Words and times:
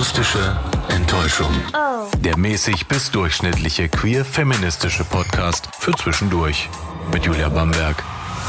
Akustische 0.00 0.56
Enttäuschung. 0.88 1.52
Oh. 1.74 2.06
Der 2.24 2.38
mäßig 2.38 2.88
bis 2.88 3.10
durchschnittliche 3.10 3.90
queer-feministische 3.90 5.04
Podcast 5.04 5.68
für 5.78 5.92
zwischendurch. 5.92 6.70
Mit 7.12 7.26
Julia 7.26 7.50
Bamberg 7.50 8.02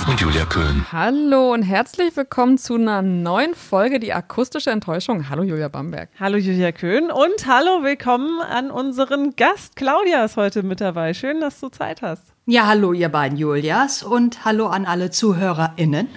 und 0.08 0.22
Julia 0.22 0.46
Köhn. 0.46 0.86
Hallo 0.94 1.52
und 1.52 1.64
herzlich 1.64 2.16
willkommen 2.16 2.58
zu 2.58 2.76
einer 2.76 3.02
neuen 3.02 3.54
Folge 3.54 4.00
Die 4.00 4.14
akustische 4.14 4.72
Enttäuschung. 4.72 5.28
Hallo 5.28 5.44
Julia 5.44 5.68
Bamberg. 5.68 6.08
Hallo 6.18 6.38
Julia 6.38 6.72
Köhn 6.72 7.12
und 7.12 7.46
hallo, 7.46 7.84
willkommen 7.84 8.40
an 8.40 8.72
unseren 8.72 9.36
Gast. 9.36 9.76
Claudia 9.76 10.24
ist 10.24 10.38
heute 10.38 10.64
mit 10.64 10.80
dabei. 10.80 11.14
Schön, 11.14 11.42
dass 11.42 11.60
du 11.60 11.68
Zeit 11.68 12.02
hast. 12.02 12.24
Ja, 12.46 12.66
hallo 12.66 12.94
ihr 12.94 13.10
beiden 13.10 13.38
Julias 13.38 14.04
und 14.04 14.46
hallo 14.46 14.68
an 14.68 14.86
alle 14.86 15.12
ZuhörerInnen. 15.12 16.08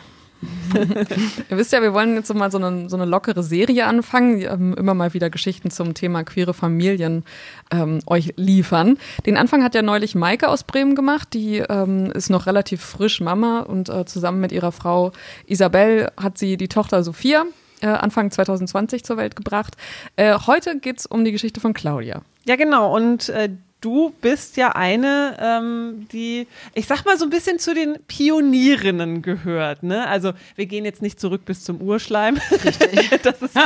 Ihr 1.51 1.57
wisst 1.57 1.73
ja, 1.73 1.83
wir 1.83 1.95
wollen 1.95 2.15
jetzt 2.15 2.33
mal 2.35 2.51
so 2.51 2.59
eine, 2.59 2.89
so 2.89 2.97
eine 2.97 3.05
lockere 3.05 3.43
Serie 3.43 3.87
anfangen, 3.87 4.41
ähm, 4.41 4.75
immer 4.75 4.95
mal 4.95 5.15
wieder 5.15 5.31
Geschichten 5.31 5.71
zum 5.71 5.95
Thema 5.95 6.25
queere 6.25 6.55
Familien 6.55 7.25
ähm, 7.71 8.01
euch 8.07 8.35
liefern. 8.37 8.99
Den 9.27 9.37
Anfang 9.37 9.63
hat 9.63 9.75
ja 9.75 9.83
neulich 9.83 10.15
Maike 10.15 10.49
aus 10.49 10.65
Bremen 10.65 10.95
gemacht, 10.95 11.29
die 11.33 11.59
ähm, 11.59 12.11
ist 12.13 12.31
noch 12.31 12.47
relativ 12.47 12.81
frisch 12.83 13.21
Mama 13.21 13.61
und 13.61 13.89
äh, 13.89 14.05
zusammen 14.05 14.41
mit 14.41 14.53
ihrer 14.53 14.73
Frau 14.73 15.13
Isabel 15.47 16.11
hat 16.21 16.39
sie 16.39 16.57
die 16.57 16.69
Tochter 16.69 17.03
Sophia 17.03 17.45
äh, 17.81 17.87
Anfang 17.87 18.31
2020 18.31 19.05
zur 19.05 19.17
Welt 19.17 19.37
gebracht. 19.37 19.77
Äh, 20.17 20.39
heute 20.47 20.79
geht's 20.79 21.07
um 21.07 21.25
die 21.25 21.33
Geschichte 21.33 21.61
von 21.61 21.75
Claudia. 21.75 22.23
Ja, 22.47 22.57
genau. 22.57 22.95
Und 22.95 23.29
äh, 23.29 23.51
du 23.85 24.15
bist 24.23 24.57
ja 24.57 24.71
eine, 24.71 25.37
ähm, 25.39 26.07
die, 26.11 26.47
ich 26.75 26.87
sag 26.87 27.05
mal, 27.05 27.19
so 27.19 27.25
ein 27.25 27.31
bisschen 27.31 27.59
zu 27.59 27.75
den 27.75 27.99
Pionierinnen 28.09 29.21
gehört. 29.21 29.83
Ne? 29.83 30.09
Also 30.09 30.33
wir 30.57 30.65
gehen 30.65 30.87
jetzt 30.87 31.03
nicht 31.03 31.21
zurück 31.21 31.45
bis 31.45 31.65
zum 31.65 31.83
Urschleim. 31.83 32.39
das, 33.23 33.43
ist, 33.43 33.57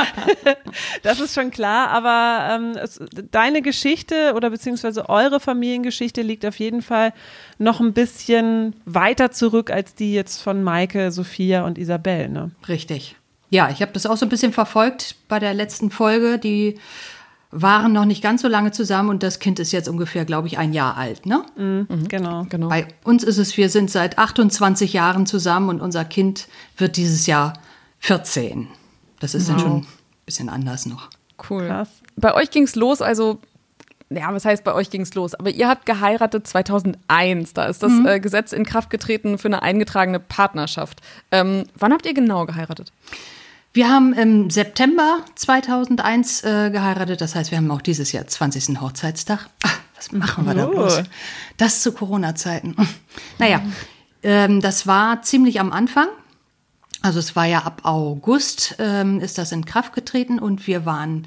das 1.03 1.19
ist 1.21 1.33
schon 1.33 1.51
klar, 1.51 1.89
aber 1.89 2.53
ähm, 2.53 2.77
es, 2.77 2.99
deine 3.31 3.61
Geschichte 3.61 4.33
oder 4.35 4.49
beziehungsweise 4.49 5.07
eure 5.07 5.39
Familiengeschichte 5.39 6.21
liegt 6.21 6.45
auf 6.45 6.59
jeden 6.59 6.81
Fall 6.81 7.13
noch 7.57 7.79
ein 7.79 7.93
bisschen 7.93 8.75
weiter 8.85 9.31
zurück 9.31 9.71
als 9.71 9.95
die 9.95 10.13
jetzt 10.13 10.41
von 10.41 10.63
Maike, 10.63 11.11
Sophia 11.11 11.65
und 11.65 11.77
Isabel. 11.77 12.27
Ne? 12.27 12.51
Richtig. 12.67 13.15
Ja, 13.51 13.69
ich 13.69 13.81
habe 13.81 13.93
das 13.93 14.05
auch 14.05 14.17
so 14.17 14.25
ein 14.25 14.29
bisschen 14.29 14.53
verfolgt 14.53 15.15
bei 15.27 15.39
der 15.39 15.53
letzten 15.53 15.91
Folge. 15.91 16.37
Die 16.37 16.77
waren 17.51 17.93
noch 17.93 18.05
nicht 18.05 18.21
ganz 18.21 18.41
so 18.41 18.47
lange 18.47 18.71
zusammen 18.71 19.09
und 19.09 19.23
das 19.23 19.39
Kind 19.39 19.59
ist 19.59 19.71
jetzt 19.71 19.89
ungefähr, 19.89 20.23
glaube 20.23 20.47
ich, 20.47 20.57
ein 20.57 20.71
Jahr 20.71 20.97
alt. 20.97 21.25
Ne? 21.25 21.43
Mhm, 21.55 22.07
genau. 22.07 22.45
Genau. 22.49 22.69
Bei 22.69 22.87
uns 23.03 23.23
ist 23.23 23.37
es, 23.37 23.57
wir 23.57 23.69
sind 23.69 23.89
seit 23.89 24.19
28 24.19 24.93
Jahren 24.93 25.25
zusammen 25.25 25.69
und 25.69 25.81
unser 25.81 26.05
Kind 26.05 26.47
wird 26.77 26.95
dieses 26.95 27.25
Jahr 27.25 27.53
14. 27.99 28.67
Das 29.19 29.33
ist 29.33 29.49
dann 29.49 29.59
schon 29.59 29.77
ein 29.77 29.87
bisschen 30.25 30.49
anders 30.49 30.85
noch. 30.85 31.09
Cool. 31.49 31.67
Krass. 31.67 31.89
Bei 32.15 32.33
euch 32.35 32.51
ging's 32.51 32.75
los, 32.75 33.01
also 33.01 33.39
ja, 34.11 34.33
was 34.33 34.45
heißt 34.45 34.63
bei 34.63 34.73
euch 34.73 34.89
ging's 34.89 35.13
los? 35.13 35.35
Aber 35.35 35.49
ihr 35.49 35.67
habt 35.67 35.85
geheiratet 35.85 36.47
2001. 36.47 37.53
Da 37.53 37.65
ist 37.65 37.83
das 37.83 37.91
äh, 38.05 38.19
Gesetz 38.19 38.53
in 38.53 38.65
Kraft 38.65 38.89
getreten 38.89 39.37
für 39.37 39.47
eine 39.47 39.61
eingetragene 39.61 40.19
Partnerschaft. 40.19 41.01
Ähm, 41.31 41.65
wann 41.77 41.93
habt 41.93 42.05
ihr 42.05 42.13
genau 42.13 42.45
geheiratet? 42.45 42.91
Wir 43.71 43.89
haben 43.89 44.13
im 44.13 44.49
September 44.49 45.19
2001 45.35 46.43
äh, 46.43 46.69
geheiratet. 46.71 47.21
Das 47.21 47.35
heißt, 47.35 47.51
wir 47.51 47.57
haben 47.59 47.69
auch 47.71 47.81
dieses 47.81 48.11
Jahr 48.11 48.25
20. 48.25 48.81
Hochzeitstag. 48.81 49.47
Ah, 49.63 49.69
was 49.95 50.11
machen 50.11 50.45
wir 50.45 50.55
da 50.55 50.67
Oh. 50.67 50.71
bloß? 50.71 51.03
Das 51.57 51.81
zu 51.81 51.91
Corona-Zeiten. 51.91 52.75
Naja, 53.37 53.61
ähm, 54.23 54.59
das 54.59 54.85
war 54.87 55.21
ziemlich 55.21 55.59
am 55.59 55.71
Anfang. 55.71 56.07
Also 57.01 57.19
es 57.19 57.35
war 57.37 57.45
ja 57.45 57.59
ab 57.59 57.81
August 57.83 58.75
ähm, 58.79 59.21
ist 59.21 59.37
das 59.37 59.53
in 59.53 59.63
Kraft 59.63 59.93
getreten 59.93 60.39
und 60.39 60.67
wir 60.67 60.85
waren 60.85 61.25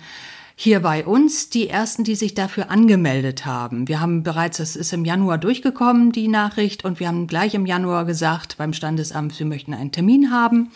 hier 0.54 0.80
bei 0.80 1.06
uns 1.06 1.48
die 1.48 1.68
ersten, 1.70 2.04
die 2.04 2.14
sich 2.14 2.34
dafür 2.34 2.70
angemeldet 2.70 3.46
haben. 3.46 3.88
Wir 3.88 4.00
haben 4.00 4.22
bereits, 4.22 4.58
es 4.58 4.76
ist 4.76 4.92
im 4.92 5.06
Januar 5.06 5.38
durchgekommen, 5.38 6.12
die 6.12 6.28
Nachricht, 6.28 6.84
und 6.84 7.00
wir 7.00 7.08
haben 7.08 7.26
gleich 7.26 7.54
im 7.54 7.64
Januar 7.64 8.04
gesagt 8.04 8.58
beim 8.58 8.74
Standesamt, 8.74 9.38
wir 9.38 9.46
möchten 9.46 9.72
einen 9.72 9.92
Termin 9.92 10.30
haben. 10.30 10.70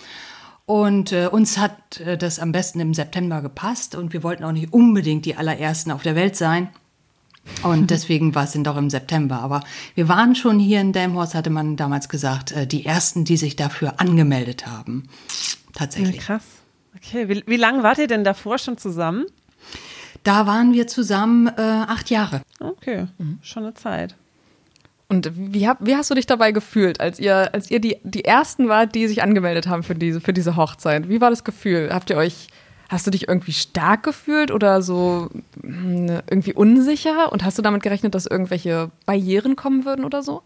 Und 0.67 1.13
äh, 1.13 1.29
uns 1.29 1.59
hat 1.59 2.01
äh, 2.01 2.19
das 2.19 2.41
am 2.41 2.51
besten 2.51 2.81
im 2.81 2.93
September 2.93 3.41
gepasst 3.41 3.95
und 3.95 4.13
wir 4.13 4.25
wollten 4.25 4.43
auch 4.45 4.53
nicht 4.53 4.73
unbedingt 4.73 5.25
die 5.25 5.37
allerersten 5.37 5.93
auf 5.93 6.03
der 6.03 6.17
Welt 6.17 6.37
sein. 6.37 6.69
Und 7.63 7.91
deswegen 7.91 8.35
war 8.35 8.45
es 8.45 8.53
dann 8.53 8.65
doch 8.65 8.77
im 8.77 8.91
September. 8.91 9.41
Aber 9.41 9.63
wir 9.95 10.09
waren 10.09 10.35
schon 10.35 10.59
hier 10.59 10.81
in 10.81 10.93
Delmhorst, 10.93 11.35
hatte 11.37 11.51
man 11.51 11.77
damals 11.77 12.09
gesagt, 12.09 12.51
äh, 12.51 12.67
die 12.67 12.85
ersten, 12.85 13.25
die 13.25 13.37
sich 13.37 13.55
dafür 13.55 14.01
angemeldet 14.01 14.67
haben. 14.67 15.05
Ja, 15.07 15.73
Tatsächlich. 15.75 16.19
krass. 16.19 16.43
Okay, 16.97 17.29
wie, 17.29 17.45
wie 17.47 17.57
lange 17.57 17.85
wart 17.85 17.99
ihr 17.99 18.09
denn 18.09 18.25
davor 18.25 18.59
schon 18.59 18.77
zusammen? 18.77 19.27
Da 20.25 20.47
waren 20.47 20.73
wir 20.73 20.89
zusammen 20.89 21.47
äh, 21.47 21.61
acht 21.61 22.11
Jahre. 22.11 22.43
Okay, 22.59 23.07
schon 23.43 23.63
eine 23.63 23.75
Zeit. 23.75 24.17
Und 25.09 25.31
wie, 25.35 25.69
hab, 25.69 25.79
wie 25.87 25.95
hast 25.95 26.11
du 26.11 26.15
dich 26.15 26.27
dabei 26.27 26.51
gefühlt, 26.51 27.01
als 27.01 27.21
ihr, 27.21 27.55
als 27.55 27.71
ihr 27.71 27.79
die, 27.81 27.99
die 28.03 28.25
ersten 28.25 28.69
wart, 28.69 28.95
die 28.95 29.07
sich 29.07 29.23
angemeldet 29.23 29.69
haben 29.69 29.85
für 29.85 29.95
diese, 29.95 30.21
für 30.21 30.33
diese 30.33 30.57
Hochzeit? 30.57 31.09
Wie 31.09 31.21
war 31.21 31.31
das 31.31 31.45
Gefühl? 31.45 31.91
Habt 31.93 32.11
ihr 32.11 32.17
euch, 32.17 32.49
hast 32.89 33.07
du 33.07 33.13
dich 33.13 33.29
irgendwie 33.29 33.53
stark 33.53 34.03
gefühlt 34.03 34.51
oder 34.51 34.83
so 34.83 35.29
mh, 35.63 36.23
irgendwie 36.29 36.55
unsicher? 36.55 37.33
Und 37.33 37.45
hast 37.45 37.57
du 37.57 37.63
damit 37.63 37.85
gerechnet, 37.85 38.17
dass 38.17 38.27
irgendwelche 38.27 38.91
Barrieren 39.05 39.55
kommen 39.55 39.85
würden 39.85 40.05
oder 40.05 40.25
so? 40.25 40.43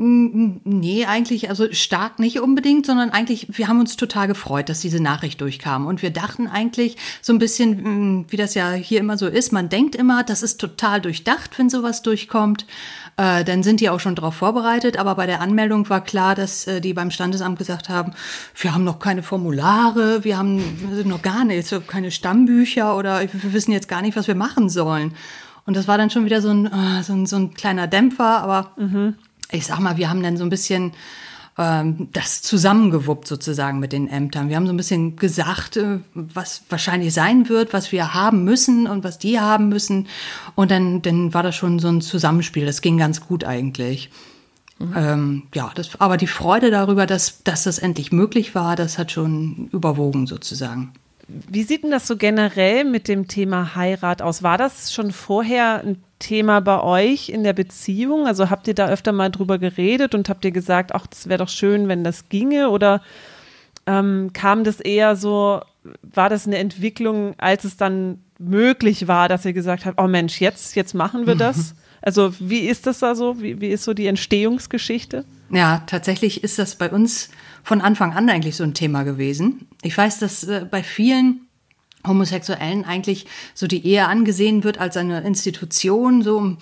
Nee, 0.00 1.06
eigentlich, 1.06 1.50
also 1.50 1.66
stark 1.72 2.20
nicht 2.20 2.38
unbedingt, 2.38 2.86
sondern 2.86 3.10
eigentlich, 3.10 3.48
wir 3.58 3.66
haben 3.66 3.80
uns 3.80 3.96
total 3.96 4.28
gefreut, 4.28 4.68
dass 4.68 4.78
diese 4.78 5.02
Nachricht 5.02 5.40
durchkam. 5.40 5.86
Und 5.86 6.02
wir 6.02 6.10
dachten 6.10 6.46
eigentlich 6.46 6.96
so 7.20 7.32
ein 7.32 7.40
bisschen, 7.40 8.20
mh, 8.20 8.24
wie 8.28 8.36
das 8.36 8.54
ja 8.54 8.70
hier 8.74 9.00
immer 9.00 9.18
so 9.18 9.26
ist, 9.26 9.52
man 9.52 9.68
denkt 9.68 9.96
immer, 9.96 10.22
das 10.22 10.44
ist 10.44 10.60
total 10.60 11.00
durchdacht, 11.00 11.58
wenn 11.58 11.68
sowas 11.68 12.02
durchkommt. 12.02 12.64
Äh, 13.16 13.42
dann 13.42 13.64
sind 13.64 13.80
die 13.80 13.90
auch 13.90 13.98
schon 13.98 14.14
darauf 14.14 14.36
vorbereitet. 14.36 14.98
Aber 14.98 15.16
bei 15.16 15.26
der 15.26 15.40
Anmeldung 15.40 15.88
war 15.90 16.04
klar, 16.04 16.36
dass 16.36 16.68
äh, 16.68 16.80
die 16.80 16.94
beim 16.94 17.10
Standesamt 17.10 17.58
gesagt 17.58 17.88
haben, 17.88 18.12
wir 18.54 18.72
haben 18.72 18.84
noch 18.84 19.00
keine 19.00 19.24
Formulare, 19.24 20.22
wir 20.22 20.38
haben 20.38 20.62
noch 21.06 21.22
gar 21.22 21.44
nichts, 21.44 21.74
keine 21.88 22.12
Stammbücher 22.12 22.96
oder 22.96 23.20
wir 23.20 23.52
wissen 23.52 23.72
jetzt 23.72 23.88
gar 23.88 24.02
nicht, 24.02 24.16
was 24.16 24.28
wir 24.28 24.36
machen 24.36 24.68
sollen. 24.68 25.14
Und 25.66 25.76
das 25.76 25.88
war 25.88 25.98
dann 25.98 26.10
schon 26.10 26.24
wieder 26.24 26.40
so 26.40 26.50
ein, 26.50 26.66
äh, 26.66 27.02
so 27.02 27.14
ein, 27.14 27.26
so 27.26 27.34
ein 27.34 27.52
kleiner 27.52 27.88
Dämpfer, 27.88 28.42
aber 28.42 28.70
ich 29.50 29.66
sag 29.66 29.78
mal, 29.80 29.96
wir 29.96 30.10
haben 30.10 30.22
dann 30.22 30.36
so 30.36 30.44
ein 30.44 30.50
bisschen 30.50 30.92
ähm, 31.58 32.08
das 32.12 32.40
zusammengewuppt 32.42 33.26
sozusagen 33.26 33.80
mit 33.80 33.92
den 33.92 34.08
Ämtern. 34.08 34.48
Wir 34.48 34.56
haben 34.56 34.66
so 34.66 34.72
ein 34.72 34.76
bisschen 34.76 35.16
gesagt, 35.16 35.76
äh, 35.76 35.98
was 36.14 36.62
wahrscheinlich 36.68 37.12
sein 37.12 37.48
wird, 37.48 37.72
was 37.72 37.90
wir 37.90 38.14
haben 38.14 38.44
müssen 38.44 38.86
und 38.86 39.04
was 39.04 39.18
die 39.18 39.40
haben 39.40 39.68
müssen. 39.68 40.06
Und 40.54 40.70
dann, 40.70 41.02
dann 41.02 41.34
war 41.34 41.42
das 41.42 41.56
schon 41.56 41.80
so 41.80 41.88
ein 41.88 42.00
Zusammenspiel. 42.00 42.64
Das 42.64 42.80
ging 42.80 42.96
ganz 42.96 43.20
gut 43.20 43.44
eigentlich. 43.44 44.10
Ähm, 44.94 45.44
ja, 45.52 45.72
das, 45.74 46.00
aber 46.00 46.16
die 46.16 46.28
Freude 46.28 46.70
darüber, 46.70 47.06
dass, 47.06 47.42
dass 47.42 47.64
das 47.64 47.80
endlich 47.80 48.12
möglich 48.12 48.54
war, 48.54 48.76
das 48.76 48.96
hat 48.96 49.10
schon 49.10 49.68
überwogen 49.72 50.28
sozusagen. 50.28 50.92
Wie 51.26 51.64
sieht 51.64 51.82
denn 51.82 51.90
das 51.90 52.06
so 52.06 52.16
generell 52.16 52.84
mit 52.84 53.08
dem 53.08 53.26
Thema 53.26 53.74
Heirat 53.74 54.22
aus? 54.22 54.44
War 54.44 54.56
das 54.56 54.92
schon 54.94 55.10
vorher 55.10 55.82
ein 55.84 56.02
Thema 56.18 56.60
bei 56.60 56.80
euch 56.82 57.28
in 57.28 57.44
der 57.44 57.52
Beziehung? 57.52 58.26
Also 58.26 58.50
habt 58.50 58.68
ihr 58.68 58.74
da 58.74 58.88
öfter 58.88 59.12
mal 59.12 59.30
drüber 59.30 59.58
geredet 59.58 60.14
und 60.14 60.28
habt 60.28 60.44
ihr 60.44 60.50
gesagt, 60.50 60.94
ach, 60.94 61.06
das 61.06 61.28
wäre 61.28 61.38
doch 61.38 61.48
schön, 61.48 61.88
wenn 61.88 62.04
das 62.04 62.28
ginge? 62.28 62.70
Oder 62.70 63.02
ähm, 63.86 64.30
kam 64.32 64.64
das 64.64 64.80
eher 64.80 65.16
so, 65.16 65.60
war 66.02 66.28
das 66.28 66.46
eine 66.46 66.58
Entwicklung, 66.58 67.34
als 67.38 67.64
es 67.64 67.76
dann 67.76 68.20
möglich 68.38 69.08
war, 69.08 69.28
dass 69.28 69.44
ihr 69.44 69.52
gesagt 69.52 69.86
habt, 69.86 70.00
oh 70.00 70.06
Mensch, 70.06 70.40
jetzt, 70.40 70.76
jetzt 70.76 70.94
machen 70.94 71.26
wir 71.26 71.34
das? 71.34 71.74
Also 72.00 72.32
wie 72.38 72.60
ist 72.60 72.86
das 72.86 73.00
da 73.00 73.16
so? 73.16 73.42
Wie, 73.42 73.60
wie 73.60 73.68
ist 73.68 73.82
so 73.82 73.92
die 73.92 74.06
Entstehungsgeschichte? 74.06 75.24
Ja, 75.50 75.82
tatsächlich 75.86 76.44
ist 76.44 76.58
das 76.58 76.76
bei 76.76 76.90
uns 76.90 77.28
von 77.64 77.80
Anfang 77.80 78.12
an 78.12 78.30
eigentlich 78.30 78.56
so 78.56 78.64
ein 78.64 78.72
Thema 78.72 79.02
gewesen. 79.02 79.66
Ich 79.82 79.98
weiß, 79.98 80.20
dass 80.20 80.44
äh, 80.44 80.64
bei 80.70 80.84
vielen 80.84 81.47
Homosexuellen 82.06 82.84
eigentlich 82.84 83.26
so 83.54 83.66
die 83.66 83.84
Ehe 83.84 84.06
angesehen 84.06 84.64
wird 84.64 84.78
als 84.78 84.96
eine 84.96 85.20
Institution, 85.22 86.22
so 86.22 86.56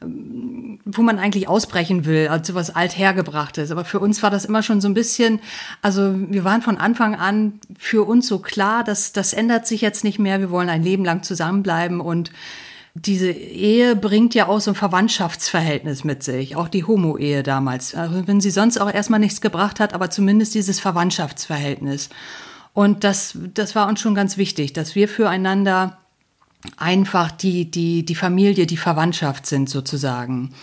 ähm, 0.00 0.78
wo 0.84 1.02
man 1.02 1.18
eigentlich 1.18 1.48
ausbrechen 1.48 2.04
will, 2.06 2.28
als 2.28 2.46
sowas 2.46 2.74
althergebrachtes. 2.74 3.70
Aber 3.70 3.84
für 3.84 4.00
uns 4.00 4.22
war 4.22 4.30
das 4.30 4.44
immer 4.44 4.62
schon 4.62 4.80
so 4.80 4.88
ein 4.88 4.94
bisschen, 4.94 5.40
also 5.82 6.14
wir 6.16 6.44
waren 6.44 6.62
von 6.62 6.78
Anfang 6.78 7.14
an 7.14 7.60
für 7.78 8.06
uns 8.06 8.28
so 8.28 8.38
klar, 8.38 8.84
dass 8.84 9.12
das 9.12 9.32
ändert 9.32 9.66
sich 9.66 9.80
jetzt 9.80 10.04
nicht 10.04 10.18
mehr. 10.18 10.40
Wir 10.40 10.50
wollen 10.50 10.68
ein 10.68 10.82
Leben 10.82 11.04
lang 11.04 11.22
zusammenbleiben 11.22 12.00
und 12.00 12.30
diese 12.94 13.30
Ehe 13.30 13.96
bringt 13.96 14.34
ja 14.34 14.48
auch 14.48 14.60
so 14.60 14.72
ein 14.72 14.74
Verwandtschaftsverhältnis 14.74 16.04
mit 16.04 16.22
sich, 16.22 16.56
auch 16.56 16.68
die 16.68 16.84
Homo-Ehe 16.84 17.42
damals. 17.42 17.94
Also 17.94 18.26
wenn 18.26 18.40
sie 18.40 18.50
sonst 18.50 18.80
auch 18.80 18.92
erstmal 18.92 19.20
nichts 19.20 19.40
gebracht 19.40 19.80
hat, 19.80 19.94
aber 19.94 20.10
zumindest 20.10 20.54
dieses 20.54 20.80
Verwandtschaftsverhältnis. 20.80 22.08
Und 22.78 23.02
das, 23.02 23.36
das 23.54 23.74
war 23.74 23.88
uns 23.88 24.00
schon 24.00 24.14
ganz 24.14 24.36
wichtig, 24.36 24.72
dass 24.72 24.94
wir 24.94 25.08
füreinander 25.08 25.98
einfach 26.76 27.32
die, 27.32 27.68
die, 27.68 28.04
die 28.04 28.14
Familie, 28.14 28.66
die 28.66 28.76
Verwandtschaft 28.76 29.46
sind 29.46 29.68
sozusagen. 29.68 30.54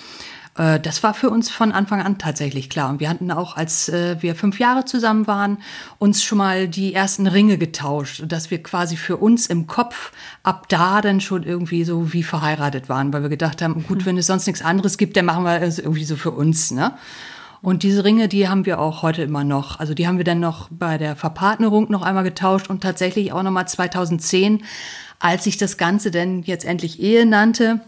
Äh, 0.57 0.79
das 0.79 1.03
war 1.03 1.13
für 1.13 1.29
uns 1.29 1.51
von 1.51 1.73
Anfang 1.73 2.01
an 2.01 2.17
tatsächlich 2.17 2.69
klar. 2.69 2.89
Und 2.89 3.01
wir 3.01 3.09
hatten 3.09 3.31
auch, 3.31 3.57
als 3.57 3.89
äh, 3.89 4.15
wir 4.21 4.35
fünf 4.35 4.59
Jahre 4.59 4.85
zusammen 4.85 5.27
waren, 5.27 5.57
uns 5.99 6.23
schon 6.23 6.37
mal 6.37 6.69
die 6.69 6.93
ersten 6.93 7.27
Ringe 7.27 7.57
getauscht, 7.57 8.23
dass 8.25 8.49
wir 8.49 8.63
quasi 8.63 8.95
für 8.95 9.17
uns 9.17 9.47
im 9.47 9.67
Kopf 9.67 10.13
ab 10.41 10.69
da 10.69 11.01
dann 11.01 11.19
schon 11.19 11.43
irgendwie 11.43 11.83
so 11.83 12.13
wie 12.13 12.23
verheiratet 12.23 12.87
waren, 12.87 13.11
weil 13.11 13.23
wir 13.23 13.29
gedacht 13.29 13.61
haben, 13.61 13.83
gut, 13.83 14.05
wenn 14.05 14.17
es 14.17 14.27
sonst 14.27 14.47
nichts 14.47 14.61
anderes 14.61 14.97
gibt, 14.97 15.17
dann 15.17 15.25
machen 15.25 15.43
wir 15.43 15.61
es 15.61 15.79
irgendwie 15.79 16.05
so 16.05 16.15
für 16.15 16.31
uns. 16.31 16.71
Ne? 16.71 16.93
Und 17.65 17.81
diese 17.81 18.05
Ringe, 18.05 18.27
die 18.27 18.47
haben 18.47 18.67
wir 18.67 18.79
auch 18.79 19.01
heute 19.01 19.23
immer 19.23 19.43
noch. 19.43 19.79
Also 19.79 19.95
die 19.95 20.07
haben 20.07 20.17
wir 20.17 20.23
dann 20.23 20.39
noch 20.39 20.67
bei 20.69 20.99
der 20.99 21.15
Verpartnerung 21.15 21.89
noch 21.89 22.03
einmal 22.03 22.23
getauscht 22.23 22.69
und 22.69 22.83
tatsächlich 22.83 23.33
auch 23.33 23.41
nochmal 23.41 23.67
2010, 23.67 24.63
als 25.19 25.45
sich 25.45 25.57
das 25.57 25.75
Ganze 25.79 26.11
denn 26.11 26.43
jetzt 26.43 26.63
endlich 26.63 26.99
Ehe 27.01 27.25
nannte 27.25 27.81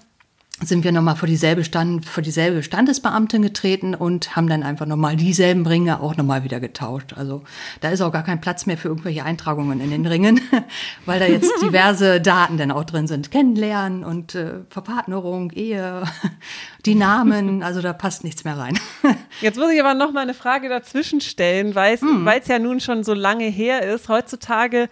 sind 0.60 0.84
wir 0.84 0.92
nochmal 0.92 1.16
vor 1.16 1.28
dieselbe, 1.28 1.64
Stand, 1.64 2.06
vor 2.06 2.24
dieselbe 2.24 2.64
Standesbeamtin 2.64 3.44
getreten 3.44 3.94
und 3.94 4.36
haben 4.36 4.48
dann 4.48 4.64
einfach 4.64 4.88
nochmal 4.88 5.16
dieselben 5.16 5.68
Ringe 5.68 6.02
auch 6.02 6.18
nochmal 6.18 6.44
wieder 6.44 6.60
getauscht. 6.60 7.14
Also 7.16 7.44
da 7.82 7.90
ist 7.90 8.02
auch 8.02 8.12
gar 8.12 8.24
kein 8.24 8.42
Platz 8.42 8.66
mehr 8.66 8.78
für 8.78 8.88
irgendwelche 8.88 9.24
Eintragungen 9.24 9.80
in 9.80 9.92
den 9.92 10.06
Ringen, 10.08 10.42
weil 11.06 11.20
da 11.20 11.28
jetzt 11.28 11.52
diverse 11.62 12.20
Daten 12.22 12.58
dann 12.58 12.72
auch 12.72 12.86
drin 12.86 13.06
sind. 13.06 13.30
Kennenlernen 13.30 14.04
und 14.04 14.34
äh, 14.34 14.62
Verpartnerung, 14.70 15.52
Ehe, 15.52 16.04
die 16.88 16.96
Namen, 16.96 17.62
also 17.62 17.82
da 17.82 17.94
passt 17.94 18.24
nichts 18.24 18.44
mehr 18.44 18.58
rein. 18.58 18.80
Jetzt 19.42 19.60
muss 19.60 19.72
ich 19.72 19.80
aber 19.80 19.94
noch 19.94 20.12
mal 20.12 20.22
eine 20.22 20.34
Frage 20.34 20.70
dazwischen 20.70 21.22
stellen, 21.22 21.76
weil 21.76 21.96
es 21.96 22.02
hm. 22.02 22.28
ja 22.48 22.60
nun 22.60 22.80
schon 22.80 23.04
so 23.04 23.14
lange 23.14 23.46
her 23.46 23.84
ist. 23.84 24.10
Heutzutage 24.10 24.90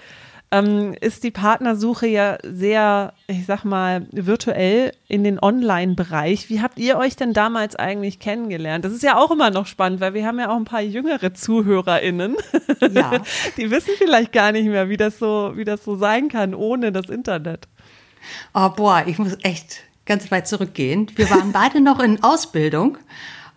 ähm, 0.51 0.95
ist 1.01 1.23
die 1.23 1.31
Partnersuche 1.31 2.07
ja 2.07 2.37
sehr, 2.43 3.13
ich 3.27 3.45
sag 3.45 3.63
mal, 3.63 4.07
virtuell 4.11 4.91
in 5.07 5.23
den 5.23 5.39
Online-Bereich. 5.39 6.49
Wie 6.49 6.61
habt 6.61 6.79
ihr 6.79 6.97
euch 6.97 7.15
denn 7.15 7.33
damals 7.33 7.75
eigentlich 7.75 8.19
kennengelernt? 8.19 8.85
Das 8.85 8.93
ist 8.93 9.03
ja 9.03 9.17
auch 9.17 9.31
immer 9.31 9.49
noch 9.49 9.65
spannend, 9.67 10.01
weil 10.01 10.13
wir 10.13 10.25
haben 10.25 10.39
ja 10.39 10.49
auch 10.49 10.55
ein 10.55 10.65
paar 10.65 10.81
jüngere 10.81 11.33
ZuhörerInnen. 11.33 12.37
Ja. 12.91 13.19
die 13.57 13.71
wissen 13.71 13.91
vielleicht 13.97 14.31
gar 14.31 14.51
nicht 14.51 14.67
mehr, 14.67 14.89
wie 14.89 14.97
das 14.97 15.19
so, 15.19 15.53
wie 15.55 15.65
das 15.65 15.83
so 15.83 15.95
sein 15.95 16.29
kann 16.29 16.53
ohne 16.53 16.91
das 16.91 17.09
Internet. 17.09 17.67
Oh, 18.53 18.69
boah, 18.69 19.03
ich 19.05 19.17
muss 19.17 19.37
echt 19.43 19.83
ganz 20.05 20.29
weit 20.31 20.47
zurückgehen. 20.47 21.11
Wir 21.15 21.29
waren 21.29 21.51
beide 21.51 21.81
noch 21.81 21.99
in 21.99 22.23
Ausbildung. 22.23 22.97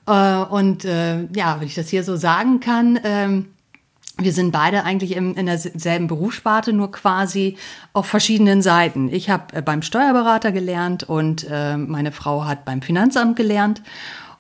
Äh, 0.06 0.36
und 0.36 0.84
äh, 0.84 1.24
ja, 1.34 1.60
wenn 1.60 1.66
ich 1.66 1.74
das 1.74 1.88
hier 1.88 2.02
so 2.02 2.16
sagen 2.16 2.60
kann, 2.60 2.98
ähm, 3.04 3.54
wir 4.20 4.32
sind 4.32 4.50
beide 4.50 4.84
eigentlich 4.84 5.14
im, 5.16 5.34
in 5.36 5.46
derselben 5.46 6.08
Berufssparte, 6.08 6.72
nur 6.72 6.90
quasi 6.90 7.56
auf 7.92 8.06
verschiedenen 8.06 8.62
Seiten. 8.62 9.08
Ich 9.12 9.30
habe 9.30 9.56
äh, 9.56 9.62
beim 9.62 9.82
Steuerberater 9.82 10.50
gelernt 10.50 11.04
und 11.04 11.46
äh, 11.48 11.76
meine 11.76 12.10
Frau 12.10 12.44
hat 12.44 12.64
beim 12.64 12.82
Finanzamt 12.82 13.36
gelernt. 13.36 13.82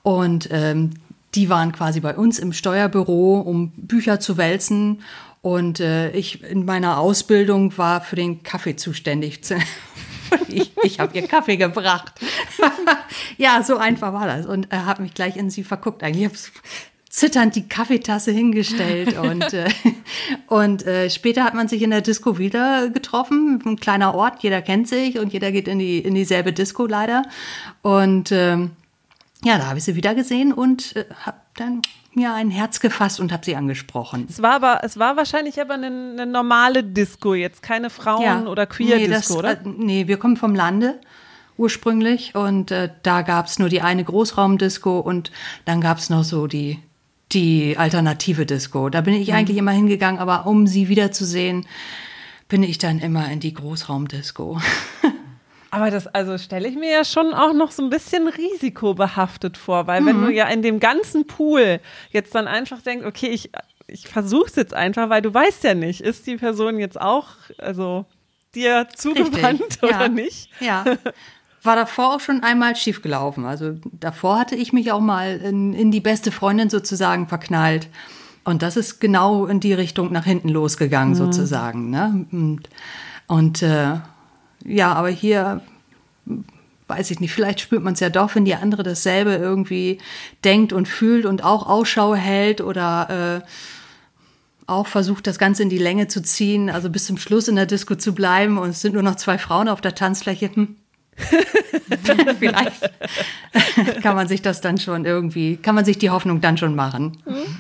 Und 0.02 0.48
ähm, 0.50 0.94
die 1.34 1.48
waren 1.48 1.72
quasi 1.72 2.00
bei 2.00 2.16
uns 2.16 2.38
im 2.38 2.52
Steuerbüro, 2.52 3.40
um 3.40 3.70
Bücher 3.76 4.18
zu 4.18 4.36
wälzen. 4.36 5.02
Und 5.42 5.78
äh, 5.78 6.10
ich 6.10 6.42
in 6.42 6.64
meiner 6.64 6.98
Ausbildung 6.98 7.76
war 7.78 8.00
für 8.00 8.16
den 8.16 8.42
Kaffee 8.42 8.74
zuständig. 8.74 9.40
ich 10.48 10.72
ich 10.82 10.98
habe 10.98 11.16
ihr 11.16 11.28
Kaffee 11.28 11.56
gebracht. 11.56 12.12
ja, 13.36 13.62
so 13.62 13.76
einfach 13.76 14.12
war 14.12 14.26
das. 14.26 14.46
Und 14.46 14.72
er 14.72 14.80
äh, 14.80 14.84
hat 14.86 14.98
mich 14.98 15.14
gleich 15.14 15.36
in 15.36 15.50
sie 15.50 15.62
verguckt. 15.62 16.02
Eigentlich 16.02 16.50
zitternd 17.18 17.56
die 17.56 17.68
Kaffeetasse 17.68 18.30
hingestellt 18.30 19.18
und, 19.22 19.52
äh, 19.52 19.68
und 20.46 20.86
äh, 20.86 21.10
später 21.10 21.44
hat 21.44 21.54
man 21.54 21.68
sich 21.68 21.82
in 21.82 21.90
der 21.90 22.00
Disco 22.00 22.38
wieder 22.38 22.88
getroffen, 22.90 23.60
ein 23.66 23.76
kleiner 23.76 24.14
Ort, 24.14 24.42
jeder 24.42 24.62
kennt 24.62 24.88
sich 24.88 25.18
und 25.18 25.32
jeder 25.32 25.50
geht 25.50 25.68
in, 25.68 25.78
die, 25.78 25.98
in 25.98 26.14
dieselbe 26.14 26.52
Disco 26.52 26.86
leider 26.86 27.24
und 27.82 28.30
ähm, 28.32 28.70
ja, 29.44 29.58
da 29.58 29.66
habe 29.66 29.78
ich 29.78 29.84
sie 29.84 29.96
wieder 29.96 30.14
gesehen 30.14 30.52
und 30.52 30.96
äh, 30.96 31.04
habe 31.24 31.38
dann 31.56 31.82
mir 32.14 32.32
ein 32.34 32.50
Herz 32.50 32.80
gefasst 32.80 33.20
und 33.20 33.32
habe 33.32 33.44
sie 33.44 33.54
angesprochen. 33.54 34.26
Es 34.28 34.42
war 34.42 34.54
aber, 34.54 34.80
es 34.82 34.98
war 34.98 35.16
wahrscheinlich 35.16 35.60
aber 35.60 35.74
eine, 35.74 35.86
eine 35.86 36.26
normale 36.26 36.82
Disco, 36.82 37.34
jetzt 37.34 37.62
keine 37.62 37.90
Frauen- 37.90 38.22
ja. 38.22 38.46
oder 38.46 38.66
Queer-Disco, 38.66 39.34
nee, 39.34 39.38
oder? 39.38 39.52
Äh, 39.52 39.56
nee, 39.64 40.06
wir 40.08 40.18
kommen 40.18 40.36
vom 40.36 40.54
Lande 40.54 41.00
ursprünglich 41.56 42.34
und 42.34 42.70
äh, 42.70 42.90
da 43.02 43.22
gab 43.22 43.46
es 43.46 43.58
nur 43.58 43.68
die 43.68 43.82
eine 43.82 44.04
Großraumdisco 44.04 45.00
und 45.00 45.32
dann 45.64 45.80
gab 45.80 45.98
es 45.98 46.10
noch 46.10 46.24
so 46.24 46.46
die 46.46 46.78
die 47.32 47.76
alternative 47.76 48.46
Disco. 48.46 48.88
Da 48.88 49.00
bin 49.00 49.14
ich 49.14 49.28
mhm. 49.28 49.34
eigentlich 49.34 49.58
immer 49.58 49.72
hingegangen, 49.72 50.20
aber 50.20 50.46
um 50.46 50.66
sie 50.66 50.88
wiederzusehen, 50.88 51.66
bin 52.48 52.62
ich 52.62 52.78
dann 52.78 52.98
immer 52.98 53.30
in 53.30 53.40
die 53.40 53.52
Großraumdisco. 53.52 54.60
Aber 55.70 55.90
das, 55.90 56.06
also 56.06 56.38
stelle 56.38 56.66
ich 56.66 56.76
mir 56.76 56.90
ja 56.90 57.04
schon 57.04 57.34
auch 57.34 57.52
noch 57.52 57.72
so 57.72 57.82
ein 57.82 57.90
bisschen 57.90 58.26
risikobehaftet 58.26 59.58
vor, 59.58 59.86
weil 59.86 60.00
mhm. 60.00 60.06
wenn 60.06 60.22
du 60.22 60.32
ja 60.32 60.48
in 60.48 60.62
dem 60.62 60.80
ganzen 60.80 61.26
Pool 61.26 61.80
jetzt 62.10 62.34
dann 62.34 62.48
einfach 62.48 62.80
denkst, 62.80 63.04
okay, 63.04 63.28
ich, 63.28 63.50
ich 63.86 64.08
versuche 64.08 64.46
es 64.46 64.56
jetzt 64.56 64.72
einfach, 64.72 65.10
weil 65.10 65.20
du 65.20 65.32
weißt 65.32 65.64
ja 65.64 65.74
nicht, 65.74 66.00
ist 66.00 66.26
die 66.26 66.36
Person 66.36 66.78
jetzt 66.78 66.98
auch, 66.98 67.28
also 67.58 68.06
dir 68.54 68.88
zugewandt 68.94 69.60
Richtig. 69.60 69.82
oder 69.82 70.00
ja. 70.00 70.08
nicht? 70.08 70.48
Ja. 70.60 70.84
war 71.68 71.76
davor 71.76 72.14
auch 72.14 72.20
schon 72.20 72.42
einmal 72.42 72.74
schiefgelaufen. 72.74 73.44
Also 73.44 73.74
davor 73.92 74.38
hatte 74.38 74.56
ich 74.56 74.72
mich 74.72 74.90
auch 74.90 75.00
mal 75.00 75.36
in, 75.36 75.74
in 75.74 75.90
die 75.90 76.00
beste 76.00 76.32
Freundin 76.32 76.70
sozusagen 76.70 77.28
verknallt. 77.28 77.88
Und 78.42 78.62
das 78.62 78.78
ist 78.78 79.00
genau 79.00 79.44
in 79.44 79.60
die 79.60 79.74
Richtung 79.74 80.10
nach 80.10 80.24
hinten 80.24 80.48
losgegangen, 80.48 81.10
mhm. 81.10 81.18
sozusagen. 81.18 81.90
Ne? 81.90 82.24
Und, 82.32 82.70
und 83.26 83.62
äh, 83.62 83.96
ja, 84.64 84.94
aber 84.94 85.10
hier 85.10 85.60
weiß 86.86 87.10
ich 87.10 87.20
nicht, 87.20 87.34
vielleicht 87.34 87.60
spürt 87.60 87.82
man 87.82 87.92
es 87.92 88.00
ja 88.00 88.08
doch, 88.08 88.34
wenn 88.34 88.46
die 88.46 88.54
andere 88.54 88.82
dasselbe 88.82 89.34
irgendwie 89.34 89.98
denkt 90.44 90.72
und 90.72 90.88
fühlt 90.88 91.26
und 91.26 91.44
auch 91.44 91.68
Ausschau 91.68 92.14
hält 92.14 92.62
oder 92.62 93.42
äh, 93.44 93.48
auch 94.66 94.86
versucht, 94.86 95.26
das 95.26 95.38
Ganze 95.38 95.64
in 95.64 95.68
die 95.68 95.76
Länge 95.76 96.08
zu 96.08 96.22
ziehen, 96.22 96.70
also 96.70 96.88
bis 96.88 97.04
zum 97.04 97.18
Schluss 97.18 97.46
in 97.46 97.56
der 97.56 97.66
Disco 97.66 97.94
zu 97.94 98.14
bleiben 98.14 98.56
und 98.56 98.70
es 98.70 98.80
sind 98.80 98.94
nur 98.94 99.02
noch 99.02 99.16
zwei 99.16 99.36
Frauen 99.36 99.68
auf 99.68 99.82
der 99.82 99.94
Tanzfläche. 99.94 100.50
Hm 100.54 100.76
Vielleicht 102.38 102.90
kann 104.02 104.14
man 104.14 104.28
sich 104.28 104.42
das 104.42 104.60
dann 104.60 104.78
schon 104.78 105.04
irgendwie, 105.04 105.56
kann 105.56 105.74
man 105.74 105.84
sich 105.84 105.98
die 105.98 106.10
Hoffnung 106.10 106.40
dann 106.40 106.56
schon 106.56 106.74
machen. 106.74 107.18
Mhm. 107.26 107.58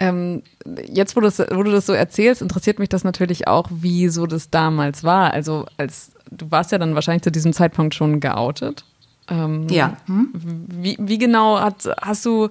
Ähm, 0.00 0.42
jetzt, 0.88 1.14
wo, 1.14 1.20
das, 1.20 1.38
wo, 1.38 1.62
du 1.62 1.70
das 1.70 1.86
so 1.86 1.92
erzählst, 1.92 2.42
interessiert 2.42 2.78
mich 2.78 2.88
das 2.88 3.04
natürlich 3.04 3.46
auch, 3.46 3.68
wie 3.70 4.08
so 4.08 4.26
das 4.26 4.50
damals 4.50 5.04
war. 5.04 5.32
Also, 5.32 5.66
als 5.76 6.12
du 6.30 6.50
warst 6.50 6.72
ja 6.72 6.78
dann 6.78 6.94
wahrscheinlich 6.94 7.22
zu 7.22 7.30
diesem 7.30 7.52
Zeitpunkt 7.52 7.94
schon 7.94 8.20
geoutet. 8.20 8.84
Ähm, 9.28 9.68
ja. 9.68 9.96
Hm? 10.06 10.30
Wie, 10.34 10.96
wie, 10.98 11.18
genau 11.18 11.60
hat, 11.60 11.88
hast 12.00 12.26
du, 12.26 12.50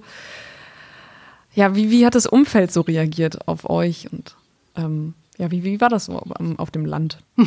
ja, 1.54 1.76
wie, 1.76 1.90
wie 1.90 2.06
hat 2.06 2.14
das 2.14 2.26
Umfeld 2.26 2.72
so 2.72 2.80
reagiert 2.80 3.46
auf 3.46 3.68
euch 3.68 4.10
und 4.10 4.34
ähm, 4.76 5.14
ja, 5.36 5.50
wie, 5.50 5.64
wie 5.64 5.80
war 5.80 5.88
das 5.88 6.06
so 6.06 6.22
auf 6.56 6.70
dem 6.70 6.86
Land? 6.86 7.18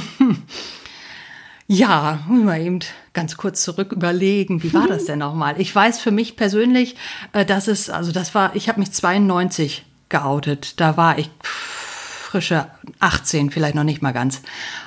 Ja, 1.69 2.25
mal 2.29 2.61
eben 2.61 2.79
ganz 3.11 3.35
kurz 3.35 3.61
zurück 3.61 3.91
überlegen, 3.91 4.63
wie 4.63 4.73
war 4.73 4.87
das 4.87 5.03
denn 5.05 5.19
nochmal? 5.19 5.59
Ich 5.59 5.75
weiß 5.75 5.99
für 5.99 6.11
mich 6.11 6.37
persönlich, 6.37 6.95
äh, 7.33 7.45
dass 7.45 7.67
es, 7.67 7.89
also 7.89 8.13
das 8.13 8.33
war, 8.33 8.55
ich 8.55 8.69
habe 8.69 8.79
mich 8.79 8.93
92 8.93 9.85
geoutet. 10.07 10.79
Da 10.79 10.95
war 10.95 11.19
ich 11.19 11.29
frische 11.41 12.67
18, 12.99 13.51
vielleicht 13.51 13.75
noch 13.75 13.83
nicht 13.83 14.01
mal 14.01 14.13
ganz. 14.13 14.41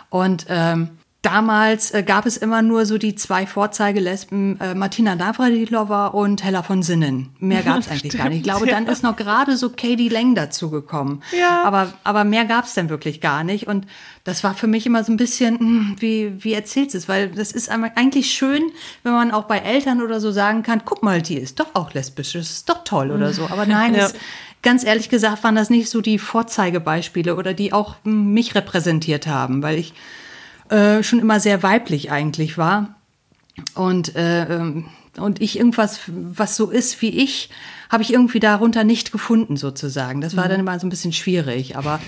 Und 0.09 0.47
ähm, 0.49 0.91
Damals 1.23 1.91
äh, 1.91 2.03
gab 2.03 2.25
es 2.25 2.39
immer 2.39 2.63
nur 2.63 2.87
so 2.87 2.97
die 2.97 3.15
zwei 3.15 3.47
Vorzeigelesben, 3.47 4.59
äh, 4.59 4.75
Martina 4.75 5.15
Navratilova 5.15 6.07
und 6.07 6.43
Hella 6.43 6.63
von 6.63 6.83
Sinnen. 6.83 7.29
Mehr 7.39 7.63
gab 7.63 7.81
es 7.81 7.89
eigentlich 7.91 8.13
Stimmt, 8.13 8.17
gar 8.17 8.29
nicht. 8.31 8.39
Ich 8.39 8.43
glaube, 8.43 8.67
ja. 8.67 8.73
dann 8.73 8.87
ist 8.87 9.03
noch 9.03 9.17
gerade 9.17 9.59
so 9.59 9.69
Katie 9.69 10.09
Lang 10.09 10.35
dazugekommen. 10.35 11.23
Ja. 11.39 11.63
Aber, 11.65 11.93
aber 12.05 12.25
mehr 12.25 12.47
gab 12.47 12.65
es 12.65 12.73
dann 12.73 12.89
wirklich 12.89 13.21
gar 13.21 13.45
nicht. 13.45 13.67
Und 13.67 13.87
das 14.25 14.43
war 14.45 14.55
für 14.55 14.67
mich 14.67 14.87
immer 14.87 15.05
so 15.05 15.13
ein 15.13 15.19
bisschen, 15.19 15.55
mh, 15.55 15.61
hm, 15.61 15.97
wie, 15.99 16.43
wie 16.43 16.55
erzählt 16.55 16.95
es? 16.95 17.07
Weil 17.07 17.29
das 17.29 17.53
ist 17.53 17.69
eigentlich 17.69 18.31
schön, 18.31 18.63
wenn 19.03 19.13
man 19.13 19.31
auch 19.31 19.45
bei 19.45 19.59
Eltern 19.59 20.01
oder 20.01 20.21
so 20.21 20.31
sagen 20.31 20.63
kann, 20.63 20.83
guck 20.87 21.03
mal, 21.03 21.21
die 21.21 21.37
ist 21.37 21.61
doch 21.61 21.75
auch 21.75 21.93
lesbisch, 21.93 22.33
das 22.33 22.51
ist 22.51 22.69
doch 22.71 22.83
toll 22.85 23.11
oder 23.11 23.35
so. 23.35 23.47
Aber 23.51 23.67
nein, 23.67 23.95
ja. 23.97 24.07
es, 24.07 24.15
ganz 24.63 24.85
ehrlich 24.85 25.11
gesagt 25.11 25.45
waren 25.45 25.55
das 25.55 25.69
nicht 25.69 25.91
so 25.91 26.01
die 26.01 26.19
Vorzeigebeispiele 26.19 27.37
oder 27.37 27.53
die 27.53 27.75
auch 27.75 27.97
mh, 28.05 28.11
hm, 28.11 28.33
mich 28.33 28.55
repräsentiert 28.55 29.27
haben, 29.27 29.63
weil 29.63 29.79
ich 29.79 29.93
äh, 30.71 31.03
schon 31.03 31.19
immer 31.19 31.41
sehr 31.41 31.63
weiblich 31.63 32.11
eigentlich 32.11 32.57
war. 32.57 32.97
Und, 33.75 34.17
äh, 34.17 34.45
ähm, 34.45 34.87
und 35.19 35.43
ich 35.43 35.59
irgendwas, 35.59 36.01
was 36.07 36.57
so 36.57 36.71
ist 36.71 37.03
wie 37.03 37.11
ich, 37.11 37.51
habe 37.91 38.03
ich 38.03 38.13
irgendwie 38.13 38.41
darunter 38.41 38.85
nicht 38.85 39.13
gefunden, 39.13 39.57
sozusagen. 39.57 40.21
Das 40.21 40.37
war 40.37 40.45
mhm. 40.47 40.51
dann 40.51 40.61
immer 40.61 40.79
so 40.79 40.87
ein 40.87 40.91
bisschen 40.91 41.13
schwierig. 41.13 41.77
Aber 41.77 42.01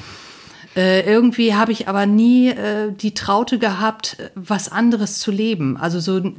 äh, 0.77 1.05
irgendwie 1.05 1.55
habe 1.55 1.73
ich 1.73 1.89
aber 1.89 2.07
nie 2.07 2.49
äh, 2.49 2.93
die 2.93 3.15
Traute 3.15 3.59
gehabt, 3.59 4.17
was 4.35 4.71
anderes 4.71 5.19
zu 5.19 5.31
leben. 5.31 5.77
Also 5.77 6.01
so, 6.01 6.33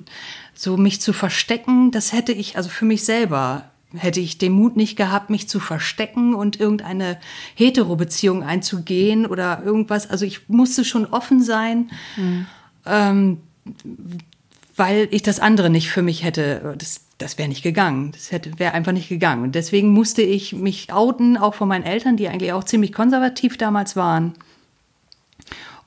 so 0.54 0.78
mich 0.78 1.02
zu 1.02 1.14
verstecken, 1.14 1.92
das 1.92 2.14
hätte 2.14 2.32
ich, 2.32 2.58
also 2.58 2.70
für 2.70 2.86
mich 2.86 3.04
selber 3.04 3.70
hätte 3.96 4.20
ich 4.20 4.38
den 4.38 4.54
Mut 4.54 4.76
nicht 4.76 4.96
gehabt, 4.96 5.30
mich 5.30 5.48
zu 5.48 5.60
verstecken 5.60 6.34
und 6.34 6.60
irgendeine 6.60 7.18
Hetero-Beziehung 7.56 8.44
einzugehen 8.44 9.26
oder 9.26 9.62
irgendwas. 9.64 10.10
Also 10.10 10.26
ich 10.26 10.50
musste 10.50 10.84
schon 10.84 11.06
offen 11.06 11.42
sein, 11.44 11.92
mhm. 12.16 12.46
ähm, 12.86 13.38
weil 14.76 15.08
ich 15.12 15.22
das 15.22 15.40
andere 15.40 15.70
nicht 15.70 15.90
für 15.90 16.02
mich 16.02 16.24
hätte, 16.24 16.76
das, 16.78 17.02
das 17.20 17.38
wäre 17.38 17.50
nicht 17.50 17.64
gegangen. 17.64 18.12
Das 18.12 18.32
wäre 18.32 18.74
einfach 18.74 18.92
nicht 18.92 19.10
gegangen. 19.10 19.44
Und 19.44 19.56
deswegen 19.56 19.90
musste 19.90 20.24
ich 20.24 20.54
mich 20.54 20.92
outen, 20.92 21.38
auch 21.38 21.54
von 21.54 21.68
meinen 21.68 21.84
Eltern, 21.84 22.18
die 22.18 22.28
eigentlich 22.28 22.54
auch 22.54 22.64
ziemlich 22.64 22.92
konservativ 22.92 23.58
damals 23.58 23.96
waren. 23.96 24.34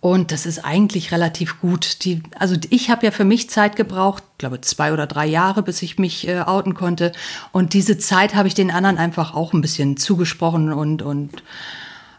Und 0.01 0.31
das 0.31 0.47
ist 0.47 0.65
eigentlich 0.65 1.11
relativ 1.11 1.61
gut. 1.61 2.05
Die, 2.05 2.23
also 2.39 2.57
ich 2.71 2.91
habe 2.91 3.07
ja 3.07 3.11
für 3.11 3.25
mich 3.25 3.51
Zeit 3.51 3.77
gebraucht, 3.77 4.23
glaube 4.39 4.61
zwei 4.61 4.93
oder 4.93 5.07
drei 5.07 5.27
Jahre, 5.27 5.63
bis 5.63 5.83
ich 5.83 5.99
mich 5.99 6.29
äh, 6.29 6.41
outen 6.41 6.75
konnte. 6.75 7.13
Und 7.53 7.73
diese 7.73 7.99
Zeit 7.99 8.35
habe 8.35 8.47
ich 8.47 8.55
den 8.55 8.71
anderen 8.71 8.99
einfach 8.99 9.35
auch 9.35 9.53
ein 9.53 9.63
bisschen 9.63 9.97
zugesprochen 9.97 10.73
und, 10.73 11.03
und 11.03 11.43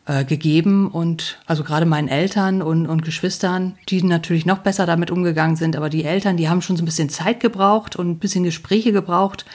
äh, 0.06 0.26
gegeben. 0.26 0.88
Und 0.88 1.38
also 1.46 1.64
gerade 1.64 1.86
meinen 1.86 2.08
Eltern 2.08 2.62
und, 2.62 2.88
und 2.88 3.04
Geschwistern, 3.04 3.76
die 3.90 4.02
natürlich 4.04 4.46
noch 4.46 4.60
besser 4.60 4.86
damit 4.86 5.12
umgegangen 5.12 5.56
sind. 5.56 5.76
Aber 5.76 5.90
die 5.90 6.04
Eltern, 6.04 6.38
die 6.38 6.50
haben 6.50 6.62
schon 6.62 6.78
so 6.78 6.84
ein 6.84 6.86
bisschen 6.86 7.10
Zeit 7.10 7.40
gebraucht 7.40 7.96
und 7.96 8.10
ein 8.10 8.20
bisschen 8.20 8.44
Gespräche 8.44 8.92
gebraucht. 8.92 9.46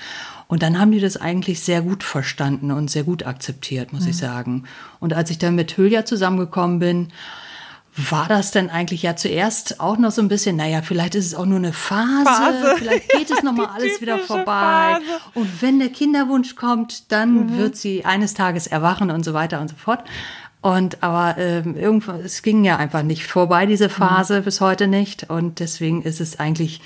Und 0.48 0.62
dann 0.62 0.78
haben 0.78 0.92
die 0.92 1.00
das 1.00 1.16
eigentlich 1.16 1.60
sehr 1.60 1.80
gut 1.80 2.04
verstanden 2.04 2.70
und 2.70 2.90
sehr 2.90 3.04
gut 3.04 3.26
akzeptiert, 3.26 3.92
muss 3.92 4.04
mhm. 4.04 4.10
ich 4.10 4.16
sagen. 4.18 4.64
Und 5.00 5.14
als 5.14 5.30
ich 5.30 5.38
dann 5.38 5.54
mit 5.54 5.76
Hülya 5.76 6.04
zusammengekommen 6.04 6.78
bin, 6.78 7.08
war 7.94 8.26
das 8.26 8.52
denn 8.52 8.70
eigentlich 8.70 9.02
ja 9.02 9.16
zuerst 9.16 9.78
auch 9.78 9.98
noch 9.98 10.10
so 10.12 10.22
ein 10.22 10.28
bisschen, 10.28 10.56
naja, 10.56 10.80
vielleicht 10.80 11.14
ist 11.14 11.26
es 11.26 11.34
auch 11.34 11.44
nur 11.44 11.58
eine 11.58 11.74
Phase, 11.74 12.24
Phase. 12.24 12.74
vielleicht 12.78 13.08
geht 13.10 13.30
es 13.30 13.42
nochmal 13.42 13.66
alles 13.66 14.00
wieder 14.00 14.18
vorbei. 14.18 14.44
Phase. 14.98 15.04
Und 15.34 15.60
wenn 15.60 15.78
der 15.78 15.90
Kinderwunsch 15.90 16.56
kommt, 16.56 17.12
dann 17.12 17.34
mhm. 17.34 17.58
wird 17.58 17.76
sie 17.76 18.04
eines 18.06 18.32
Tages 18.32 18.66
erwachen 18.66 19.10
und 19.10 19.24
so 19.24 19.34
weiter 19.34 19.60
und 19.60 19.68
so 19.68 19.76
fort. 19.76 20.04
Und 20.62 21.02
aber 21.02 21.36
ähm, 21.38 21.76
irgendwann, 21.76 22.20
es 22.20 22.42
ging 22.42 22.64
ja 22.64 22.76
einfach 22.76 23.02
nicht 23.02 23.26
vorbei, 23.26 23.66
diese 23.66 23.88
Phase, 23.88 24.40
mhm. 24.40 24.44
bis 24.44 24.60
heute 24.60 24.86
nicht. 24.86 25.28
Und 25.28 25.60
deswegen 25.60 26.02
ist 26.02 26.20
es 26.20 26.38
eigentlich 26.38 26.80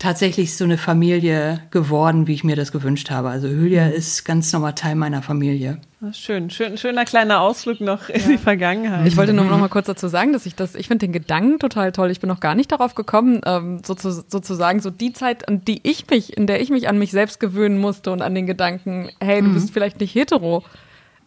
tatsächlich 0.00 0.56
so 0.56 0.64
eine 0.64 0.78
Familie 0.78 1.60
geworden, 1.70 2.26
wie 2.26 2.32
ich 2.32 2.42
mir 2.42 2.56
das 2.56 2.72
gewünscht 2.72 3.10
habe. 3.10 3.28
Also 3.28 3.46
Julia 3.46 3.86
mhm. 3.86 3.92
ist 3.92 4.24
ganz 4.24 4.52
normal 4.52 4.74
Teil 4.74 4.96
meiner 4.96 5.22
Familie. 5.22 5.78
Schön, 6.12 6.48
schön, 6.48 6.78
schöner 6.78 7.04
kleiner 7.04 7.42
Ausflug 7.42 7.82
noch 7.82 8.08
in 8.08 8.26
die 8.26 8.38
Vergangenheit. 8.38 9.06
Ich 9.06 9.18
wollte 9.18 9.34
nur 9.34 9.44
noch 9.44 9.58
mal 9.58 9.68
kurz 9.68 9.86
dazu 9.86 10.08
sagen, 10.08 10.32
dass 10.32 10.46
ich 10.46 10.54
das, 10.54 10.74
ich 10.74 10.88
finde 10.88 11.06
den 11.06 11.12
Gedanken 11.12 11.58
total 11.58 11.92
toll. 11.92 12.10
Ich 12.10 12.18
bin 12.18 12.28
noch 12.28 12.40
gar 12.40 12.54
nicht 12.54 12.72
darauf 12.72 12.94
gekommen, 12.94 13.42
ähm, 13.44 13.82
so 13.84 13.94
zu, 13.94 14.10
sozusagen 14.10 14.80
so 14.80 14.88
die 14.88 15.12
Zeit, 15.12 15.46
an 15.46 15.62
die 15.66 15.80
ich 15.82 16.08
mich, 16.08 16.34
in 16.34 16.46
der 16.46 16.62
ich 16.62 16.70
mich 16.70 16.88
an 16.88 16.98
mich 16.98 17.10
selbst 17.10 17.38
gewöhnen 17.38 17.78
musste 17.78 18.10
und 18.10 18.22
an 18.22 18.34
den 18.34 18.46
Gedanken, 18.46 19.10
hey, 19.20 19.42
du 19.42 19.48
mhm. 19.48 19.54
bist 19.54 19.70
vielleicht 19.70 20.00
nicht 20.00 20.14
hetero 20.14 20.64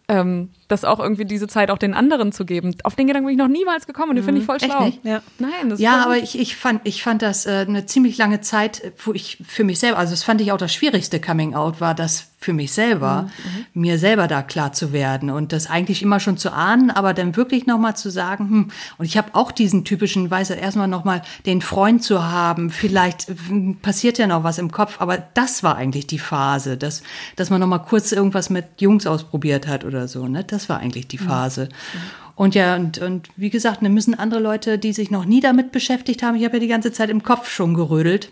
ähm, 0.08 0.50
das 0.74 0.84
auch 0.84 1.00
irgendwie 1.00 1.26
diese 1.26 1.48
Zeit 1.48 1.70
auch 1.72 1.78
den 1.78 1.94
anderen 1.94 2.32
zu 2.32 2.46
geben. 2.46 2.76
Auf 2.84 2.96
den 2.96 3.08
Gedanken 3.08 3.28
bin 3.28 3.34
ich 3.34 3.40
noch 3.40 3.48
niemals 3.48 3.88
gekommen 3.88 4.10
und 4.10 4.16
den 4.18 4.26
finde 4.26 4.42
ich 4.42 4.46
voll 4.46 4.60
schlau. 4.60 4.92
Ja, 5.04 5.22
Nein, 5.40 5.70
das 5.70 5.80
ja 5.80 6.04
aber 6.04 6.18
ich, 6.18 6.38
ich, 6.38 6.56
fand, 6.56 6.82
ich 6.84 7.04
fand 7.04 7.22
das 7.22 7.46
äh, 7.46 7.66
eine 7.68 7.86
ziemlich 7.86 8.18
lange 8.18 8.42
Zeit, 8.42 8.92
wo 9.06 9.14
ich 9.14 9.38
für 9.48 9.64
mich 9.64 9.80
selber, 9.80 9.98
also 9.98 10.12
das 10.12 10.24
fand 10.24 10.42
ich 10.42 10.52
auch 10.52 10.58
das 10.58 10.74
schwierigste 10.74 11.22
Coming 11.22 11.54
Out, 11.54 11.80
war 11.80 11.96
das 11.96 12.28
für 12.44 12.54
mich 12.54 12.74
selber, 12.74 13.30
mhm. 13.74 13.82
mir 13.82 13.98
selber 13.98 14.28
da 14.28 14.42
klar 14.42 14.74
zu 14.74 14.92
werden 14.92 15.30
und 15.30 15.54
das 15.54 15.70
eigentlich 15.70 16.02
immer 16.02 16.20
schon 16.20 16.38
zu 16.38 16.52
ahnen, 16.52 16.92
aber 16.92 17.14
dann 17.14 17.36
wirklich 17.36 17.66
nochmal 17.66 17.96
zu 17.96 18.10
sagen, 18.10 18.50
hm, 18.50 18.72
und 18.98 19.06
ich 19.06 19.18
habe 19.18 19.30
auch 19.34 19.52
diesen 19.52 19.86
typischen, 19.86 20.30
weiß 20.30 20.52
ich, 20.52 20.62
erstmal 20.62 20.90
nochmal 20.90 21.22
den 21.46 21.62
Freund 21.62 22.04
zu 22.04 22.24
haben, 22.24 22.70
vielleicht 22.70 23.28
hm, 23.48 23.78
passiert 23.82 24.18
ja 24.18 24.28
noch 24.28 24.44
was 24.44 24.58
im 24.58 24.72
Kopf, 24.72 25.00
aber 25.00 25.18
das 25.18 25.64
war 25.64 25.78
eigentlich 25.78 26.06
die 26.06 26.20
Phase, 26.20 26.78
dass, 26.78 27.02
dass 27.38 27.50
man 27.50 27.62
nochmal 27.62 27.82
kurz 27.82 28.12
irgendwas 28.12 28.50
mit 28.50 28.66
Jungs 28.82 29.08
ausprobiert 29.08 29.68
hat 29.68 29.86
oder 29.86 30.08
so, 30.08 30.28
ne? 30.28 30.44
Das 30.44 30.63
war 30.70 30.80
eigentlich 30.80 31.08
die 31.08 31.20
mhm. 31.20 31.28
Phase. 31.28 31.66
Mhm. 31.66 32.00
Und 32.36 32.56
ja, 32.56 32.76
und, 32.76 32.98
und 32.98 33.30
wie 33.36 33.50
gesagt, 33.50 33.84
dann 33.84 33.94
müssen 33.94 34.16
andere 34.16 34.40
Leute, 34.40 34.80
die 34.80 34.94
sich 34.94 35.12
noch 35.12 35.26
nie 35.26 35.40
damit 35.40 35.72
beschäftigt 35.72 36.24
haben, 36.24 36.36
ich 36.36 36.46
habe 36.46 36.56
ja 36.56 36.62
die 36.62 36.68
ganze 36.68 36.92
Zeit 36.92 37.10
im 37.10 37.24
Kopf 37.24 37.50
schon 37.50 37.74
gerödelt. 37.74 38.32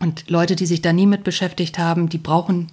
Und 0.00 0.28
Leute, 0.30 0.56
die 0.56 0.66
sich 0.66 0.82
da 0.82 0.92
nie 0.92 1.06
mit 1.06 1.24
beschäftigt 1.24 1.78
haben, 1.78 2.08
die 2.08 2.18
brauchen 2.18 2.68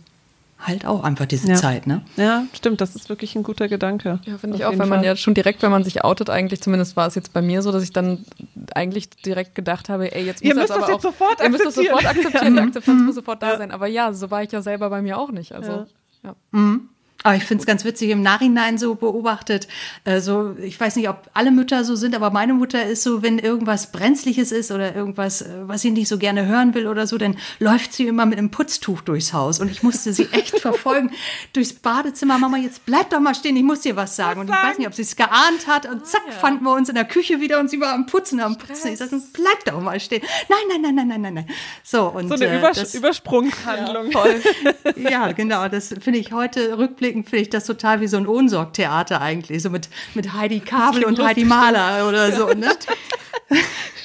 halt 0.59 0.85
auch 0.85 1.03
einfach 1.03 1.25
diese 1.25 1.49
ja. 1.49 1.55
Zeit, 1.55 1.85
ne? 1.85 2.01
Ja, 2.15 2.45
stimmt, 2.53 2.81
das 2.81 2.95
ist 2.95 3.09
wirklich 3.09 3.35
ein 3.35 3.43
guter 3.43 3.67
Gedanke. 3.67 4.19
Ja, 4.25 4.37
finde 4.37 4.57
ich 4.57 4.65
auch, 4.65 4.77
weil 4.77 4.87
man 4.87 5.03
ja 5.03 5.15
schon 5.15 5.33
direkt, 5.33 5.61
wenn 5.61 5.69
man 5.69 5.83
sich 5.83 6.03
outet, 6.03 6.29
eigentlich, 6.29 6.61
zumindest 6.61 6.95
war 6.95 7.07
es 7.07 7.15
jetzt 7.15 7.33
bei 7.33 7.41
mir 7.41 7.61
so, 7.61 7.71
dass 7.71 7.83
ich 7.83 7.91
dann 7.91 8.25
eigentlich 8.73 9.09
direkt 9.09 9.53
gedacht 9.53 9.89
habe, 9.89 10.13
ey, 10.15 10.25
jetzt 10.25 10.43
muss 10.43 10.49
ihr 10.49 10.55
müsst 10.55 10.69
das, 10.69 10.77
aber 10.77 10.87
jetzt 10.87 10.95
auch, 10.95 11.01
sofort 11.01 11.41
ihr 11.41 11.49
müsst 11.49 11.65
das 11.65 11.75
sofort 11.75 12.05
akzeptieren, 12.05 12.55
die 12.55 12.61
Akzeptanz 12.61 13.03
muss 13.03 13.15
sofort 13.15 13.43
da 13.43 13.57
sein. 13.57 13.71
Aber 13.71 13.87
ja, 13.87 14.13
so 14.13 14.31
war 14.31 14.41
ich 14.41 14.51
ja 14.51 14.61
selber 14.63 14.89
bei 14.89 15.01
mir 15.01 15.19
auch 15.19 15.31
nicht. 15.31 15.53
Also, 15.53 15.85
ja. 16.23 16.35
Mhm. 16.51 16.89
Aber 17.27 17.35
ich 17.35 17.43
finde 17.43 17.61
es 17.61 17.65
ganz 17.65 17.83
witzig 17.83 18.09
im 18.11 18.21
Nachhinein 18.21 18.77
so 18.77 18.95
beobachtet. 18.95 19.67
Also 20.05 20.55
ich 20.61 20.79
weiß 20.79 20.95
nicht, 20.95 21.09
ob 21.09 21.29
alle 21.33 21.51
Mütter 21.51 21.83
so 21.83 21.97
sind, 21.97 22.15
aber 22.15 22.31
meine 22.31 22.53
Mutter 22.53 22.85
ist 22.85 23.03
so, 23.03 23.21
wenn 23.21 23.37
irgendwas 23.37 23.91
Brenzliches 23.91 24.53
ist 24.53 24.71
oder 24.71 24.95
irgendwas, 24.95 25.41
äh, 25.41 25.49
was 25.63 25.81
sie 25.81 25.91
nicht 25.91 26.07
so 26.07 26.17
gerne 26.19 26.45
hören 26.45 26.73
will 26.73 26.87
oder 26.87 27.05
so, 27.05 27.17
dann 27.17 27.35
läuft 27.59 27.91
sie 27.91 28.07
immer 28.07 28.25
mit 28.25 28.37
einem 28.37 28.49
Putztuch 28.49 29.01
durchs 29.01 29.33
Haus. 29.33 29.59
Und 29.59 29.69
ich 29.69 29.83
musste 29.83 30.13
sie 30.13 30.29
echt 30.31 30.57
verfolgen 30.61 31.11
durchs 31.51 31.73
Badezimmer. 31.73 32.37
Mama, 32.37 32.59
jetzt 32.59 32.85
bleib 32.85 33.09
doch 33.09 33.19
mal 33.19 33.35
stehen, 33.35 33.57
ich 33.57 33.63
muss 33.63 33.81
dir 33.81 33.97
was 33.97 34.15
sagen. 34.15 34.39
und 34.39 34.47
ich 34.49 34.55
weiß 34.55 34.77
nicht, 34.77 34.87
ob 34.87 34.93
sie 34.93 35.01
es 35.01 35.17
geahnt 35.17 35.67
hat. 35.67 35.85
Und 35.85 36.07
zack, 36.07 36.21
ah, 36.27 36.31
ja. 36.31 36.37
fanden 36.37 36.63
wir 36.63 36.75
uns 36.75 36.87
in 36.87 36.95
der 36.95 37.03
Küche 37.03 37.41
wieder 37.41 37.59
und 37.59 37.69
sie 37.69 37.81
war 37.81 37.93
am 37.93 38.05
Putzen, 38.05 38.39
am 38.39 38.57
Putzen. 38.57 38.93
Ich 38.93 38.99
sagte, 38.99 39.21
bleib 39.33 39.65
doch 39.65 39.81
mal 39.81 39.99
stehen. 39.99 40.21
Nein, 40.47 40.59
nein, 40.69 40.81
nein, 40.81 40.95
nein, 40.95 41.07
nein, 41.09 41.21
nein, 41.21 41.33
nein. 41.33 41.47
So, 41.83 42.07
und, 42.07 42.29
so 42.29 42.35
eine 42.35 42.45
äh, 42.45 42.57
Übers 42.57 42.77
das, 42.77 42.95
Übersprungshandlung. 42.95 44.11
Ja, 44.95 45.09
ja, 45.09 45.31
genau. 45.33 45.67
Das 45.67 45.93
finde 45.99 46.19
ich 46.19 46.31
heute 46.31 46.77
rückblickend 46.77 47.16
rückblickend 47.17 47.29
finde 47.29 47.41
ich 47.43 47.49
das 47.49 47.65
total 47.65 48.01
wie 48.01 48.07
so 48.07 48.17
ein 48.17 48.27
Ohnsorgtheater 48.27 49.21
eigentlich, 49.21 49.61
so 49.61 49.69
mit, 49.69 49.89
mit 50.13 50.33
Heidi 50.33 50.59
Kabel 50.59 51.05
und 51.05 51.19
Heidi 51.19 51.45
Mahler 51.45 52.07
oder 52.07 52.31
so, 52.31 52.47
ne? 52.53 52.69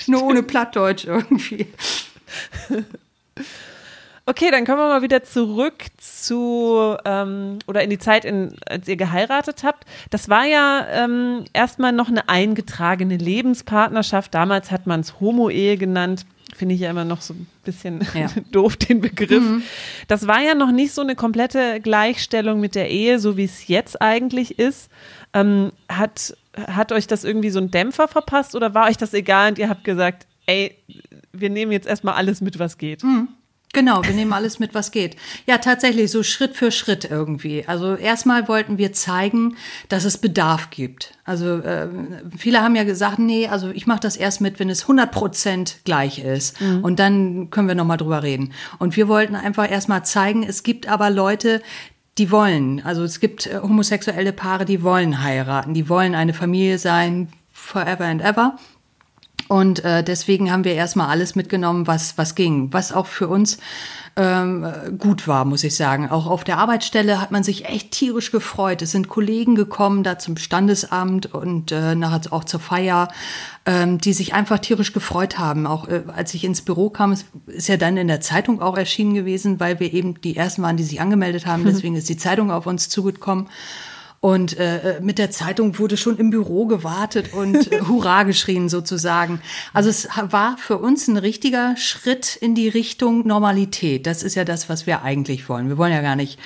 Nur 0.07 0.25
ohne 0.25 0.43
Plattdeutsch 0.43 1.05
irgendwie. 1.05 1.67
Okay, 4.25 4.51
dann 4.51 4.65
kommen 4.65 4.79
wir 4.79 4.89
mal 4.89 5.03
wieder 5.03 5.25
zurück 5.25 5.85
zu 5.99 6.97
ähm, 7.05 7.59
oder 7.67 7.83
in 7.83 7.91
die 7.91 7.99
Zeit, 7.99 8.25
in, 8.25 8.55
als 8.67 8.87
ihr 8.89 8.97
geheiratet 8.97 9.65
habt. 9.65 9.85
Das 10.11 10.29
war 10.29 10.45
ja 10.45 10.87
ähm, 10.91 11.45
erstmal 11.53 11.93
noch 11.93 12.09
eine 12.09 12.29
eingetragene 12.29 13.17
Lebenspartnerschaft. 13.17 14.33
Damals 14.35 14.71
hat 14.71 14.87
man 14.87 15.01
es 15.01 15.19
Homo-Ehe 15.21 15.77
genannt. 15.77 16.25
Finde 16.55 16.75
ich 16.75 16.83
ja 16.83 16.91
immer 16.91 17.05
noch 17.05 17.23
so 17.23 17.33
ein 17.35 17.47
bisschen 17.65 18.07
ja. 18.15 18.27
doof, 18.53 18.77
den 18.77 19.01
Begriff. 19.01 19.43
Mhm. 19.43 19.63
Das 20.07 20.27
war 20.27 20.41
ja 20.41 20.55
noch 20.55 20.71
nicht 20.71 20.93
so 20.93 21.01
eine 21.01 21.15
komplette 21.15 21.81
Gleichstellung 21.81 22.61
mit 22.61 22.75
der 22.75 22.91
Ehe, 22.91 23.19
so 23.19 23.37
wie 23.37 23.45
es 23.45 23.69
jetzt 23.69 24.03
eigentlich 24.03 24.59
ist. 24.59 24.91
Ähm, 25.33 25.73
hat, 25.89 26.37
hat 26.55 26.93
euch 26.93 27.07
das 27.07 27.25
irgendwie 27.25 27.51
so 27.51 27.59
ein 27.59 27.71
Dämpfer 27.71 28.07
verpasst 28.07 28.55
oder 28.55 28.75
war 28.75 28.89
euch 28.89 28.99
das 28.99 29.15
egal 29.15 29.51
und 29.51 29.59
ihr 29.59 29.71
habt 29.71 29.85
gesagt, 29.85 30.27
ey, 30.47 30.77
wir 31.33 31.49
nehmen 31.49 31.73
jetzt 31.73 31.87
erstmal 31.87 32.15
alles 32.15 32.43
mit, 32.43 32.59
was 32.59 32.77
geht? 32.77 33.03
Mhm. 33.03 33.29
Genau, 33.75 34.05
wir 34.05 34.13
nehmen 34.13 34.35
alles 34.35 34.59
mit, 34.59 34.75
was 34.75 34.91
geht. 34.91 35.17
Ja, 35.47 35.57
tatsächlich, 35.57 36.11
so 36.11 36.23
Schritt 36.23 36.57
für 36.57 36.71
Schritt 36.71 37.07
irgendwie. 37.11 37.65
Also 37.67 37.95
erstmal 37.95 38.47
wollten 38.47 38.77
wir 38.77 38.93
zeigen, 38.93 39.57
dass 39.89 40.05
es 40.05 40.19
Bedarf 40.19 40.69
gibt. 40.69 41.15
Also 41.25 41.59
äh, 41.61 41.89
viele 42.37 42.61
haben 42.61 42.77
ja 42.77 42.85
gesagt, 42.85 43.19
nee, 43.19 43.49
also 43.49 43.71
ich 43.71 43.87
mache 43.87 44.01
das 44.01 44.19
erst 44.19 44.43
mit, 44.43 44.59
wenn 44.61 44.69
es 44.69 44.83
100 44.83 45.11
Prozent 45.11 45.77
gleich 45.85 46.19
ist. 46.19 46.61
Mhm. 46.61 46.85
Und 46.85 46.99
dann 46.99 47.49
können 47.49 47.67
wir 47.67 47.75
nochmal 47.75 47.97
drüber 47.97 48.23
reden. 48.23 48.53
Und 48.79 48.95
wir 48.97 49.09
wollten 49.09 49.37
einfach 49.37 49.71
erstmal 49.71 50.05
zeigen, 50.05 50.43
es 50.43 50.63
gibt 50.65 50.87
aber 50.87 51.09
Leute, 51.09 51.63
die 52.19 52.31
wollen. 52.31 52.83
Also 52.85 53.05
es 53.05 53.21
gibt 53.21 53.47
äh, 53.47 53.61
homosexuelle 53.63 54.35
Paare, 54.35 54.67
die 54.67 54.83
wollen 54.83 55.23
heiraten, 55.23 55.73
die 55.73 55.89
wollen 55.89 56.15
eine 56.15 56.35
Familie 56.35 56.77
sein, 56.77 57.29
forever 57.53 58.05
and 58.05 58.23
ever. 58.23 58.59
Und 59.49 59.85
äh, 59.85 60.03
deswegen 60.03 60.51
haben 60.51 60.65
wir 60.65 60.75
erstmal 60.75 61.09
alles 61.09 61.35
mitgenommen, 61.35 61.87
was, 61.87 62.17
was 62.19 62.35
ging, 62.35 62.73
was 62.73 62.93
auch 62.93 63.07
für 63.07 63.29
uns 63.29 63.59
ähm, 64.17 64.67
gut 64.99 65.27
war, 65.27 65.45
muss 65.45 65.65
ich 65.65 65.75
sagen. 65.75 66.11
Auch 66.11 66.27
auf 66.27 66.45
der 66.45 66.59
Arbeitsstelle 66.59 67.21
hat 67.21 67.31
man 67.31 67.43
sich 67.43 67.65
echt 67.65 67.93
tierisch 67.93 68.31
gefreut. 68.31 68.83
Es 68.83 68.91
sind 68.91 69.09
Kollegen 69.09 69.55
gekommen 69.55 70.03
da 70.03 70.19
zum 70.19 70.37
Standesamt 70.37 71.33
und 71.33 71.73
äh, 71.73 71.95
nachher 71.95 72.33
auch 72.33 72.45
zur 72.45 72.61
Feier, 72.61 73.09
ähm, 73.65 73.99
die 73.99 74.13
sich 74.13 74.35
einfach 74.35 74.59
tierisch 74.59 74.93
gefreut 74.93 75.39
haben. 75.39 75.67
Auch 75.67 75.89
äh, 75.89 76.03
als 76.15 76.35
ich 76.35 76.45
ins 76.45 76.63
Büro 76.63 76.91
kam, 76.91 77.13
ist 77.47 77.69
ja 77.69 77.77
dann 77.77 77.97
in 77.97 78.09
der 78.09 78.21
Zeitung 78.21 78.61
auch 78.61 78.77
erschienen 78.77 79.15
gewesen, 79.15 79.61
weil 79.61 79.81
wir 79.81 79.93
eben 79.93 80.21
die 80.21 80.37
ersten 80.37 80.63
waren, 80.63 80.77
die 80.77 80.85
sich 80.85 81.01
angemeldet 81.01 81.47
haben. 81.47 81.65
Deswegen 81.67 81.97
ist 81.97 82.09
die 82.09 82.19
Zeitung 82.19 82.51
auf 82.51 82.67
uns 82.67 82.91
zugekommen. 82.91 83.49
Und 84.23 84.57
äh, 84.57 85.01
mit 85.03 85.19
der 85.19 85.33
Zeitung 85.33 85.81
wurde 85.81 85.97
schon 85.97 86.17
im 86.17 86.31
Büro 86.31 86.67
gewartet 86.67 87.33
und 87.33 87.73
äh, 87.73 87.81
Hurra 87.89 88.23
geschrien 88.23 88.69
sozusagen. 88.69 89.41
Also 89.73 89.91
es 89.91 90.09
war 90.31 90.57
für 90.59 90.79
uns 90.79 91.09
ein 91.09 91.17
richtiger 91.17 91.77
Schritt 91.77 92.37
in 92.37 92.55
die 92.55 92.69
Richtung 92.69 93.27
Normalität. 93.27 94.07
Das 94.07 94.23
ist 94.23 94.37
ja 94.37 94.45
das, 94.45 94.69
was 94.69 94.87
wir 94.87 95.03
eigentlich 95.03 95.49
wollen. 95.49 95.69
Wir 95.69 95.77
wollen 95.77 95.93
ja 95.93 96.03
gar 96.03 96.15
nicht 96.15 96.39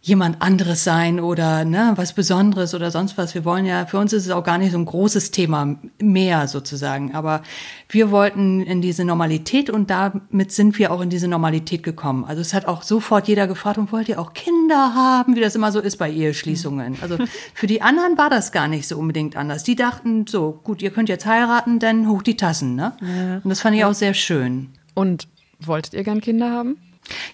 jemand 0.00 0.40
anderes 0.40 0.84
sein 0.84 1.18
oder 1.18 1.64
ne, 1.64 1.92
was 1.96 2.12
Besonderes 2.12 2.74
oder 2.74 2.90
sonst 2.90 3.18
was. 3.18 3.34
Wir 3.34 3.44
wollen 3.44 3.66
ja, 3.66 3.84
für 3.84 3.98
uns 3.98 4.12
ist 4.12 4.26
es 4.26 4.30
auch 4.30 4.44
gar 4.44 4.56
nicht 4.58 4.72
so 4.72 4.78
ein 4.78 4.84
großes 4.84 5.32
Thema 5.32 5.76
mehr 6.00 6.46
sozusagen. 6.46 7.14
Aber 7.14 7.42
wir 7.88 8.10
wollten 8.10 8.60
in 8.62 8.80
diese 8.80 9.04
Normalität 9.04 9.70
und 9.70 9.90
damit 9.90 10.52
sind 10.52 10.78
wir 10.78 10.92
auch 10.92 11.00
in 11.00 11.10
diese 11.10 11.26
Normalität 11.26 11.82
gekommen. 11.82 12.24
Also 12.24 12.40
es 12.40 12.54
hat 12.54 12.66
auch 12.66 12.82
sofort 12.82 13.26
jeder 13.28 13.46
gefragt 13.48 13.78
und 13.78 13.92
wollt 13.92 14.08
ihr 14.08 14.20
auch 14.20 14.34
Kinder 14.34 14.94
haben, 14.94 15.34
wie 15.34 15.40
das 15.40 15.56
immer 15.56 15.72
so 15.72 15.80
ist 15.80 15.96
bei 15.96 16.10
Eheschließungen. 16.10 16.98
Also 17.02 17.18
für 17.52 17.66
die 17.66 17.82
anderen 17.82 18.16
war 18.16 18.30
das 18.30 18.52
gar 18.52 18.68
nicht 18.68 18.86
so 18.86 18.96
unbedingt 18.98 19.36
anders. 19.36 19.64
Die 19.64 19.74
dachten 19.76 20.26
so, 20.28 20.60
gut, 20.62 20.80
ihr 20.80 20.90
könnt 20.90 21.08
jetzt 21.08 21.26
heiraten, 21.26 21.80
dann 21.80 22.08
hoch 22.08 22.22
die 22.22 22.36
Tassen. 22.36 22.76
Ne? 22.76 22.92
Ja. 23.00 23.40
Und 23.42 23.50
das 23.50 23.60
fand 23.60 23.76
ich 23.76 23.84
auch 23.84 23.94
sehr 23.94 24.14
schön. 24.14 24.68
Und 24.94 25.28
Wolltet 25.60 25.94
ihr 25.94 26.04
gern 26.04 26.20
Kinder 26.20 26.50
haben? 26.50 26.76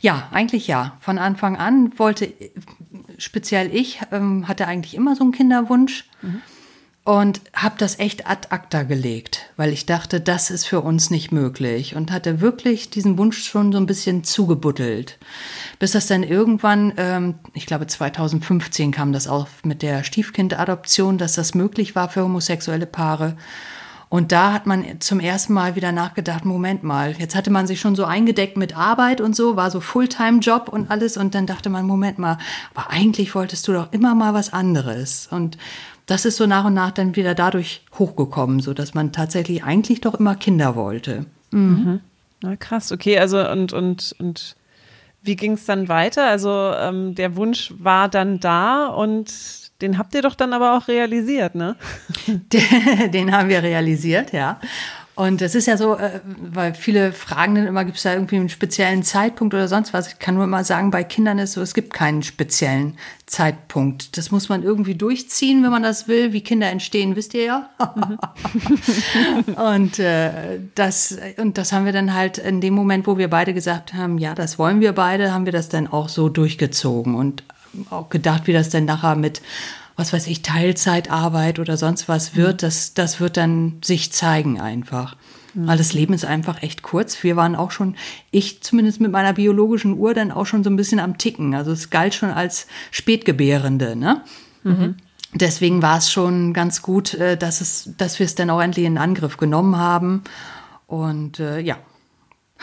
Ja, 0.01 0.29
eigentlich 0.33 0.67
ja. 0.67 0.97
Von 1.01 1.19
Anfang 1.19 1.57
an 1.57 1.99
wollte 1.99 2.33
speziell 3.19 3.75
ich, 3.75 4.01
ähm, 4.13 4.49
hatte 4.49 4.67
eigentlich 4.67 4.95
immer 4.95 5.17
so 5.17 5.23
einen 5.25 5.33
Kinderwunsch. 5.33 6.09
Mhm 6.23 6.43
und 7.05 7.43
habe 7.53 7.75
das 7.77 7.99
echt 7.99 8.27
ad 8.27 8.49
acta 8.49 8.83
gelegt, 8.83 9.51
weil 9.59 9.73
ich 9.73 9.85
dachte, 9.85 10.21
das 10.21 10.51
ist 10.51 10.65
für 10.65 10.81
uns 10.81 11.11
nicht 11.11 11.33
möglich 11.33 11.97
und 11.97 12.11
hatte 12.11 12.41
wirklich 12.41 12.89
diesen 12.89 13.19
Wunsch 13.19 13.45
schon 13.45 13.73
so 13.73 13.79
ein 13.79 13.85
bisschen 13.87 14.25
zugebuddelt, 14.25 15.19
bis 15.79 15.93
das 15.93 16.07
dann 16.07 16.23
irgendwann, 16.23 16.95
ähm, 16.97 17.35
ich 17.53 17.67
glaube 17.67 17.87
2015 17.87 18.91
kam 18.91 19.13
das 19.13 19.29
auch 19.29 19.49
mit 19.65 19.83
der 19.83 20.03
Stiefkindadoption, 20.03 21.19
dass 21.19 21.35
das 21.35 21.55
möglich 21.55 21.95
war 21.95 22.09
für 22.09 22.23
homosexuelle 22.23 22.87
Paare. 22.87 23.37
Und 24.15 24.31
da 24.31 24.53
hat 24.53 24.65
man 24.65 25.01
zum 25.01 25.19
ersten 25.19 25.55
Mal 25.55 25.75
wieder 25.75 25.91
nachgedacht, 25.91 26.45
Moment 26.45 26.85
mal, 26.85 27.17
jetzt 27.19 27.35
hatte 27.35 27.51
man 27.51 27.67
sich 27.67 27.81
schon 27.81 27.97
so 27.97 28.05
eingedeckt 28.05 28.57
mit 28.57 28.77
Arbeit 28.77 29.21
und 29.21 29.35
so, 29.35 29.57
war 29.57 29.73
so 29.73 29.81
Fulltime-Job 29.81 30.69
und 30.69 30.89
alles. 30.89 31.17
Und 31.17 31.35
dann 31.35 31.49
dachte 31.49 31.69
man, 31.69 31.85
Moment 31.85 32.21
mal, 32.21 32.39
aber 32.73 32.91
eigentlich 32.91 33.35
wolltest 33.35 33.67
du 33.67 33.73
doch 33.73 33.93
immer 33.93 34.15
mal 34.15 34.33
was 34.33 34.53
anderes. 34.53 35.27
Und 35.33 35.59
das 36.07 36.27
ist 36.27 36.37
so 36.37 36.47
nach 36.47 36.65
und 36.65 36.75
nach 36.75 36.93
dann 36.93 37.17
wieder 37.17 37.35
dadurch 37.35 37.83
hochgekommen, 37.99 38.61
so 38.61 38.73
dass 38.73 38.95
man 38.95 39.11
tatsächlich 39.11 39.65
eigentlich 39.65 40.01
doch 40.01 40.15
immer 40.15 40.37
Kinder 40.37 40.77
wollte. 40.77 41.27
Mhm. 41.51 41.61
mhm. 41.61 42.01
Na 42.41 42.55
krass, 42.55 42.93
okay, 42.93 43.19
also 43.19 43.41
und 43.51 43.73
und 43.73 44.15
und 44.21 44.55
wie 45.23 45.35
ging 45.35 45.55
es 45.55 45.65
dann 45.65 45.89
weiter? 45.89 46.29
Also 46.29 46.51
ähm, 46.51 47.17
der 47.17 47.35
Wunsch 47.35 47.75
war 47.79 48.09
dann 48.09 48.39
da 48.39 48.87
und 48.87 49.64
den 49.85 49.99
habt 49.99 50.15
ihr 50.15 50.23
doch 50.23 50.35
dann 50.35 50.53
aber 50.53 50.77
auch 50.77 50.89
realisiert, 50.89 51.55
ne? 51.55 51.77
Den, 52.27 53.11
den 53.13 53.33
haben 53.33 53.49
wir 53.49 53.63
realisiert, 53.63 54.33
ja. 54.33 54.59
Und 55.17 55.43
es 55.43 55.55
ist 55.55 55.67
ja 55.67 55.77
so, 55.77 55.95
äh, 55.95 56.21
weil 56.25 56.75
viele 56.75 57.13
fragen 57.13 57.55
dann 57.55 57.67
immer, 57.69 57.85
gibt 57.85 57.99
es 57.99 58.03
da 58.03 58.15
irgendwie 58.15 58.35
einen 58.37 58.49
speziellen 58.49 59.05
Zeitpunkt 59.05 59.55
oder 59.55 59.69
sonst 59.69 59.95
was? 59.95 60.09
Ich 60.09 60.19
kann 60.19 60.35
nur 60.35 60.43
immer 60.43 60.65
sagen, 60.65 60.91
bei 60.91 61.05
Kindern 61.05 61.39
ist 61.39 61.53
so, 61.53 61.61
es 61.61 61.73
gibt 61.73 61.93
keinen 61.93 62.25
speziellen 62.25 62.97
Zeitpunkt. 63.27 64.17
Das 64.17 64.33
muss 64.33 64.49
man 64.49 64.65
irgendwie 64.65 64.97
durchziehen, 64.97 65.63
wenn 65.63 65.71
man 65.71 65.85
das 65.85 66.09
will. 66.09 66.33
Wie 66.33 66.41
Kinder 66.41 66.69
entstehen, 66.69 67.15
wisst 67.15 67.33
ihr 67.35 67.45
ja. 67.45 67.71
und, 69.75 70.01
äh, 70.01 70.59
das, 70.75 71.17
und 71.37 71.59
das 71.59 71.73
haben 71.73 71.85
wir 71.85 71.93
dann 71.93 72.13
halt 72.13 72.39
in 72.39 72.61
dem 72.61 72.75
Moment, 72.75 73.07
wo 73.07 73.17
wir 73.17 73.31
beide 73.31 73.55
gesagt 73.55 73.95
haben, 73.95 74.19
ja, 74.19 74.35
das 74.35 74.59
wollen 74.59 74.81
wir 74.81 74.95
beide, 74.95 75.33
haben 75.33 75.45
wir 75.45 75.53
das 75.53 75.69
dann 75.69 75.87
auch 75.87 76.09
so 76.09 76.29
durchgezogen 76.29 77.15
und 77.15 77.45
auch 77.91 78.09
gedacht, 78.09 78.47
wie 78.47 78.53
das 78.53 78.69
denn 78.71 78.85
nachher 78.85 79.17
mit 79.17 79.41
was 79.97 80.13
weiß 80.13 80.27
ich, 80.27 80.43
Teilzeitarbeit 80.43 81.59
oder 81.59 81.77
sonst 81.77 82.09
was 82.09 82.35
wird, 82.35 82.63
mhm. 82.63 82.67
das, 82.67 82.95
das 82.95 83.21
wird 83.21 83.37
dann 83.37 83.79
sich 83.85 84.13
zeigen 84.13 84.61
einfach. 84.61 85.17
Mhm. 85.55 85.69
Weil 85.69 85.79
das 85.79 85.93
Leben 85.93 86.15
ist 86.15 86.25
einfach 86.25 86.63
echt 86.63 86.83
kurz. 86.83 87.23
Wir 87.23 87.37
waren 87.37 87.55
auch 87.55 87.71
schon, 87.71 87.97
ich 88.31 88.63
zumindest 88.63 89.01
mit 89.01 89.13
meiner 89.13 89.33
biologischen 89.33 89.97
Uhr 89.97 90.15
dann 90.15 90.33
auch 90.33 90.47
schon 90.47 90.65
so 90.65 90.71
ein 90.71 90.77
bisschen 90.77 90.99
am 90.99 91.17
Ticken. 91.17 91.55
Also 91.55 91.71
es 91.71 91.91
galt 91.91 92.15
schon 92.15 92.31
als 92.31 92.67
Spätgebärende, 92.91 93.97
ne? 93.97 94.23
Mhm. 94.65 94.97
Deswegen 95.33 95.83
war 95.83 95.99
es 95.99 96.13
schon 96.13 96.53
ganz 96.53 96.81
gut, 96.81 97.15
äh, 97.15 97.37
dass 97.37 97.61
es, 97.61 97.91
dass 97.99 98.19
wir 98.19 98.27
es 98.27 98.37
dann 98.37 98.51
auch 98.51 98.61
endlich 98.61 98.87
in 98.87 98.99
Angriff 98.99 99.37
genommen 99.37 99.77
haben. 99.77 100.23
Und 100.87 101.41
äh, 101.41 101.61
ja, 101.61 101.79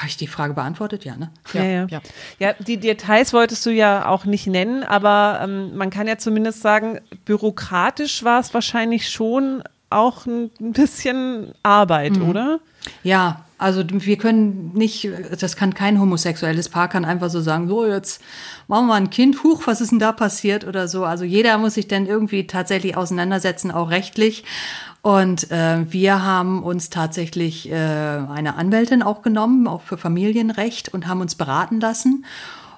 habe 0.02 0.10
ich 0.10 0.18
die 0.18 0.28
Frage 0.28 0.56
beantwortet? 0.56 1.06
Ja, 1.06 1.16
ne? 1.16 1.32
Ja, 1.54 1.64
ja. 1.64 1.88
ja. 1.90 2.02
ja 2.40 2.54
die 2.60 2.78
Details 2.78 3.34
wolltest 3.34 3.66
du 3.66 3.70
ja 3.70 4.08
auch 4.08 4.26
nicht 4.26 4.48
nennen, 4.48 4.84
aber 4.84 5.40
ähm, 5.44 5.78
man 5.78 5.92
kann 5.92 6.08
ja 6.08 6.18
zumindest 6.18 6.62
sagen, 6.62 7.00
bürokratisch 7.26 8.24
war 8.24 8.40
es 8.40 8.54
wahrscheinlich 8.54 9.10
schon 9.10 9.64
auch 9.92 10.26
ein 10.26 10.50
bisschen 10.60 11.54
Arbeit, 11.62 12.14
mhm. 12.14 12.30
oder? 12.30 12.60
Ja, 13.04 13.46
also 13.60 13.84
wir 13.88 14.18
können 14.18 14.72
nicht, 14.74 15.08
das 15.40 15.56
kann 15.56 15.76
kein 15.76 16.00
homosexuelles 16.00 16.70
Paar 16.70 16.88
kann 16.88 17.06
einfach 17.06 17.30
so 17.30 17.42
sagen, 17.42 17.68
so 17.68 17.86
jetzt 17.86 18.24
machen 18.68 18.88
wir 18.88 18.96
ein 18.96 19.12
Kind, 19.12 19.44
huch, 19.44 19.68
was 19.68 19.82
ist 19.82 19.92
denn 19.92 20.00
da 20.00 20.12
passiert 20.14 20.66
oder 20.66 20.88
so. 20.88 21.06
Also 21.06 21.26
jeder 21.26 21.60
muss 21.60 21.76
sich 21.76 21.88
dann 21.88 22.08
irgendwie 22.08 22.48
tatsächlich 22.48 22.98
auseinandersetzen, 22.98 23.70
auch 23.70 23.92
rechtlich. 23.92 24.46
Und 25.02 25.50
äh, 25.50 25.92
wir 25.92 26.24
haben 26.24 26.62
uns 26.62 26.90
tatsächlich 26.90 27.72
äh, 27.72 27.74
eine 27.76 28.56
Anwältin 28.56 29.02
auch 29.02 29.24
genommen, 29.24 29.68
auch 29.68 29.82
für 29.82 29.98
Familienrecht 29.98 30.94
und 30.94 31.08
haben 31.08 31.22
uns 31.22 31.36
beraten 31.36 31.80
lassen. 31.80 32.26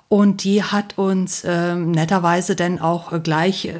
Und 0.07 0.43
die 0.43 0.63
hat 0.63 0.97
uns 0.97 1.43
äh, 1.43 1.75
netterweise 1.75 2.55
dann 2.55 2.79
auch 2.79 3.23
gleich, 3.23 3.65
äh, 3.65 3.79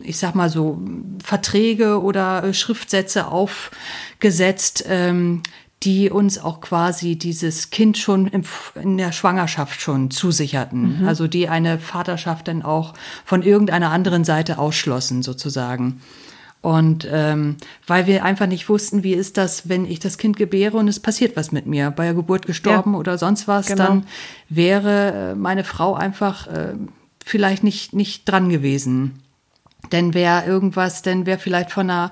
ich 0.00 0.18
sag 0.18 0.34
mal 0.34 0.50
so, 0.50 0.82
Verträge 1.22 2.02
oder 2.02 2.44
äh, 2.44 2.54
Schriftsätze 2.54 3.28
aufgesetzt, 3.28 4.84
ähm, 4.88 5.42
die 5.82 6.10
uns 6.10 6.38
auch 6.38 6.60
quasi 6.60 7.16
dieses 7.16 7.70
Kind 7.70 7.96
schon 7.96 8.26
im, 8.26 8.42
in 8.74 8.98
der 8.98 9.12
Schwangerschaft 9.12 9.80
schon 9.80 10.10
zusicherten. 10.10 11.00
Mhm. 11.00 11.08
Also 11.08 11.26
die 11.26 11.48
eine 11.48 11.78
Vaterschaft 11.78 12.48
dann 12.48 12.62
auch 12.62 12.92
von 13.24 13.42
irgendeiner 13.42 13.90
anderen 13.90 14.24
Seite 14.24 14.58
ausschlossen, 14.58 15.22
sozusagen. 15.22 16.02
Und 16.62 17.08
ähm, 17.10 17.56
weil 17.86 18.06
wir 18.06 18.22
einfach 18.22 18.46
nicht 18.46 18.68
wussten, 18.68 19.02
wie 19.02 19.14
ist 19.14 19.38
das, 19.38 19.68
wenn 19.70 19.86
ich 19.86 19.98
das 19.98 20.18
Kind 20.18 20.36
gebäre 20.36 20.76
und 20.76 20.88
es 20.88 21.00
passiert 21.00 21.34
was 21.36 21.52
mit 21.52 21.66
mir, 21.66 21.90
bei 21.90 22.04
der 22.04 22.14
Geburt 22.14 22.46
gestorben 22.46 22.92
ja, 22.92 22.98
oder 22.98 23.16
sonst 23.16 23.48
was, 23.48 23.66
genau. 23.66 23.84
dann 23.84 24.06
wäre 24.50 25.30
äh, 25.30 25.34
meine 25.34 25.64
Frau 25.64 25.94
einfach 25.94 26.46
äh, 26.48 26.74
vielleicht 27.24 27.64
nicht, 27.64 27.94
nicht 27.94 28.28
dran 28.28 28.50
gewesen. 28.50 29.20
Denn 29.90 30.12
wäre 30.12 30.44
irgendwas, 30.44 31.00
denn 31.00 31.24
wäre 31.24 31.38
vielleicht 31.38 31.70
von 31.70 31.88
einer 31.88 32.10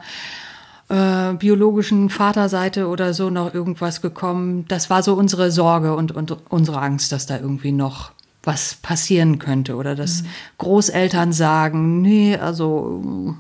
äh, 0.89 1.35
biologischen 1.35 2.09
Vaterseite 2.09 2.89
oder 2.89 3.13
so 3.13 3.29
noch 3.29 3.53
irgendwas 3.53 4.01
gekommen. 4.01 4.65
Das 4.69 4.89
war 4.89 5.03
so 5.03 5.15
unsere 5.15 5.51
Sorge 5.51 5.95
und, 5.95 6.13
und 6.13 6.35
unsere 6.49 6.81
Angst, 6.81 7.13
dass 7.13 7.27
da 7.27 7.39
irgendwie 7.39 7.73
noch 7.73 8.13
was 8.43 8.77
passieren 8.77 9.39
könnte 9.39 9.77
oder 9.77 9.95
dass 9.95 10.23
mhm. 10.23 10.27
Großeltern 10.57 11.35
sagen, 11.35 12.01
nee, 12.01 12.37
also 12.37 13.37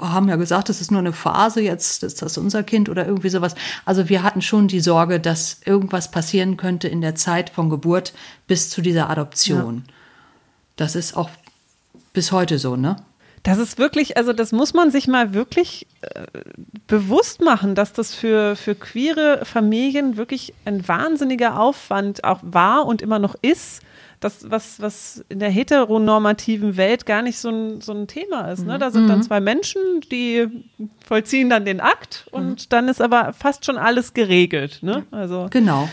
haben 0.00 0.28
ja 0.28 0.36
gesagt, 0.36 0.68
das 0.68 0.80
ist 0.80 0.90
nur 0.90 1.00
eine 1.00 1.12
Phase, 1.12 1.60
jetzt 1.60 2.02
ist 2.02 2.22
das 2.22 2.38
unser 2.38 2.62
Kind 2.62 2.88
oder 2.88 3.06
irgendwie 3.06 3.28
sowas. 3.28 3.54
Also 3.84 4.08
wir 4.08 4.22
hatten 4.22 4.42
schon 4.42 4.68
die 4.68 4.80
Sorge, 4.80 5.20
dass 5.20 5.60
irgendwas 5.64 6.10
passieren 6.10 6.56
könnte 6.56 6.88
in 6.88 7.00
der 7.00 7.14
Zeit 7.14 7.50
von 7.50 7.70
Geburt 7.70 8.12
bis 8.46 8.70
zu 8.70 8.82
dieser 8.82 9.10
Adoption. 9.10 9.84
Ja. 9.86 9.92
Das 10.76 10.94
ist 10.94 11.16
auch 11.16 11.30
bis 12.12 12.32
heute 12.32 12.58
so, 12.58 12.76
ne? 12.76 12.96
Das 13.42 13.56
ist 13.58 13.78
wirklich, 13.78 14.18
also 14.18 14.34
das 14.34 14.52
muss 14.52 14.74
man 14.74 14.90
sich 14.90 15.08
mal 15.08 15.32
wirklich 15.32 15.86
äh, 16.02 16.26
bewusst 16.86 17.40
machen, 17.40 17.74
dass 17.74 17.94
das 17.94 18.14
für, 18.14 18.54
für 18.54 18.74
queere 18.74 19.46
Familien 19.46 20.18
wirklich 20.18 20.52
ein 20.66 20.86
wahnsinniger 20.86 21.58
Aufwand 21.58 22.22
auch 22.22 22.40
war 22.42 22.84
und 22.84 23.00
immer 23.00 23.18
noch 23.18 23.34
ist, 23.40 23.80
das, 24.20 24.50
was, 24.50 24.80
was 24.80 25.24
in 25.28 25.38
der 25.38 25.50
heteronormativen 25.50 26.76
Welt 26.76 27.06
gar 27.06 27.22
nicht 27.22 27.38
so 27.38 27.48
ein, 27.48 27.80
so 27.80 27.92
ein 27.92 28.06
Thema 28.06 28.50
ist. 28.52 28.66
Ne? 28.66 28.78
Da 28.78 28.90
sind 28.90 29.04
mhm. 29.04 29.08
dann 29.08 29.22
zwei 29.22 29.40
Menschen, 29.40 29.80
die 30.12 30.46
vollziehen 31.04 31.48
dann 31.48 31.64
den 31.64 31.80
Akt 31.80 32.26
und 32.30 32.50
mhm. 32.50 32.68
dann 32.68 32.88
ist 32.88 33.00
aber 33.00 33.32
fast 33.32 33.64
schon 33.64 33.78
alles 33.78 34.12
geregelt. 34.12 34.80
Ne? 34.82 35.04
Also, 35.10 35.48
genau. 35.50 35.88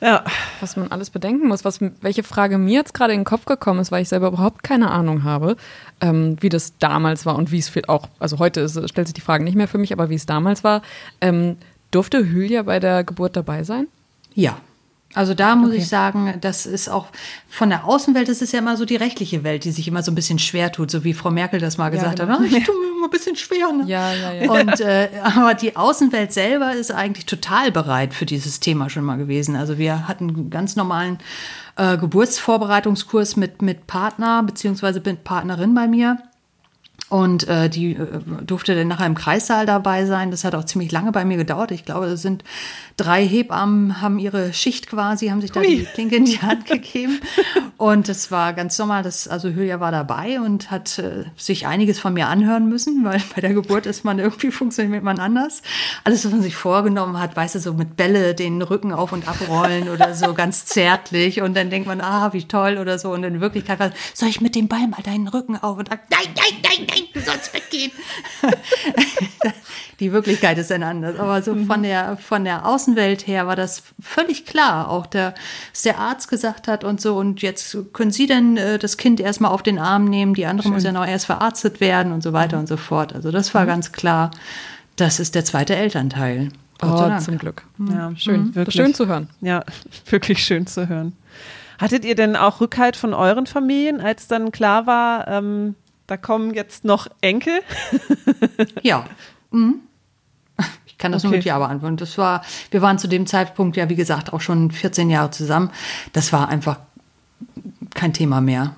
Ja. 0.00 0.24
Was 0.60 0.76
man 0.76 0.90
alles 0.90 1.10
bedenken 1.10 1.48
muss, 1.48 1.64
was, 1.64 1.80
welche 2.00 2.22
Frage 2.22 2.58
mir 2.58 2.74
jetzt 2.74 2.94
gerade 2.94 3.12
in 3.12 3.20
den 3.20 3.24
Kopf 3.24 3.44
gekommen 3.44 3.80
ist, 3.80 3.92
weil 3.92 4.02
ich 4.02 4.08
selber 4.08 4.28
überhaupt 4.28 4.62
keine 4.62 4.90
Ahnung 4.90 5.24
habe, 5.24 5.56
ähm, 6.00 6.36
wie 6.40 6.48
das 6.48 6.76
damals 6.78 7.26
war 7.26 7.36
und 7.36 7.52
wie 7.52 7.58
es 7.58 7.72
auch, 7.88 8.08
also 8.18 8.38
heute 8.38 8.60
ist, 8.60 8.88
stellt 8.88 9.06
sich 9.06 9.14
die 9.14 9.20
Frage 9.20 9.44
nicht 9.44 9.54
mehr 9.54 9.68
für 9.68 9.78
mich, 9.78 9.92
aber 9.92 10.10
wie 10.10 10.14
es 10.14 10.26
damals 10.26 10.64
war. 10.64 10.82
Ähm, 11.20 11.56
durfte 11.90 12.26
Hülya 12.26 12.62
bei 12.62 12.80
der 12.80 13.04
Geburt 13.04 13.36
dabei 13.36 13.64
sein? 13.64 13.86
Ja. 14.34 14.58
Also 15.14 15.32
da 15.32 15.54
muss 15.54 15.70
okay. 15.70 15.78
ich 15.78 15.88
sagen, 15.88 16.34
das 16.40 16.66
ist 16.66 16.88
auch 16.88 17.06
von 17.48 17.70
der 17.70 17.84
Außenwelt, 17.84 18.28
das 18.28 18.42
ist 18.42 18.52
ja 18.52 18.58
immer 18.58 18.76
so 18.76 18.84
die 18.84 18.96
rechtliche 18.96 19.44
Welt, 19.44 19.64
die 19.64 19.70
sich 19.70 19.86
immer 19.86 20.02
so 20.02 20.10
ein 20.10 20.16
bisschen 20.16 20.40
schwer 20.40 20.72
tut, 20.72 20.90
so 20.90 21.04
wie 21.04 21.14
Frau 21.14 21.30
Merkel 21.30 21.60
das 21.60 21.78
mal 21.78 21.90
gesagt 21.90 22.18
ja, 22.18 22.24
genau. 22.24 22.38
hat. 22.38 22.44
Ah, 22.44 22.56
ich 22.56 22.64
tue 22.64 22.74
mir 22.74 22.96
immer 22.96 23.06
ein 23.06 23.10
bisschen 23.10 23.36
schwer. 23.36 23.72
Ne? 23.72 23.84
Ja, 23.86 24.12
ja, 24.12 24.32
ja. 24.32 24.50
Und, 24.50 24.80
äh, 24.80 25.08
aber 25.22 25.54
die 25.54 25.76
Außenwelt 25.76 26.32
selber 26.32 26.74
ist 26.74 26.90
eigentlich 26.90 27.26
total 27.26 27.70
bereit 27.70 28.12
für 28.12 28.26
dieses 28.26 28.58
Thema 28.58 28.90
schon 28.90 29.04
mal 29.04 29.16
gewesen. 29.16 29.54
Also 29.54 29.78
wir 29.78 30.08
hatten 30.08 30.28
einen 30.28 30.50
ganz 30.50 30.74
normalen 30.74 31.18
äh, 31.76 31.96
Geburtsvorbereitungskurs 31.96 33.36
mit, 33.36 33.62
mit 33.62 33.86
Partner 33.86 34.42
beziehungsweise 34.42 35.00
mit 35.04 35.22
Partnerin 35.22 35.74
bei 35.74 35.86
mir. 35.86 36.18
Und 37.10 37.46
äh, 37.48 37.68
die 37.68 37.92
äh, 37.92 38.06
durfte 38.44 38.74
dann 38.74 38.88
nachher 38.88 39.06
im 39.06 39.14
Kreissaal 39.14 39.66
dabei 39.66 40.06
sein. 40.06 40.30
Das 40.30 40.42
hat 40.42 40.54
auch 40.54 40.64
ziemlich 40.64 40.90
lange 40.90 41.12
bei 41.12 41.24
mir 41.24 41.36
gedauert. 41.36 41.70
Ich 41.70 41.84
glaube, 41.84 42.06
es 42.06 42.22
sind 42.22 42.44
drei 42.96 43.26
Hebammen, 43.26 44.00
haben 44.00 44.18
ihre 44.18 44.54
Schicht 44.54 44.88
quasi, 44.88 45.28
haben 45.28 45.42
sich 45.42 45.52
da 45.52 45.60
Ui. 45.60 45.66
die 45.66 45.84
Klinke 45.84 46.16
in 46.16 46.24
die 46.24 46.40
Hand 46.40 46.64
gegeben. 46.66 47.20
und 47.76 48.08
es 48.08 48.30
war 48.30 48.54
ganz 48.54 48.78
normal, 48.78 49.02
dass, 49.02 49.28
also 49.28 49.50
Hülya 49.50 49.80
war 49.80 49.92
dabei 49.92 50.40
und 50.40 50.70
hat 50.70 50.98
äh, 50.98 51.24
sich 51.36 51.66
einiges 51.66 51.98
von 51.98 52.14
mir 52.14 52.28
anhören 52.28 52.68
müssen, 52.68 53.04
weil 53.04 53.20
bei 53.34 53.42
der 53.42 53.52
Geburt 53.52 53.84
ist 53.84 54.04
man 54.04 54.18
irgendwie 54.18 54.50
funktioniert 54.50 55.04
man 55.04 55.18
anders. 55.18 55.62
Alles, 56.04 56.24
was 56.24 56.32
man 56.32 56.42
sich 56.42 56.56
vorgenommen 56.56 57.20
hat, 57.20 57.36
weißt 57.36 57.56
du, 57.56 57.58
so 57.58 57.74
mit 57.74 57.96
Bälle 57.96 58.34
den 58.34 58.62
Rücken 58.62 58.92
auf 58.92 59.12
und 59.12 59.28
abrollen 59.28 59.90
oder 59.90 60.14
so 60.14 60.32
ganz 60.32 60.64
zärtlich. 60.64 61.42
Und 61.42 61.54
dann 61.54 61.68
denkt 61.68 61.86
man, 61.86 62.00
ah, 62.00 62.32
wie 62.32 62.44
toll 62.44 62.78
oder 62.78 62.98
so. 62.98 63.12
Und 63.12 63.24
in 63.24 63.40
Wirklichkeit 63.42 63.78
war, 63.78 63.90
soll 64.14 64.30
ich 64.30 64.40
mit 64.40 64.54
dem 64.54 64.68
Ball 64.68 64.88
mal 64.88 65.02
deinen 65.02 65.28
Rücken 65.28 65.56
auf 65.56 65.78
und 65.78 65.92
ab? 65.92 66.00
Nein, 66.08 66.28
nein, 66.34 66.60
nein, 66.62 66.86
nein 66.88 66.93
nein, 66.94 67.08
du 67.12 67.20
sollst 67.20 67.54
weggehen. 67.54 67.92
die 70.00 70.12
Wirklichkeit 70.12 70.58
ist 70.58 70.70
ein 70.72 70.82
anders. 70.82 71.18
Aber 71.18 71.42
so 71.42 71.54
von 71.56 71.82
der, 71.82 72.16
von 72.16 72.44
der 72.44 72.66
Außenwelt 72.66 73.26
her 73.26 73.46
war 73.46 73.56
das 73.56 73.82
völlig 74.00 74.46
klar. 74.46 74.90
Auch 74.90 75.06
der, 75.06 75.34
was 75.72 75.82
der 75.82 75.98
Arzt 75.98 76.28
gesagt 76.28 76.68
hat 76.68 76.84
und 76.84 77.00
so. 77.00 77.16
Und 77.16 77.42
jetzt 77.42 77.76
können 77.92 78.10
Sie 78.10 78.26
denn 78.26 78.56
äh, 78.56 78.78
das 78.78 78.96
Kind 78.96 79.20
erstmal 79.20 79.50
auf 79.50 79.62
den 79.62 79.78
Arm 79.78 80.04
nehmen. 80.04 80.34
Die 80.34 80.46
andere 80.46 80.68
Schön. 80.68 80.74
muss 80.74 80.84
ja 80.84 80.92
noch 80.92 81.06
erst 81.06 81.26
verarztet 81.26 81.80
werden 81.80 82.12
und 82.12 82.22
so 82.22 82.32
weiter 82.32 82.56
mhm. 82.56 82.62
und 82.62 82.66
so 82.66 82.76
fort. 82.76 83.14
Also 83.14 83.30
das 83.30 83.54
war 83.54 83.62
mhm. 83.62 83.68
ganz 83.68 83.92
klar. 83.92 84.30
Das 84.96 85.18
ist 85.20 85.34
der 85.34 85.44
zweite 85.44 85.74
Elternteil. 85.74 86.50
Gott 86.80 87.12
oh, 87.16 87.18
zum 87.18 87.38
Glück. 87.38 87.64
Ja, 87.90 88.12
schön. 88.16 88.46
Mhm. 88.46 88.54
Wirklich. 88.54 88.76
Schön 88.76 88.94
zu 88.94 89.06
hören. 89.06 89.30
Ja, 89.40 89.64
wirklich 90.06 90.44
schön 90.44 90.66
zu 90.66 90.88
hören. 90.88 91.16
Hattet 91.78 92.04
ihr 92.04 92.14
denn 92.14 92.36
auch 92.36 92.60
Rückhalt 92.60 92.96
von 92.96 93.14
euren 93.14 93.46
Familien, 93.46 94.00
als 94.00 94.28
dann 94.28 94.52
klar 94.52 94.86
war, 94.86 95.26
ähm, 95.28 95.74
da 96.06 96.16
kommen 96.16 96.54
jetzt 96.54 96.84
noch 96.84 97.08
Enkel? 97.20 97.60
ja. 98.82 99.04
Mhm. 99.50 99.80
Ich 100.86 100.98
kann 100.98 101.12
das 101.12 101.24
okay. 101.24 101.30
nur 101.30 101.36
mit 101.38 101.44
Ja 101.44 101.58
beantworten. 101.58 101.96
Das 101.96 102.16
war, 102.18 102.42
wir 102.70 102.82
waren 102.82 102.98
zu 102.98 103.08
dem 103.08 103.26
Zeitpunkt 103.26 103.76
ja, 103.76 103.88
wie 103.88 103.96
gesagt, 103.96 104.32
auch 104.32 104.40
schon 104.40 104.70
14 104.70 105.10
Jahre 105.10 105.30
zusammen. 105.30 105.70
Das 106.12 106.32
war 106.32 106.48
einfach 106.48 106.78
kein 107.94 108.12
Thema 108.12 108.40
mehr. 108.40 108.76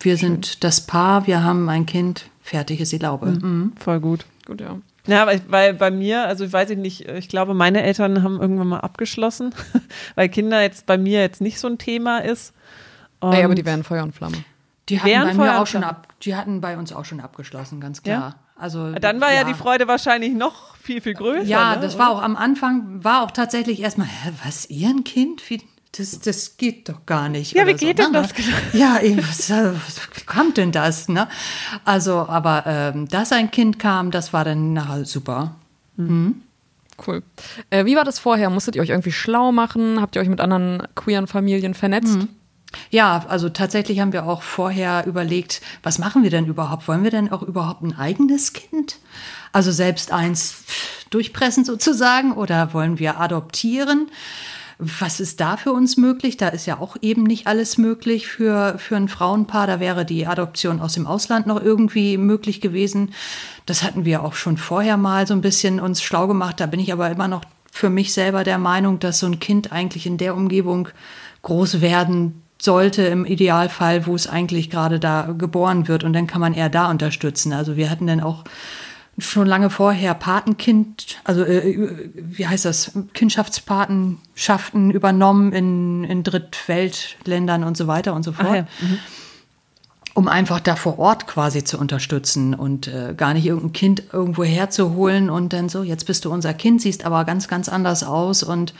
Wir 0.00 0.16
Schön. 0.16 0.30
sind 0.30 0.64
das 0.64 0.86
Paar, 0.86 1.26
wir 1.26 1.44
haben 1.44 1.68
ein 1.68 1.86
Kind, 1.86 2.26
fertig 2.40 2.80
ist 2.80 2.92
die 2.92 2.98
Laube. 2.98 3.26
Mhm. 3.26 3.40
Mhm. 3.42 3.72
Voll 3.76 4.00
gut. 4.00 4.24
Gut, 4.46 4.60
ja. 4.60 4.78
Ja, 5.06 5.26
weil, 5.26 5.42
weil 5.48 5.74
bei 5.74 5.90
mir, 5.90 6.26
also 6.26 6.44
ich 6.44 6.52
weiß 6.52 6.70
nicht, 6.70 7.08
ich 7.08 7.28
glaube, 7.28 7.54
meine 7.54 7.82
Eltern 7.82 8.22
haben 8.22 8.40
irgendwann 8.40 8.68
mal 8.68 8.80
abgeschlossen, 8.80 9.52
weil 10.14 10.28
Kinder 10.28 10.62
jetzt 10.62 10.86
bei 10.86 10.96
mir 10.96 11.20
jetzt 11.20 11.40
nicht 11.40 11.58
so 11.58 11.66
ein 11.68 11.78
Thema 11.78 12.18
ist. 12.18 12.54
Und 13.20 13.32
Ey, 13.34 13.44
aber 13.44 13.54
die 13.54 13.64
wären 13.64 13.84
Feuer 13.84 14.04
und 14.04 14.14
Flamme. 14.14 14.44
Die 14.88 15.00
hatten, 15.00 15.36
bei 15.36 15.44
mir 15.44 15.60
auch 15.60 15.66
schon 15.66 15.84
ab, 15.84 16.08
die 16.22 16.34
hatten 16.34 16.60
bei 16.60 16.76
uns 16.76 16.92
auch 16.92 17.04
schon 17.04 17.20
abgeschlossen, 17.20 17.80
ganz 17.80 18.02
klar. 18.02 18.20
Ja? 18.20 18.34
Also, 18.56 18.92
Dann 18.92 19.20
war 19.20 19.30
ja. 19.30 19.40
ja. 19.40 19.44
die 19.44 19.54
Freude 19.54 19.88
wahrscheinlich 19.88 20.32
noch 20.34 20.76
viel, 20.76 21.00
viel 21.00 21.14
größer. 21.14 21.44
Ja, 21.44 21.76
ne? 21.76 21.80
das 21.80 21.98
war 21.98 22.10
auch 22.10 22.22
am 22.22 22.36
Anfang, 22.36 23.02
war 23.02 23.22
auch 23.22 23.30
tatsächlich 23.30 23.80
erstmal, 23.80 24.06
hä, 24.06 24.32
was, 24.44 24.68
ihr 24.70 24.88
ein 24.88 25.04
Kind? 25.04 25.48
Wie, 25.50 25.62
das, 25.96 26.20
das 26.20 26.56
geht 26.56 26.88
doch 26.88 27.04
gar 27.06 27.28
nicht. 27.28 27.52
Ja, 27.52 27.66
wie 27.66 27.74
geht 27.74 27.98
so, 27.98 28.04
denn 28.04 28.12
das? 28.12 28.32
Ja, 28.72 29.00
was, 29.02 29.50
wie 29.50 30.24
kommt 30.24 30.56
denn 30.56 30.72
das? 30.72 31.08
Ne? 31.08 31.28
Also, 31.84 32.18
aber 32.18 32.64
ähm, 32.66 33.08
dass 33.08 33.32
ein 33.32 33.50
Kind 33.50 33.78
kam, 33.78 34.10
das 34.10 34.32
war 34.32 34.44
dann 34.44 34.72
nachher 34.72 35.04
super. 35.04 35.56
Mhm. 35.96 36.42
Cool. 37.06 37.22
Äh, 37.70 37.84
wie 37.84 37.96
war 37.96 38.04
das 38.04 38.18
vorher? 38.18 38.48
Musstet 38.50 38.76
ihr 38.76 38.82
euch 38.82 38.90
irgendwie 38.90 39.12
schlau 39.12 39.52
machen? 39.52 40.00
Habt 40.00 40.16
ihr 40.16 40.22
euch 40.22 40.28
mit 40.28 40.40
anderen 40.40 40.86
queeren 40.94 41.26
Familien 41.26 41.74
vernetzt? 41.74 42.16
Mhm. 42.16 42.28
Ja, 42.90 43.24
also 43.28 43.48
tatsächlich 43.48 44.00
haben 44.00 44.12
wir 44.12 44.26
auch 44.26 44.42
vorher 44.42 45.06
überlegt, 45.06 45.60
was 45.82 45.98
machen 45.98 46.22
wir 46.22 46.30
denn 46.30 46.46
überhaupt? 46.46 46.88
Wollen 46.88 47.04
wir 47.04 47.10
denn 47.10 47.30
auch 47.30 47.42
überhaupt 47.42 47.82
ein 47.82 47.96
eigenes 47.96 48.52
Kind? 48.52 48.98
Also 49.52 49.72
selbst 49.72 50.12
eins 50.12 50.64
durchpressen 51.10 51.64
sozusagen 51.64 52.32
oder 52.32 52.72
wollen 52.72 52.98
wir 52.98 53.20
adoptieren? 53.20 54.08
Was 54.78 55.20
ist 55.20 55.40
da 55.40 55.56
für 55.56 55.72
uns 55.72 55.96
möglich? 55.96 56.38
Da 56.38 56.48
ist 56.48 56.66
ja 56.66 56.80
auch 56.80 56.96
eben 57.02 57.22
nicht 57.22 57.46
alles 57.46 57.78
möglich 57.78 58.26
für, 58.26 58.78
für 58.78 58.96
ein 58.96 59.08
Frauenpaar. 59.08 59.66
Da 59.66 59.78
wäre 59.78 60.04
die 60.04 60.26
Adoption 60.26 60.80
aus 60.80 60.94
dem 60.94 61.06
Ausland 61.06 61.46
noch 61.46 61.62
irgendwie 61.62 62.16
möglich 62.16 62.60
gewesen. 62.60 63.12
Das 63.64 63.84
hatten 63.84 64.04
wir 64.04 64.24
auch 64.24 64.34
schon 64.34 64.56
vorher 64.56 64.96
mal 64.96 65.26
so 65.26 65.34
ein 65.34 65.40
bisschen 65.40 65.78
uns 65.78 66.02
schlau 66.02 66.26
gemacht. 66.26 66.58
Da 66.58 66.66
bin 66.66 66.80
ich 66.80 66.92
aber 66.92 67.10
immer 67.10 67.28
noch 67.28 67.42
für 67.70 67.90
mich 67.90 68.12
selber 68.12 68.42
der 68.42 68.58
Meinung, 68.58 68.98
dass 68.98 69.20
so 69.20 69.26
ein 69.26 69.38
Kind 69.38 69.70
eigentlich 69.70 70.06
in 70.06 70.18
der 70.18 70.34
Umgebung 70.34 70.88
groß 71.42 71.80
werden 71.80 72.41
sollte 72.62 73.02
im 73.02 73.24
Idealfall, 73.24 74.06
wo 74.06 74.14
es 74.14 74.28
eigentlich 74.28 74.70
gerade 74.70 75.00
da 75.00 75.34
geboren 75.36 75.88
wird. 75.88 76.04
Und 76.04 76.12
dann 76.12 76.28
kann 76.28 76.40
man 76.40 76.54
eher 76.54 76.68
da 76.68 76.88
unterstützen. 76.88 77.52
Also 77.52 77.76
wir 77.76 77.90
hatten 77.90 78.06
dann 78.06 78.20
auch 78.20 78.44
schon 79.18 79.48
lange 79.48 79.68
vorher 79.68 80.14
Patenkind, 80.14 81.18
also 81.24 81.42
äh, 81.42 82.08
wie 82.14 82.46
heißt 82.46 82.64
das, 82.64 82.92
Kindschaftspatenschaften 83.14 84.92
übernommen 84.92 85.52
in, 85.52 86.04
in 86.04 86.22
Drittweltländern 86.22 87.64
und 87.64 87.76
so 87.76 87.88
weiter 87.88 88.14
und 88.14 88.22
so 88.22 88.30
fort. 88.30 88.54
Ja. 88.54 88.62
Mhm. 88.62 88.98
Um 90.14 90.28
einfach 90.28 90.60
da 90.60 90.76
vor 90.76 91.00
Ort 91.00 91.26
quasi 91.26 91.64
zu 91.64 91.78
unterstützen 91.78 92.54
und 92.54 92.86
äh, 92.86 93.14
gar 93.16 93.34
nicht 93.34 93.46
irgendein 93.46 93.72
Kind 93.72 94.02
irgendwo 94.12 94.44
herzuholen 94.44 95.30
und 95.30 95.52
dann 95.52 95.68
so, 95.68 95.82
jetzt 95.82 96.06
bist 96.06 96.24
du 96.26 96.30
unser 96.30 96.54
Kind, 96.54 96.80
siehst 96.80 97.04
aber 97.04 97.24
ganz, 97.24 97.48
ganz 97.48 97.68
anders 97.68 98.04
aus 98.04 98.42
und 98.42 98.72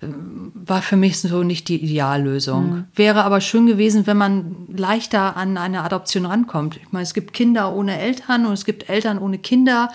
war 0.00 0.80
für 0.80 0.96
mich 0.96 1.18
so 1.18 1.42
nicht 1.42 1.68
die 1.68 1.82
Ideallösung. 1.82 2.70
Mhm. 2.70 2.84
Wäre 2.94 3.24
aber 3.24 3.40
schön 3.40 3.66
gewesen, 3.66 4.06
wenn 4.06 4.16
man 4.16 4.54
leichter 4.68 5.36
an 5.36 5.56
eine 5.56 5.82
Adoption 5.82 6.24
rankommt. 6.24 6.76
Ich 6.76 6.92
meine, 6.92 7.02
es 7.02 7.14
gibt 7.14 7.32
Kinder 7.32 7.74
ohne 7.74 7.98
Eltern 7.98 8.46
und 8.46 8.52
es 8.52 8.64
gibt 8.64 8.88
Eltern 8.88 9.18
ohne 9.18 9.38
Kinder. 9.38 9.90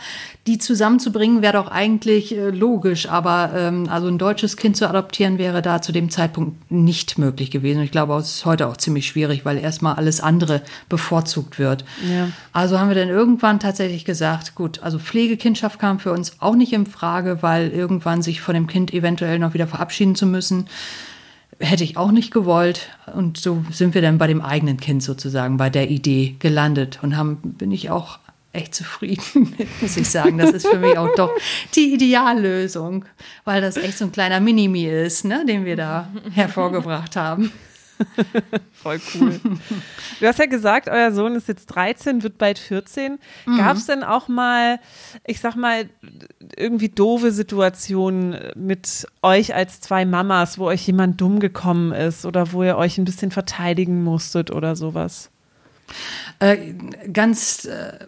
Die 0.45 0.57
zusammenzubringen 0.57 1.41
wäre 1.41 1.53
doch 1.53 1.71
eigentlich 1.71 2.35
äh, 2.35 2.49
logisch, 2.49 3.07
aber 3.07 3.51
ähm, 3.55 3.87
also 3.89 4.09
ein 4.09 4.17
deutsches 4.17 4.57
Kind 4.57 4.75
zu 4.75 4.89
adoptieren 4.89 5.37
wäre 5.37 5.61
da 5.61 5.81
zu 5.81 5.93
dem 5.93 6.09
Zeitpunkt 6.09 6.69
nicht 6.69 7.17
möglich 7.17 7.49
gewesen. 7.49 7.81
Ich 7.81 7.91
glaube, 7.91 8.13
es 8.15 8.35
ist 8.35 8.45
heute 8.45 8.67
auch 8.67 8.75
ziemlich 8.75 9.07
schwierig, 9.07 9.45
weil 9.45 9.57
erstmal 9.57 9.95
alles 9.95 10.19
andere 10.19 10.61
bevorzugt 10.89 11.59
wird. 11.59 11.85
Ja. 12.11 12.27
Also 12.51 12.77
haben 12.77 12.89
wir 12.89 12.95
dann 12.95 13.07
irgendwann 13.07 13.61
tatsächlich 13.61 14.03
gesagt, 14.03 14.53
gut, 14.53 14.83
also 14.83 14.99
Pflegekindschaft 14.99 15.79
kam 15.79 15.99
für 15.99 16.11
uns 16.11 16.33
auch 16.39 16.55
nicht 16.55 16.73
in 16.73 16.87
Frage, 16.87 17.37
weil 17.41 17.69
irgendwann 17.69 18.21
sich 18.21 18.41
von 18.41 18.53
dem 18.53 18.67
Kind 18.67 18.93
eventuell 18.93 19.39
noch 19.39 19.53
wieder 19.53 19.65
verabschiedet 19.65 19.92
verabschieden 19.93 20.15
zu 20.15 20.25
müssen. 20.25 20.67
Hätte 21.59 21.83
ich 21.83 21.97
auch 21.97 22.11
nicht 22.11 22.31
gewollt. 22.31 22.89
Und 23.13 23.37
so 23.37 23.63
sind 23.71 23.93
wir 23.93 24.01
dann 24.01 24.17
bei 24.17 24.27
dem 24.27 24.41
eigenen 24.41 24.77
Kind 24.77 25.03
sozusagen, 25.03 25.57
bei 25.57 25.69
der 25.69 25.89
Idee 25.89 26.35
gelandet 26.39 26.99
und 27.03 27.15
haben, 27.15 27.37
bin 27.43 27.71
ich 27.71 27.91
auch 27.91 28.19
echt 28.53 28.75
zufrieden 28.75 29.55
muss 29.81 29.97
ich 29.97 30.09
sagen. 30.09 30.37
Das 30.39 30.51
ist 30.51 30.67
für 30.67 30.79
mich 30.79 30.97
auch 30.97 31.13
doch 31.15 31.31
die 31.75 31.93
Ideallösung, 31.93 33.05
weil 33.45 33.61
das 33.61 33.77
echt 33.77 33.97
so 33.97 34.05
ein 34.05 34.11
kleiner 34.11 34.39
Minimi 34.39 34.85
ist, 34.85 35.25
ne, 35.25 35.45
den 35.45 35.65
wir 35.65 35.75
da 35.75 36.09
hervorgebracht 36.33 37.15
haben. 37.15 37.51
Voll 38.73 38.99
cool. 39.15 39.39
Du 40.19 40.27
hast 40.27 40.39
ja 40.39 40.45
gesagt, 40.45 40.89
euer 40.89 41.11
Sohn 41.11 41.35
ist 41.35 41.47
jetzt 41.47 41.67
13, 41.67 42.23
wird 42.23 42.37
bald 42.37 42.59
14. 42.59 43.19
Mhm. 43.45 43.57
Gab 43.57 43.77
es 43.77 43.85
denn 43.85 44.03
auch 44.03 44.27
mal, 44.27 44.79
ich 45.25 45.39
sag 45.39 45.55
mal, 45.55 45.89
irgendwie 46.55 46.89
doofe 46.89 47.31
Situationen 47.31 48.37
mit 48.55 49.07
euch 49.21 49.55
als 49.55 49.81
zwei 49.81 50.05
Mamas, 50.05 50.57
wo 50.57 50.65
euch 50.65 50.85
jemand 50.85 51.19
dumm 51.19 51.39
gekommen 51.39 51.91
ist 51.91 52.25
oder 52.25 52.51
wo 52.51 52.63
ihr 52.63 52.77
euch 52.77 52.97
ein 52.97 53.05
bisschen 53.05 53.31
verteidigen 53.31 54.03
musstet 54.03 54.51
oder 54.51 54.75
sowas? 54.75 55.29
Äh, 56.39 56.73
ganz 57.11 57.65
äh, 57.65 57.99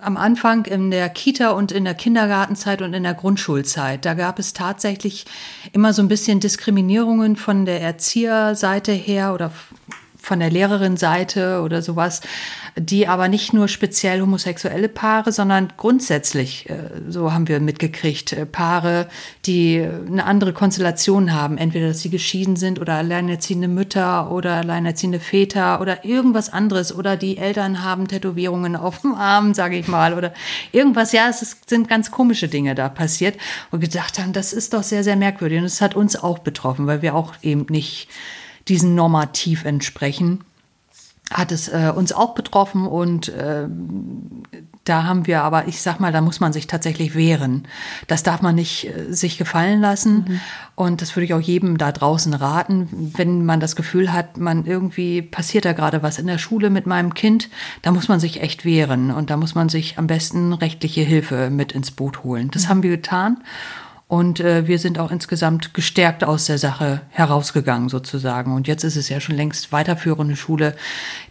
am 0.00 0.16
Anfang 0.16 0.64
in 0.64 0.90
der 0.90 1.08
Kita 1.08 1.50
und 1.50 1.70
in 1.70 1.84
der 1.84 1.94
Kindergartenzeit 1.94 2.82
und 2.82 2.92
in 2.94 3.04
der 3.04 3.14
Grundschulzeit, 3.14 4.04
da 4.04 4.14
gab 4.14 4.38
es 4.38 4.52
tatsächlich 4.52 5.24
immer 5.72 5.92
so 5.92 6.02
ein 6.02 6.08
bisschen 6.08 6.40
Diskriminierungen 6.40 7.36
von 7.36 7.64
der 7.64 7.80
Erzieherseite 7.80 8.92
her 8.92 9.32
oder 9.32 9.52
von 10.22 10.38
der 10.38 10.50
Lehrerin-Seite 10.50 11.62
oder 11.62 11.82
sowas, 11.82 12.20
die 12.76 13.08
aber 13.08 13.28
nicht 13.28 13.52
nur 13.52 13.66
speziell 13.68 14.20
homosexuelle 14.20 14.88
Paare, 14.88 15.32
sondern 15.32 15.72
grundsätzlich, 15.76 16.70
äh, 16.70 16.76
so 17.08 17.32
haben 17.32 17.48
wir 17.48 17.58
mitgekriegt, 17.60 18.32
äh, 18.32 18.46
Paare, 18.46 19.08
die 19.44 19.86
eine 20.06 20.24
andere 20.24 20.52
Konstellation 20.52 21.34
haben, 21.34 21.58
entweder 21.58 21.88
dass 21.88 22.00
sie 22.00 22.10
geschieden 22.10 22.54
sind 22.56 22.80
oder 22.80 22.94
alleinerziehende 22.94 23.68
Mütter 23.68 24.30
oder 24.30 24.54
alleinerziehende 24.54 25.18
Väter 25.18 25.80
oder 25.80 26.04
irgendwas 26.04 26.52
anderes 26.52 26.94
oder 26.94 27.16
die 27.16 27.36
Eltern 27.36 27.82
haben 27.82 28.06
Tätowierungen 28.06 28.76
auf 28.76 29.00
dem 29.00 29.14
Arm, 29.14 29.54
sage 29.54 29.76
ich 29.76 29.88
mal, 29.88 30.14
oder 30.14 30.32
irgendwas. 30.70 31.12
Ja, 31.12 31.28
es 31.28 31.42
ist, 31.42 31.68
sind 31.68 31.88
ganz 31.88 32.12
komische 32.12 32.48
Dinge 32.48 32.76
da 32.76 32.88
passiert 32.88 33.36
und 33.72 33.80
gedacht 33.80 34.20
haben, 34.20 34.32
das 34.32 34.52
ist 34.52 34.72
doch 34.72 34.84
sehr, 34.84 35.02
sehr 35.02 35.16
merkwürdig 35.16 35.58
und 35.58 35.64
es 35.64 35.80
hat 35.80 35.96
uns 35.96 36.14
auch 36.14 36.38
betroffen, 36.38 36.86
weil 36.86 37.02
wir 37.02 37.16
auch 37.16 37.34
eben 37.42 37.66
nicht 37.68 38.08
diesen 38.68 38.94
Normativ 38.94 39.64
entsprechen, 39.64 40.44
hat 41.30 41.52
es 41.52 41.68
äh, 41.68 41.92
uns 41.94 42.12
auch 42.12 42.34
betroffen 42.34 42.86
und 42.86 43.28
äh, 43.28 43.66
da 44.84 45.04
haben 45.04 45.26
wir 45.26 45.42
aber, 45.42 45.68
ich 45.68 45.80
sag 45.80 46.00
mal, 46.00 46.12
da 46.12 46.20
muss 46.20 46.40
man 46.40 46.52
sich 46.52 46.66
tatsächlich 46.66 47.14
wehren. 47.14 47.68
Das 48.08 48.24
darf 48.24 48.42
man 48.42 48.56
nicht 48.56 48.86
äh, 48.86 49.12
sich 49.12 49.38
gefallen 49.38 49.80
lassen 49.80 50.24
mhm. 50.28 50.40
und 50.74 51.00
das 51.00 51.14
würde 51.16 51.24
ich 51.24 51.34
auch 51.34 51.40
jedem 51.40 51.78
da 51.78 51.92
draußen 51.92 52.34
raten, 52.34 53.12
wenn 53.16 53.44
man 53.44 53.60
das 53.60 53.76
Gefühl 53.76 54.12
hat, 54.12 54.36
man 54.36 54.66
irgendwie 54.66 55.22
passiert 55.22 55.64
da 55.64 55.72
gerade 55.72 56.02
was 56.02 56.18
in 56.18 56.26
der 56.26 56.38
Schule 56.38 56.70
mit 56.70 56.86
meinem 56.86 57.14
Kind, 57.14 57.48
da 57.82 57.92
muss 57.92 58.08
man 58.08 58.20
sich 58.20 58.42
echt 58.42 58.64
wehren 58.64 59.10
und 59.10 59.30
da 59.30 59.36
muss 59.36 59.54
man 59.54 59.68
sich 59.68 59.98
am 59.98 60.06
besten 60.06 60.52
rechtliche 60.52 61.02
Hilfe 61.02 61.50
mit 61.50 61.72
ins 61.72 61.92
Boot 61.92 62.24
holen. 62.24 62.50
Das 62.50 62.64
mhm. 62.64 62.68
haben 62.68 62.82
wir 62.82 62.90
getan 62.90 63.38
und 64.12 64.40
äh, 64.40 64.68
wir 64.68 64.78
sind 64.78 64.98
auch 64.98 65.10
insgesamt 65.10 65.72
gestärkt 65.72 66.22
aus 66.22 66.44
der 66.44 66.58
Sache 66.58 67.00
herausgegangen 67.08 67.88
sozusagen. 67.88 68.54
Und 68.54 68.68
jetzt 68.68 68.84
ist 68.84 68.96
es 68.96 69.08
ja 69.08 69.20
schon 69.20 69.36
längst 69.36 69.72
weiterführende 69.72 70.36
Schule. 70.36 70.76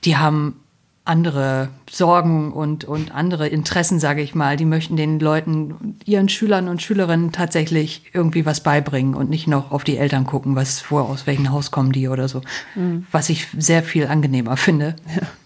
Die 0.04 0.18
haben 0.18 0.60
andere 1.06 1.70
Sorgen 1.88 2.52
und, 2.52 2.84
und 2.84 3.14
andere 3.14 3.48
Interessen, 3.48 4.00
sage 4.00 4.24
ich 4.24 4.34
mal. 4.34 4.58
Die 4.58 4.66
möchten 4.66 4.96
den 4.96 5.20
Leuten, 5.20 6.00
ihren 6.06 6.28
Schülern 6.28 6.68
und 6.68 6.82
Schülerinnen 6.82 7.32
tatsächlich 7.32 8.10
irgendwie 8.14 8.48
was 8.48 8.64
beibringen 8.64 9.14
und 9.14 9.30
nicht 9.30 9.46
noch 9.46 9.70
auf 9.70 9.84
die 9.84 9.98
Eltern 9.98 10.26
gucken, 10.26 10.56
was 10.56 10.80
vor, 10.80 11.08
aus 11.08 11.28
welchem 11.28 11.52
Haus 11.52 11.70
kommen 11.70 11.92
die 11.92 12.08
oder 12.08 12.28
so. 12.28 12.42
Mhm. 12.74 13.06
Was 13.12 13.30
ich 13.30 13.46
sehr 13.60 13.84
viel 13.84 14.08
angenehmer 14.08 14.58
finde. 14.58 14.96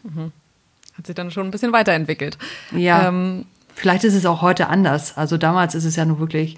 Mhm. 0.03 0.31
Hat 0.97 1.05
sich 1.05 1.15
dann 1.15 1.31
schon 1.31 1.47
ein 1.47 1.51
bisschen 1.51 1.73
weiterentwickelt. 1.73 2.37
Ja. 2.71 3.09
Ähm, 3.09 3.43
Vielleicht 3.75 4.05
ist 4.05 4.13
es 4.13 4.25
auch 4.25 4.41
heute 4.41 4.67
anders. 4.69 5.17
Also 5.17 5.35
damals 5.37 5.75
ist 5.75 5.83
es 5.83 5.97
ja 5.97 6.05
nur 6.05 6.19
wirklich, 6.19 6.55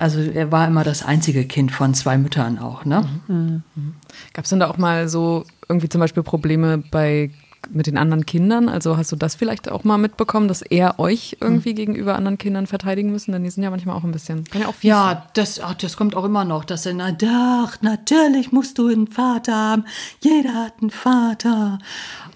also 0.00 0.18
er 0.18 0.50
war 0.50 0.66
immer 0.66 0.82
das 0.82 1.04
einzige 1.04 1.44
Kind 1.44 1.72
von 1.72 1.92
zwei 1.92 2.16
Müttern 2.16 2.58
auch, 2.58 2.86
ne? 2.86 3.06
Mhm. 3.28 3.62
Mhm. 3.74 3.94
Gab 4.32 4.44
es 4.44 4.50
denn 4.50 4.60
da 4.60 4.70
auch 4.70 4.78
mal 4.78 5.08
so 5.08 5.44
irgendwie 5.68 5.90
zum 5.90 6.00
Beispiel 6.00 6.22
Probleme 6.22 6.78
bei 6.78 7.30
mit 7.68 7.86
den 7.86 7.98
anderen 7.98 8.24
Kindern? 8.24 8.70
Also 8.70 8.96
hast 8.96 9.12
du 9.12 9.16
das 9.16 9.34
vielleicht 9.34 9.70
auch 9.70 9.84
mal 9.84 9.98
mitbekommen, 9.98 10.48
dass 10.48 10.62
er 10.62 10.98
euch 10.98 11.36
irgendwie 11.42 11.72
mhm. 11.72 11.76
gegenüber 11.76 12.16
anderen 12.16 12.38
Kindern 12.38 12.66
verteidigen 12.66 13.10
müssen? 13.10 13.32
Denn 13.32 13.44
die 13.44 13.50
sind 13.50 13.62
ja 13.62 13.68
manchmal 13.68 13.94
auch 13.94 14.04
ein 14.04 14.12
bisschen. 14.12 14.44
Kann 14.44 14.62
ja, 14.62 14.68
auch 14.68 14.74
ja 14.80 15.26
das, 15.34 15.60
ach, 15.60 15.74
das 15.74 15.98
kommt 15.98 16.16
auch 16.16 16.24
immer 16.24 16.46
noch, 16.46 16.64
dass 16.64 16.86
er, 16.86 16.94
na 16.94 17.12
doch, 17.12 17.82
natürlich 17.82 18.52
musst 18.52 18.78
du 18.78 18.88
einen 18.88 19.06
Vater 19.06 19.54
haben. 19.54 19.84
Jeder 20.20 20.54
hat 20.54 20.74
einen 20.80 20.90
Vater. 20.90 21.78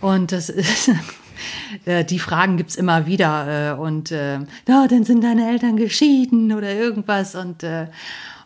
Und 0.02 0.32
das 0.32 0.50
ist. 0.50 0.90
Äh, 1.86 2.04
die 2.04 2.18
Fragen 2.18 2.56
gibt 2.56 2.70
es 2.70 2.76
immer 2.76 3.06
wieder. 3.06 3.74
Äh, 3.74 3.80
und 3.80 4.10
äh, 4.10 4.38
ja, 4.68 4.86
dann 4.88 5.04
sind 5.04 5.24
deine 5.24 5.50
Eltern 5.50 5.76
geschieden 5.76 6.52
oder 6.52 6.72
irgendwas. 6.72 7.34
Und, 7.34 7.66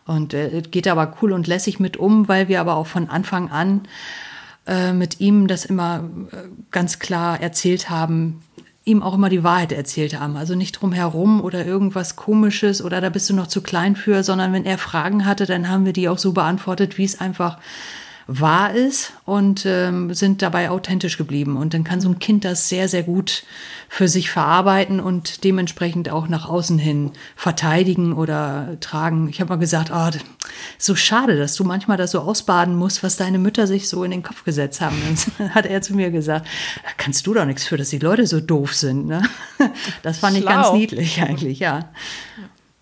und 0.05 0.35
geht 0.71 0.87
aber 0.87 1.15
cool 1.21 1.31
und 1.31 1.47
lässig 1.47 1.79
mit 1.79 1.97
um, 1.97 2.27
weil 2.27 2.47
wir 2.47 2.59
aber 2.59 2.75
auch 2.75 2.87
von 2.87 3.09
Anfang 3.09 3.49
an 3.51 3.81
mit 4.93 5.19
ihm 5.19 5.47
das 5.47 5.65
immer 5.65 6.07
ganz 6.69 6.99
klar 6.99 7.41
erzählt 7.41 7.89
haben, 7.89 8.41
ihm 8.85 9.01
auch 9.01 9.13
immer 9.13 9.29
die 9.29 9.43
Wahrheit 9.43 9.71
erzählt 9.71 10.19
haben. 10.19 10.35
Also 10.35 10.55
nicht 10.55 10.73
drumherum 10.73 11.41
oder 11.41 11.65
irgendwas 11.65 12.15
Komisches 12.15 12.83
oder 12.83 13.01
da 13.01 13.09
bist 13.09 13.29
du 13.29 13.35
noch 13.35 13.47
zu 13.47 13.61
klein 13.61 13.95
für, 13.95 14.23
sondern 14.23 14.53
wenn 14.53 14.65
er 14.65 14.77
Fragen 14.77 15.25
hatte, 15.25 15.45
dann 15.45 15.69
haben 15.69 15.85
wir 15.85 15.93
die 15.93 16.09
auch 16.09 16.17
so 16.17 16.33
beantwortet, 16.33 16.97
wie 16.97 17.05
es 17.05 17.19
einfach 17.19 17.57
wahr 18.29 18.73
ist 18.75 19.13
und 19.25 19.65
ähm, 19.65 20.13
sind 20.13 20.41
dabei 20.43 20.69
authentisch 20.69 21.17
geblieben. 21.17 21.57
Und 21.57 21.73
dann 21.73 21.83
kann 21.83 21.99
so 21.99 22.09
ein 22.09 22.19
Kind 22.19 22.45
das 22.45 22.69
sehr, 22.69 22.87
sehr 22.87 23.03
gut 23.03 23.43
für 23.89 24.07
sich 24.07 24.29
verarbeiten 24.29 24.99
und 24.99 25.43
dementsprechend 25.43 26.09
auch 26.09 26.27
nach 26.27 26.47
außen 26.47 26.77
hin 26.77 27.11
verteidigen 27.35 28.13
oder 28.13 28.77
tragen. 28.79 29.29
Ich 29.29 29.41
habe 29.41 29.49
mal 29.49 29.59
gesagt, 29.59 29.91
oh, 29.91 30.09
so 30.77 30.95
schade, 30.95 31.37
dass 31.37 31.55
du 31.55 31.63
manchmal 31.63 31.97
das 31.97 32.11
so 32.11 32.19
ausbaden 32.19 32.75
musst, 32.75 33.01
was 33.01 33.17
deine 33.17 33.39
Mütter 33.39 33.65
sich 33.65 33.89
so 33.89 34.03
in 34.03 34.11
den 34.11 34.21
Kopf 34.21 34.43
gesetzt 34.43 34.79
haben. 34.79 34.95
Dann 35.39 35.49
hat 35.55 35.65
er 35.65 35.81
zu 35.81 35.95
mir 35.95 36.11
gesagt, 36.11 36.47
da 36.83 36.89
kannst 36.97 37.25
du 37.25 37.33
doch 37.33 37.45
nichts 37.45 37.65
für, 37.65 37.77
dass 37.77 37.89
die 37.89 37.99
Leute 37.99 38.27
so 38.27 38.39
doof 38.39 38.75
sind. 38.75 39.07
Ne? 39.07 39.23
Das 40.03 40.19
fand 40.19 40.37
Schlau. 40.37 40.49
ich 40.49 40.55
ganz 40.55 40.71
niedlich 40.71 41.21
eigentlich, 41.21 41.59
ja. 41.59 41.89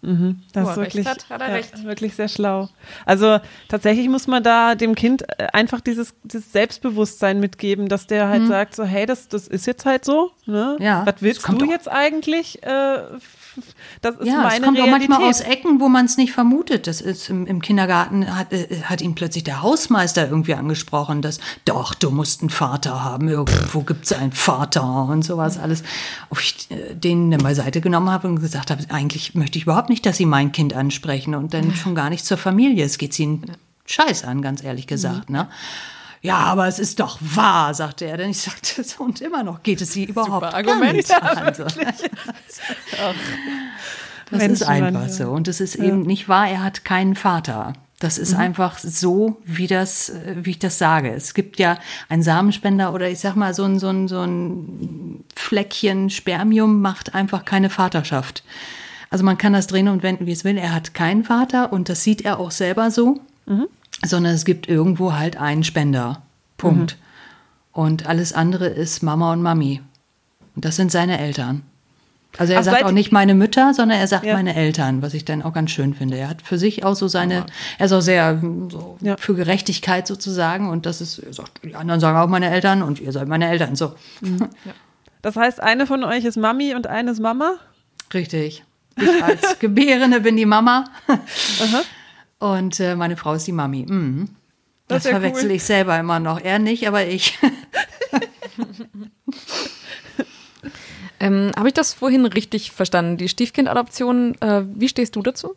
Mhm, 0.01 0.41
das 0.53 0.69
ist 0.69 0.77
wirklich, 0.77 1.07
hat, 1.07 1.27
hat 1.29 1.41
ja, 1.41 1.83
wirklich 1.83 2.15
sehr 2.15 2.27
schlau. 2.27 2.69
Also 3.05 3.39
tatsächlich 3.67 4.07
muss 4.09 4.27
man 4.27 4.43
da 4.43 4.75
dem 4.75 4.93
Kind 4.93 5.23
äh, 5.39 5.47
einfach 5.53 5.81
dieses, 5.81 6.13
dieses 6.23 6.51
Selbstbewusstsein 6.51 7.39
mitgeben, 7.39 7.89
dass 7.89 8.05
der 8.05 8.29
halt 8.29 8.43
mhm. 8.43 8.47
sagt, 8.47 8.75
so 8.75 8.83
hey, 8.83 9.07
das, 9.07 9.27
das 9.27 9.47
ist 9.47 9.65
jetzt 9.65 9.85
halt 9.85 10.05
so. 10.05 10.31
Ne? 10.45 10.77
Ja, 10.79 11.03
Was 11.05 11.15
willst 11.21 11.47
du 11.47 11.65
jetzt 11.65 11.89
eigentlich 11.89 12.61
äh, 12.63 12.99
das 14.01 14.15
ist 14.15 14.27
ja, 14.27 14.41
meine 14.41 14.55
es 14.55 14.61
kommt 14.61 14.77
Realität. 14.77 14.81
auch 14.81 15.09
manchmal 15.09 15.29
aus 15.29 15.41
Ecken, 15.41 15.79
wo 15.79 15.89
man 15.89 16.05
es 16.05 16.17
nicht 16.17 16.33
vermutet. 16.33 16.87
Das 16.87 17.01
ist 17.01 17.29
im, 17.29 17.45
im 17.47 17.61
Kindergarten 17.61 18.35
hat, 18.35 18.51
äh, 18.53 18.81
hat 18.83 19.01
ihn 19.01 19.15
plötzlich 19.15 19.43
der 19.43 19.61
Hausmeister 19.61 20.29
irgendwie 20.29 20.53
angesprochen, 20.53 21.21
dass 21.21 21.39
doch, 21.65 21.93
du 21.93 22.11
musst 22.11 22.41
einen 22.41 22.49
Vater 22.49 23.03
haben. 23.03 23.27
Irgendwo 23.27 23.81
gibt 23.81 24.05
es 24.05 24.13
einen 24.13 24.31
Vater 24.31 25.05
und 25.05 25.23
sowas 25.23 25.57
alles. 25.57 25.83
Ob 26.29 26.39
ich 26.39 26.67
äh, 26.69 26.93
den 26.93 27.31
dann 27.31 27.41
beiseite 27.41 27.81
genommen 27.81 28.09
habe 28.09 28.27
und 28.27 28.39
gesagt 28.39 28.71
habe, 28.71 28.83
eigentlich 28.89 29.35
möchte 29.35 29.57
ich 29.57 29.63
überhaupt 29.63 29.89
nicht, 29.89 30.05
dass 30.05 30.17
sie 30.17 30.25
mein 30.25 30.51
Kind 30.51 30.73
ansprechen 30.73 31.35
und 31.35 31.53
dann 31.53 31.73
schon 31.75 31.95
gar 31.95 32.09
nicht 32.09 32.25
zur 32.25 32.37
Familie. 32.37 32.85
Es 32.85 32.97
geht 32.97 33.17
ihnen 33.19 33.51
scheiß 33.85 34.23
an, 34.23 34.41
ganz 34.41 34.63
ehrlich 34.63 34.87
gesagt. 34.87 35.29
Mhm. 35.29 35.35
Ne? 35.35 35.47
Ja, 36.21 36.37
aber 36.37 36.67
es 36.67 36.79
ist 36.79 36.99
doch 36.99 37.19
wahr, 37.21 37.73
sagte 37.73 38.05
er. 38.05 38.17
Denn 38.17 38.31
ich 38.31 38.41
sagte, 38.41 38.83
und 38.99 39.21
immer 39.21 39.43
noch 39.43 39.63
geht 39.63 39.81
es 39.81 39.93
sie 39.93 40.05
überhaupt 40.05 40.45
Super 40.45 40.53
Argument. 40.55 40.93
nicht 40.93 41.09
ja, 41.09 41.19
an. 41.19 41.53
das 41.55 41.75
Menschen 44.31 44.51
ist 44.53 44.63
einfach 44.63 45.09
so. 45.09 45.29
Und 45.29 45.47
es 45.47 45.61
ist 45.61 45.75
ja. 45.75 45.85
eben 45.85 46.01
nicht 46.01 46.27
wahr, 46.27 46.47
er 46.47 46.63
hat 46.63 46.83
keinen 46.85 47.15
Vater. 47.15 47.73
Das 47.99 48.19
ist 48.19 48.33
mhm. 48.33 48.39
einfach 48.39 48.77
so, 48.77 49.37
wie 49.43 49.65
das, 49.65 50.11
wie 50.35 50.51
ich 50.51 50.59
das 50.59 50.77
sage. 50.77 51.11
Es 51.11 51.33
gibt 51.33 51.57
ja 51.57 51.79
einen 52.09 52.21
Samenspender 52.21 52.93
oder 52.93 53.09
ich 53.09 53.19
sag 53.19 53.35
mal, 53.35 53.53
so 53.55 53.63
ein, 53.63 53.79
so 53.79 53.89
ein, 53.89 54.07
so 54.07 54.21
ein 54.21 55.23
Fleckchen 55.35 56.09
Spermium 56.11 56.81
macht 56.81 57.15
einfach 57.15 57.43
keine 57.43 57.71
Vaterschaft. 57.71 58.43
Also 59.09 59.23
man 59.23 59.37
kann 59.37 59.53
das 59.53 59.67
drehen 59.67 59.87
und 59.87 60.03
wenden, 60.03 60.27
wie 60.27 60.33
es 60.33 60.43
will. 60.43 60.57
Er 60.57 60.75
hat 60.75 60.93
keinen 60.93 61.23
Vater 61.23 61.73
und 61.73 61.89
das 61.89 62.03
sieht 62.03 62.23
er 62.23 62.39
auch 62.39 62.51
selber 62.51 62.91
so. 62.91 63.19
Mhm 63.45 63.67
sondern 64.05 64.33
es 64.33 64.45
gibt 64.45 64.67
irgendwo 64.67 65.13
halt 65.13 65.37
einen 65.37 65.63
Spender. 65.63 66.21
Punkt. 66.57 66.97
Mhm. 66.97 67.81
Und 67.81 68.07
alles 68.07 68.33
andere 68.33 68.67
ist 68.67 69.03
Mama 69.03 69.33
und 69.33 69.41
Mami. 69.41 69.81
Und 70.55 70.65
das 70.65 70.75
sind 70.75 70.91
seine 70.91 71.19
Eltern. 71.19 71.61
Also 72.37 72.53
er 72.53 72.59
Ach, 72.59 72.63
sagt 72.63 72.83
auch 72.83 72.91
nicht 72.91 73.11
meine 73.11 73.33
Mütter, 73.33 73.73
sondern 73.73 73.99
er 73.99 74.07
sagt 74.07 74.25
ja. 74.25 74.33
meine 74.33 74.55
Eltern, 74.55 75.01
was 75.01 75.13
ich 75.13 75.25
dann 75.25 75.41
auch 75.41 75.53
ganz 75.53 75.71
schön 75.71 75.93
finde. 75.93 76.17
Er 76.17 76.29
hat 76.29 76.41
für 76.41 76.57
sich 76.57 76.83
auch 76.83 76.95
so 76.95 77.07
seine, 77.07 77.45
er 77.77 77.85
ist 77.85 77.91
auch 77.91 78.01
sehr 78.01 78.39
so 78.69 78.97
ja. 79.01 79.17
für 79.17 79.33
Gerechtigkeit 79.33 80.05
sozusagen 80.05 80.69
und 80.69 80.85
das 80.85 81.01
ist, 81.01 81.19
er 81.19 81.33
sagt, 81.33 81.63
die 81.63 81.75
anderen 81.75 81.99
sagen 81.99 82.17
auch 82.17 82.27
meine 82.27 82.49
Eltern 82.49 82.83
und 82.83 82.99
ihr 82.99 83.11
seid 83.11 83.27
meine 83.27 83.47
Eltern. 83.49 83.75
So. 83.75 83.95
Mhm. 84.21 84.49
Ja. 84.65 84.73
Das 85.21 85.35
heißt, 85.35 85.59
eine 85.61 85.87
von 85.87 86.03
euch 86.03 86.25
ist 86.25 86.37
Mami 86.37 86.75
und 86.75 86.85
eine 86.87 87.11
ist 87.11 87.19
Mama? 87.19 87.55
Richtig. 88.13 88.63
Ich 88.95 89.23
als 89.23 89.59
Gebärende 89.59 90.21
bin 90.21 90.37
die 90.37 90.45
Mama. 90.45 90.85
Und 92.39 92.79
äh, 92.79 92.95
meine 92.95 93.17
Frau 93.17 93.33
ist 93.33 93.47
die 93.47 93.51
Mami. 93.51 93.85
Mhm. 93.87 94.29
Das, 94.87 95.03
das 95.03 95.11
verwechsel 95.11 95.49
cool. 95.49 95.55
ich 95.55 95.63
selber 95.63 95.99
immer 95.99 96.19
noch. 96.19 96.39
Er 96.39 96.59
nicht, 96.59 96.87
aber 96.87 97.05
ich. 97.05 97.37
ähm, 101.19 101.51
Habe 101.55 101.67
ich 101.67 101.73
das 101.73 101.93
vorhin 101.93 102.25
richtig 102.25 102.71
verstanden? 102.71 103.17
Die 103.17 103.27
Stiefkindadoption, 103.27 104.39
äh, 104.41 104.63
wie 104.65 104.87
stehst 104.87 105.15
du 105.15 105.21
dazu? 105.21 105.55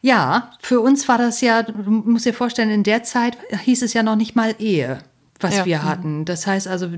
Ja, 0.00 0.50
für 0.60 0.80
uns 0.80 1.06
war 1.08 1.18
das 1.18 1.40
ja, 1.40 1.62
du 1.62 1.88
musst 1.88 2.26
dir 2.26 2.34
vorstellen, 2.34 2.70
in 2.70 2.82
der 2.82 3.04
Zeit 3.04 3.38
hieß 3.64 3.82
es 3.82 3.92
ja 3.92 4.02
noch 4.02 4.16
nicht 4.16 4.34
mal 4.34 4.56
Ehe, 4.58 4.98
was 5.38 5.58
ja. 5.58 5.64
wir 5.64 5.78
mhm. 5.78 5.84
hatten. 5.84 6.24
Das 6.24 6.48
heißt 6.48 6.66
also, 6.66 6.88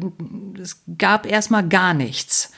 es 0.59 0.83
gab 0.96 1.26
erstmal 1.26 1.68
gar 1.68 1.92
nichts. 1.92 2.52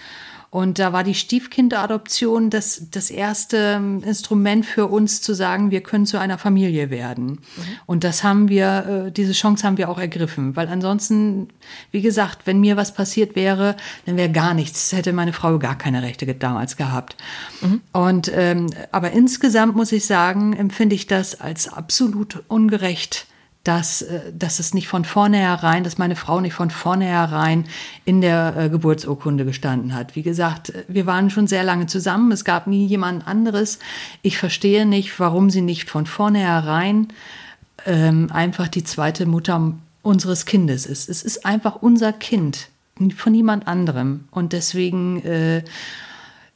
Und 0.56 0.78
da 0.78 0.94
war 0.94 1.04
die 1.04 1.14
Stiefkinderadoption 1.14 2.48
das, 2.48 2.84
das 2.90 3.10
erste 3.10 3.74
ähm, 3.76 4.02
Instrument 4.02 4.64
für 4.64 4.86
uns 4.86 5.20
zu 5.20 5.34
sagen, 5.34 5.70
wir 5.70 5.82
können 5.82 6.06
zu 6.06 6.18
einer 6.18 6.38
Familie 6.38 6.88
werden. 6.88 7.26
Mhm. 7.26 7.40
Und 7.84 8.04
das 8.04 8.24
haben 8.24 8.48
wir, 8.48 9.08
äh, 9.08 9.12
diese 9.12 9.34
Chance 9.34 9.66
haben 9.66 9.76
wir 9.76 9.90
auch 9.90 9.98
ergriffen. 9.98 10.56
Weil 10.56 10.68
ansonsten, 10.68 11.48
wie 11.90 12.00
gesagt, 12.00 12.46
wenn 12.46 12.58
mir 12.58 12.78
was 12.78 12.94
passiert 12.94 13.36
wäre, 13.36 13.76
dann 14.06 14.16
wäre 14.16 14.32
gar 14.32 14.54
nichts. 14.54 14.88
Das 14.88 14.98
hätte 14.98 15.12
meine 15.12 15.34
Frau 15.34 15.58
gar 15.58 15.76
keine 15.76 16.00
Rechte 16.00 16.24
damals 16.34 16.78
gehabt. 16.78 17.18
Mhm. 17.60 17.82
Und, 17.92 18.32
ähm, 18.34 18.70
aber 18.92 19.10
insgesamt 19.10 19.76
muss 19.76 19.92
ich 19.92 20.06
sagen, 20.06 20.54
empfinde 20.54 20.94
ich 20.94 21.06
das 21.06 21.38
als 21.38 21.70
absolut 21.70 22.44
ungerecht 22.48 23.26
dass, 23.66 24.02
äh, 24.02 24.32
dass 24.32 24.60
es 24.60 24.74
nicht 24.74 24.88
von 24.88 25.04
vornherein, 25.04 25.82
dass 25.82 25.98
meine 25.98 26.16
Frau 26.16 26.40
nicht 26.40 26.54
von 26.54 26.70
vornherein 26.70 27.64
in 28.04 28.20
der 28.20 28.54
äh, 28.56 28.68
Geburtsurkunde 28.68 29.44
gestanden 29.44 29.94
hat. 29.94 30.14
Wie 30.14 30.22
gesagt, 30.22 30.72
wir 30.88 31.06
waren 31.06 31.30
schon 31.30 31.46
sehr 31.46 31.64
lange 31.64 31.86
zusammen, 31.86 32.30
es 32.30 32.44
gab 32.44 32.66
nie 32.66 32.86
jemand 32.86 33.26
anderes. 33.26 33.78
Ich 34.22 34.38
verstehe 34.38 34.86
nicht, 34.86 35.18
warum 35.18 35.50
sie 35.50 35.62
nicht 35.62 35.90
von 35.90 36.06
vornherein 36.06 37.08
ähm, 37.86 38.28
einfach 38.32 38.68
die 38.68 38.84
zweite 38.84 39.26
Mutter 39.26 39.74
unseres 40.02 40.46
Kindes 40.46 40.86
ist. 40.86 41.08
Es 41.08 41.22
ist 41.22 41.44
einfach 41.44 41.82
unser 41.82 42.12
Kind, 42.12 42.68
von 43.16 43.32
niemand 43.32 43.66
anderem. 43.66 44.28
Und 44.30 44.52
deswegen 44.52 45.24
äh, 45.24 45.64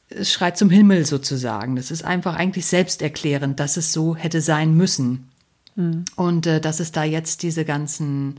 es 0.09 0.31
schreit 0.31 0.57
zum 0.57 0.69
Himmel 0.69 1.05
sozusagen. 1.05 1.75
Das 1.75 1.91
ist 1.91 2.03
einfach 2.03 2.35
eigentlich 2.35 2.65
selbsterklärend, 2.65 3.59
dass 3.59 3.77
es 3.77 3.91
so 3.91 4.15
hätte 4.15 4.41
sein 4.41 4.75
müssen. 4.75 5.30
Mhm. 5.75 6.05
Und 6.15 6.47
äh, 6.47 6.61
dass 6.61 6.79
es 6.79 6.91
da 6.91 7.03
jetzt 7.03 7.43
diese 7.43 7.65
ganzen 7.65 8.37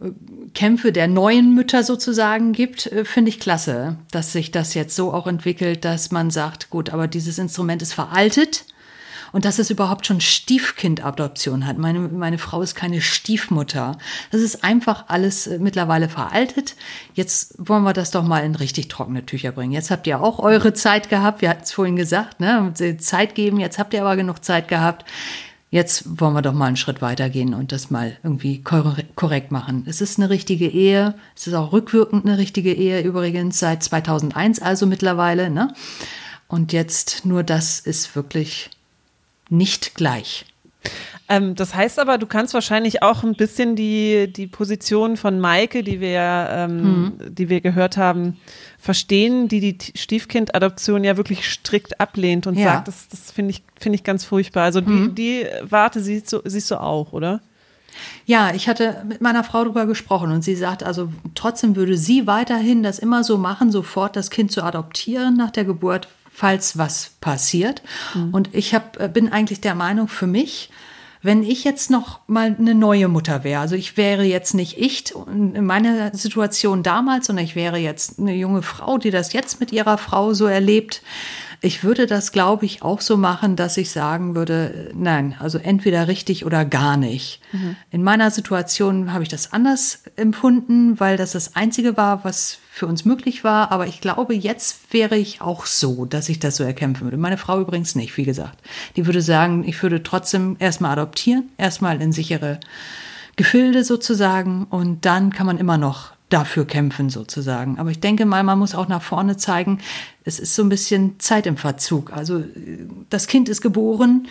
äh, 0.00 0.10
Kämpfe 0.54 0.92
der 0.92 1.08
neuen 1.08 1.54
Mütter 1.54 1.82
sozusagen 1.82 2.52
gibt, 2.52 2.86
äh, 2.86 3.04
finde 3.04 3.30
ich 3.30 3.40
klasse, 3.40 3.96
dass 4.10 4.32
sich 4.32 4.50
das 4.50 4.74
jetzt 4.74 4.94
so 4.94 5.12
auch 5.12 5.26
entwickelt, 5.26 5.84
dass 5.84 6.10
man 6.10 6.30
sagt, 6.30 6.70
gut, 6.70 6.90
aber 6.90 7.08
dieses 7.08 7.38
Instrument 7.38 7.82
ist 7.82 7.94
veraltet 7.94 8.64
und 9.32 9.46
dass 9.46 9.58
es 9.58 9.70
überhaupt 9.70 10.06
schon 10.06 10.20
Stiefkindadoption 10.20 11.66
hat. 11.66 11.78
Meine, 11.78 12.00
meine 12.00 12.38
Frau 12.38 12.60
ist 12.60 12.74
keine 12.74 13.00
Stiefmutter. 13.00 13.98
Das 14.30 14.42
ist 14.42 14.62
einfach 14.62 15.06
alles 15.08 15.46
äh, 15.46 15.58
mittlerweile 15.58 16.08
veraltet. 16.08 16.76
Jetzt 17.14 17.54
wollen 17.58 17.82
wir 17.82 17.94
das 17.94 18.10
doch 18.10 18.22
mal 18.22 18.44
in 18.44 18.54
richtig 18.54 18.88
trockene 18.88 19.26
Tücher 19.26 19.50
bringen. 19.50 19.72
Jetzt 19.72 19.90
habt 19.90 20.06
ihr 20.06 20.20
auch 20.20 20.38
eure 20.38 20.74
Zeit 20.74 21.08
gehabt. 21.08 21.40
Wir 21.40 21.48
hatten 21.48 21.64
es 21.64 21.72
vorhin 21.72 21.96
gesagt, 21.96 22.40
ne? 22.40 22.72
Zeit 22.98 23.34
geben. 23.34 23.58
Jetzt 23.58 23.78
habt 23.78 23.94
ihr 23.94 24.02
aber 24.02 24.16
genug 24.16 24.44
Zeit 24.44 24.68
gehabt 24.68 25.04
jetzt 25.72 26.20
wollen 26.20 26.34
wir 26.34 26.42
doch 26.42 26.52
mal 26.52 26.66
einen 26.66 26.76
Schritt 26.76 27.00
weitergehen 27.02 27.54
und 27.54 27.72
das 27.72 27.90
mal 27.90 28.16
irgendwie 28.22 28.62
korrekt 28.62 29.50
machen. 29.50 29.84
Es 29.88 30.00
ist 30.00 30.18
eine 30.18 30.30
richtige 30.30 30.68
Ehe, 30.68 31.14
es 31.34 31.46
ist 31.46 31.54
auch 31.54 31.72
rückwirkend 31.72 32.26
eine 32.26 32.38
richtige 32.38 32.72
Ehe 32.72 33.00
übrigens 33.00 33.58
seit 33.58 33.82
2001 33.82 34.60
also 34.60 34.86
mittlerweile. 34.86 35.50
Ne? 35.50 35.72
Und 36.46 36.74
jetzt 36.74 37.24
nur 37.24 37.42
das 37.42 37.80
ist 37.80 38.14
wirklich 38.14 38.68
nicht 39.48 39.94
gleich. 39.94 40.44
Ähm, 41.28 41.54
das 41.54 41.74
heißt 41.74 41.98
aber, 41.98 42.18
du 42.18 42.26
kannst 42.26 42.52
wahrscheinlich 42.52 43.02
auch 43.02 43.22
ein 43.22 43.34
bisschen 43.34 43.74
die, 43.74 44.30
die 44.30 44.46
Position 44.46 45.16
von 45.16 45.40
Maike, 45.40 45.82
die 45.82 46.00
wir, 46.00 46.48
ähm, 46.50 46.82
mhm. 46.82 47.34
die 47.34 47.48
wir 47.48 47.62
gehört 47.62 47.96
haben, 47.96 48.36
verstehen, 48.82 49.46
die 49.46 49.60
die 49.60 49.78
Stiefkind-Adoption 49.96 51.04
ja 51.04 51.16
wirklich 51.16 51.48
strikt 51.48 52.00
ablehnt 52.00 52.48
und 52.48 52.58
ja. 52.58 52.64
sagt, 52.64 52.88
das, 52.88 53.06
das 53.06 53.30
finde 53.30 53.52
ich, 53.52 53.62
finde 53.78 53.94
ich 53.94 54.02
ganz 54.02 54.24
furchtbar. 54.24 54.64
Also 54.64 54.80
die, 54.80 54.90
mhm. 54.90 55.14
die 55.14 55.46
Warte 55.62 56.00
siehst 56.00 56.32
du, 56.32 56.40
siehst 56.44 56.68
du 56.72 56.80
auch, 56.80 57.12
oder? 57.12 57.40
Ja, 58.26 58.52
ich 58.52 58.68
hatte 58.68 59.04
mit 59.06 59.20
meiner 59.20 59.44
Frau 59.44 59.62
darüber 59.62 59.86
gesprochen 59.86 60.32
und 60.32 60.42
sie 60.42 60.56
sagt, 60.56 60.82
also 60.82 61.12
trotzdem 61.36 61.76
würde 61.76 61.96
sie 61.96 62.26
weiterhin 62.26 62.82
das 62.82 62.98
immer 62.98 63.22
so 63.22 63.38
machen, 63.38 63.70
sofort 63.70 64.16
das 64.16 64.30
Kind 64.30 64.50
zu 64.50 64.64
adoptieren 64.64 65.36
nach 65.36 65.52
der 65.52 65.64
Geburt, 65.64 66.08
falls 66.32 66.76
was 66.76 67.12
passiert. 67.20 67.82
Mhm. 68.14 68.34
Und 68.34 68.50
ich 68.52 68.74
hab, 68.74 68.98
äh, 68.98 69.08
bin 69.08 69.30
eigentlich 69.30 69.60
der 69.60 69.76
Meinung, 69.76 70.08
für 70.08 70.26
mich, 70.26 70.70
wenn 71.22 71.44
ich 71.44 71.62
jetzt 71.62 71.90
noch 71.90 72.20
mal 72.26 72.56
eine 72.58 72.74
neue 72.74 73.06
Mutter 73.06 73.44
wäre, 73.44 73.60
also 73.60 73.76
ich 73.76 73.96
wäre 73.96 74.24
jetzt 74.24 74.54
nicht 74.54 74.76
ich 74.78 75.14
in 75.28 75.64
meiner 75.64 76.14
Situation 76.14 76.82
damals, 76.82 77.26
sondern 77.26 77.44
ich 77.44 77.54
wäre 77.54 77.78
jetzt 77.78 78.18
eine 78.18 78.34
junge 78.34 78.62
Frau, 78.62 78.98
die 78.98 79.10
das 79.10 79.32
jetzt 79.32 79.60
mit 79.60 79.70
ihrer 79.70 79.98
Frau 79.98 80.34
so 80.34 80.46
erlebt, 80.46 81.02
ich 81.64 81.84
würde 81.84 82.06
das, 82.06 82.32
glaube 82.32 82.66
ich, 82.66 82.82
auch 82.82 83.00
so 83.00 83.16
machen, 83.16 83.54
dass 83.54 83.76
ich 83.76 83.92
sagen 83.92 84.34
würde, 84.34 84.90
nein, 84.94 85.36
also 85.38 85.58
entweder 85.58 86.08
richtig 86.08 86.44
oder 86.44 86.64
gar 86.64 86.96
nicht. 86.96 87.40
Mhm. 87.52 87.76
In 87.92 88.02
meiner 88.02 88.32
Situation 88.32 89.12
habe 89.12 89.22
ich 89.22 89.28
das 89.28 89.52
anders 89.52 90.02
empfunden, 90.16 90.98
weil 90.98 91.16
das 91.16 91.32
das 91.32 91.54
Einzige 91.54 91.96
war, 91.96 92.24
was 92.24 92.58
für 92.68 92.86
uns 92.86 93.04
möglich 93.04 93.44
war. 93.44 93.70
Aber 93.70 93.86
ich 93.86 94.00
glaube, 94.00 94.34
jetzt 94.34 94.92
wäre 94.92 95.16
ich 95.16 95.40
auch 95.40 95.64
so, 95.66 96.04
dass 96.04 96.28
ich 96.28 96.40
das 96.40 96.56
so 96.56 96.64
erkämpfen 96.64 97.04
würde. 97.04 97.16
Meine 97.16 97.38
Frau 97.38 97.60
übrigens 97.60 97.94
nicht, 97.94 98.16
wie 98.16 98.24
gesagt. 98.24 98.58
Die 98.96 99.06
würde 99.06 99.22
sagen, 99.22 99.62
ich 99.64 99.80
würde 99.84 100.02
trotzdem 100.02 100.56
erstmal 100.58 100.92
adoptieren, 100.92 101.48
erstmal 101.58 102.02
in 102.02 102.10
sichere 102.10 102.58
Gefilde 103.36 103.84
sozusagen 103.84 104.64
und 104.64 105.04
dann 105.04 105.32
kann 105.32 105.46
man 105.46 105.58
immer 105.58 105.78
noch 105.78 106.12
dafür 106.32 106.66
kämpfen 106.66 107.10
sozusagen. 107.10 107.78
Aber 107.78 107.90
ich 107.90 108.00
denke 108.00 108.24
mal, 108.24 108.42
man 108.42 108.58
muss 108.58 108.74
auch 108.74 108.88
nach 108.88 109.02
vorne 109.02 109.36
zeigen, 109.36 109.78
es 110.24 110.38
ist 110.38 110.54
so 110.54 110.62
ein 110.62 110.68
bisschen 110.68 111.18
Zeit 111.18 111.46
im 111.46 111.56
Verzug. 111.56 112.12
Also 112.12 112.44
das 113.10 113.26
Kind 113.26 113.48
ist 113.48 113.60
geboren, 113.60 114.28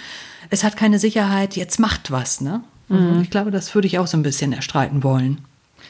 es 0.50 0.64
hat 0.64 0.78
keine 0.78 1.00
Sicherheit, 1.00 1.56
jetzt 1.56 1.80
macht 1.80 2.12
was. 2.12 2.42
Ne? 2.42 2.64
Mhm. 2.88 3.22
Ich 3.22 3.30
glaube, 3.30 3.52
das 3.52 3.74
würde 3.76 3.88
ich 3.88 4.00
auch 4.00 4.08
so 4.08 4.18
ein 4.18 4.24
bisschen 4.24 4.54
erstreiten 4.54 5.04
wollen. 5.04 5.42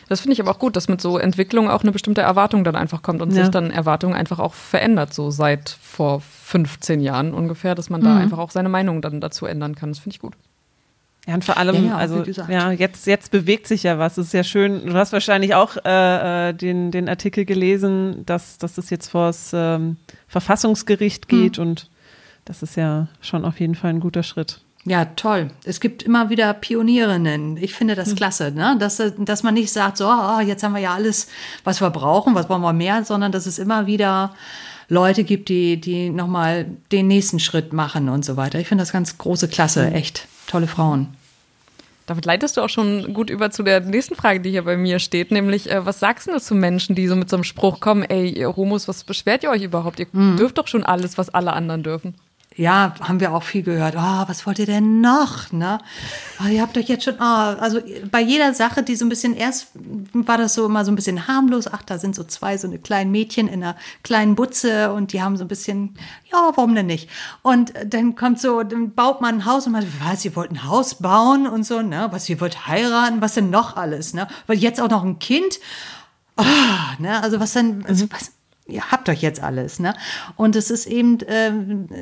Das 0.07 0.21
finde 0.21 0.33
ich 0.33 0.41
aber 0.41 0.51
auch 0.51 0.59
gut, 0.59 0.75
dass 0.75 0.89
mit 0.89 0.99
so 0.99 1.17
Entwicklung 1.17 1.69
auch 1.69 1.83
eine 1.83 1.91
bestimmte 1.91 2.21
Erwartung 2.21 2.63
dann 2.63 2.75
einfach 2.75 3.01
kommt 3.01 3.21
und 3.21 3.29
ja. 3.31 3.43
sich 3.43 3.51
dann 3.51 3.71
Erwartung 3.71 4.13
einfach 4.13 4.39
auch 4.39 4.53
verändert, 4.53 5.13
so 5.13 5.31
seit 5.31 5.69
vor 5.69 6.21
15 6.21 6.99
Jahren 6.99 7.33
ungefähr, 7.33 7.75
dass 7.75 7.89
man 7.89 8.01
da 8.01 8.15
mhm. 8.15 8.21
einfach 8.21 8.37
auch 8.37 8.51
seine 8.51 8.69
Meinung 8.69 9.01
dann 9.01 9.21
dazu 9.21 9.45
ändern 9.45 9.75
kann. 9.75 9.89
Das 9.89 9.99
finde 9.99 10.15
ich 10.15 10.21
gut. 10.21 10.33
Ja, 11.27 11.35
und 11.35 11.45
vor 11.45 11.57
allem, 11.57 11.75
ja, 11.75 11.91
ja, 11.91 11.97
also 11.97 12.23
ja, 12.23 12.71
jetzt, 12.71 13.05
jetzt 13.05 13.29
bewegt 13.29 13.67
sich 13.67 13.83
ja 13.83 13.99
was. 13.99 14.17
Es 14.17 14.27
ist 14.27 14.33
ja 14.33 14.43
schön. 14.43 14.87
Du 14.87 14.93
hast 14.93 15.13
wahrscheinlich 15.13 15.53
auch 15.53 15.77
äh, 15.85 16.49
äh 16.49 16.53
den, 16.53 16.89
den 16.89 17.07
Artikel 17.07 17.45
gelesen, 17.45 18.25
dass, 18.25 18.57
dass 18.57 18.73
das 18.73 18.89
jetzt 18.89 19.09
vor 19.09 19.27
das 19.27 19.51
ähm, 19.53 19.97
Verfassungsgericht 20.27 21.27
geht 21.27 21.57
mhm. 21.57 21.63
und 21.63 21.89
das 22.45 22.63
ist 22.63 22.75
ja 22.75 23.07
schon 23.21 23.45
auf 23.45 23.59
jeden 23.59 23.75
Fall 23.75 23.91
ein 23.91 23.99
guter 23.99 24.23
Schritt. 24.23 24.61
Ja, 24.83 25.05
toll. 25.05 25.51
Es 25.63 25.79
gibt 25.79 26.01
immer 26.01 26.31
wieder 26.31 26.53
Pionierinnen. 26.55 27.57
Ich 27.57 27.75
finde 27.75 27.93
das 27.93 28.09
mhm. 28.09 28.15
klasse, 28.15 28.51
ne? 28.51 28.75
dass, 28.79 29.01
dass 29.19 29.43
man 29.43 29.53
nicht 29.53 29.71
sagt, 29.71 29.97
so, 29.97 30.07
oh, 30.07 30.39
jetzt 30.39 30.63
haben 30.63 30.73
wir 30.73 30.81
ja 30.81 30.95
alles, 30.95 31.27
was 31.63 31.81
wir 31.81 31.91
brauchen, 31.91 32.33
was 32.33 32.49
wollen 32.49 32.63
wir 32.63 32.73
mehr, 32.73 33.05
sondern 33.05 33.31
dass 33.31 33.45
es 33.45 33.59
immer 33.59 33.85
wieder 33.85 34.33
Leute 34.89 35.23
gibt, 35.23 35.49
die, 35.49 35.79
die 35.79 36.09
nochmal 36.09 36.65
den 36.91 37.07
nächsten 37.07 37.39
Schritt 37.39 37.73
machen 37.73 38.09
und 38.09 38.25
so 38.25 38.37
weiter. 38.37 38.59
Ich 38.59 38.67
finde 38.67 38.81
das 38.81 38.91
ganz 38.91 39.19
große 39.19 39.47
Klasse, 39.49 39.87
mhm. 39.87 39.95
echt 39.95 40.27
tolle 40.51 40.67
Frauen. 40.67 41.07
Damit 42.07 42.25
leitest 42.25 42.57
du 42.57 42.61
auch 42.61 42.69
schon 42.69 43.13
gut 43.13 43.29
über 43.29 43.51
zu 43.51 43.63
der 43.63 43.79
nächsten 43.79 44.15
Frage, 44.15 44.41
die 44.41 44.51
hier 44.51 44.63
bei 44.63 44.75
mir 44.75 44.99
steht, 44.99 45.31
nämlich, 45.31 45.69
äh, 45.71 45.85
was 45.85 45.99
sagst 45.99 46.27
du 46.27 46.39
zu 46.39 46.55
Menschen, 46.55 46.95
die 46.95 47.07
so 47.07 47.15
mit 47.15 47.29
so 47.29 47.37
einem 47.37 47.43
Spruch 47.43 47.79
kommen, 47.79 48.03
ey, 48.03 48.29
ihr 48.29 48.55
Homos, 48.55 48.87
was 48.87 49.03
beschwert 49.03 49.43
ihr 49.43 49.49
euch 49.49 49.63
überhaupt? 49.63 49.99
Ihr 49.99 50.07
mhm. 50.11 50.35
dürft 50.37 50.57
doch 50.57 50.67
schon 50.67 50.83
alles, 50.83 51.17
was 51.17 51.29
alle 51.29 51.53
anderen 51.53 51.83
dürfen 51.83 52.15
ja, 52.55 52.93
haben 52.99 53.21
wir 53.21 53.33
auch 53.33 53.43
viel 53.43 53.63
gehört. 53.63 53.95
Oh, 53.97 54.23
was 54.27 54.45
wollt 54.45 54.59
ihr 54.59 54.65
denn 54.65 54.99
noch? 54.99 55.53
Ne? 55.53 55.79
Oh, 56.41 56.49
ihr 56.49 56.61
habt 56.61 56.77
euch 56.77 56.89
jetzt 56.89 57.05
schon, 57.05 57.15
oh, 57.15 57.23
also 57.23 57.79
bei 58.11 58.19
jeder 58.19 58.53
Sache, 58.53 58.83
die 58.83 58.97
so 58.97 59.05
ein 59.05 59.09
bisschen, 59.09 59.35
erst 59.35 59.69
war 60.11 60.37
das 60.37 60.53
so 60.55 60.65
immer 60.65 60.83
so 60.83 60.91
ein 60.91 60.95
bisschen 60.95 61.27
harmlos. 61.27 61.67
Ach, 61.71 61.81
da 61.81 61.97
sind 61.97 62.13
so 62.13 62.25
zwei 62.25 62.57
so 62.57 62.67
eine 62.67 62.77
kleinen 62.77 63.09
Mädchen 63.11 63.47
in 63.47 63.63
einer 63.63 63.77
kleinen 64.03 64.35
Butze 64.35 64.91
und 64.91 65.13
die 65.13 65.21
haben 65.21 65.37
so 65.37 65.45
ein 65.45 65.47
bisschen, 65.47 65.95
ja, 66.29 66.51
warum 66.53 66.75
denn 66.75 66.87
nicht? 66.87 67.09
Und 67.41 67.71
dann 67.85 68.15
kommt 68.15 68.41
so, 68.41 68.63
dann 68.63 68.91
baut 68.91 69.21
man 69.21 69.35
ein 69.35 69.45
Haus 69.45 69.65
und 69.65 69.71
man, 69.71 69.87
was, 70.03 70.25
ihr 70.25 70.35
wollt 70.35 70.51
ein 70.51 70.65
Haus 70.65 70.95
bauen 70.95 71.47
und 71.47 71.65
so, 71.65 71.81
ne? 71.81 72.09
Was, 72.11 72.27
ihr 72.27 72.41
wollt 72.41 72.67
heiraten? 72.67 73.21
Was 73.21 73.35
denn 73.35 73.49
noch 73.49 73.77
alles, 73.77 74.13
ne? 74.13 74.27
Weil 74.47 74.57
jetzt 74.57 74.81
auch 74.81 74.89
noch 74.89 75.05
ein 75.05 75.19
Kind? 75.19 75.59
Oh, 76.35 76.43
ne? 76.99 77.23
Also 77.23 77.39
was 77.39 77.53
denn, 77.53 77.85
also 77.85 78.07
was, 78.11 78.31
ihr 78.67 78.91
habt 78.91 79.09
euch 79.09 79.21
jetzt 79.21 79.41
alles, 79.41 79.79
ne? 79.79 79.93
Und 80.35 80.55
es 80.55 80.71
ist 80.71 80.85
eben, 80.85 81.19
äh, 81.21 81.51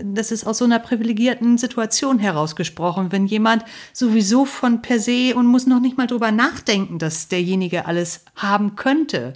das 0.03 0.31
ist 0.31 0.45
aus 0.45 0.59
so 0.59 0.65
einer 0.65 0.79
privilegierten 0.79 1.57
Situation 1.57 2.19
herausgesprochen, 2.19 3.11
wenn 3.11 3.25
jemand 3.25 3.65
sowieso 3.93 4.45
von 4.45 4.81
per 4.81 4.99
se 4.99 5.33
und 5.35 5.47
muss 5.47 5.67
noch 5.67 5.79
nicht 5.79 5.97
mal 5.97 6.07
drüber 6.07 6.31
nachdenken, 6.31 6.99
dass 6.99 7.27
derjenige 7.27 7.85
alles 7.85 8.25
haben 8.35 8.75
könnte. 8.75 9.33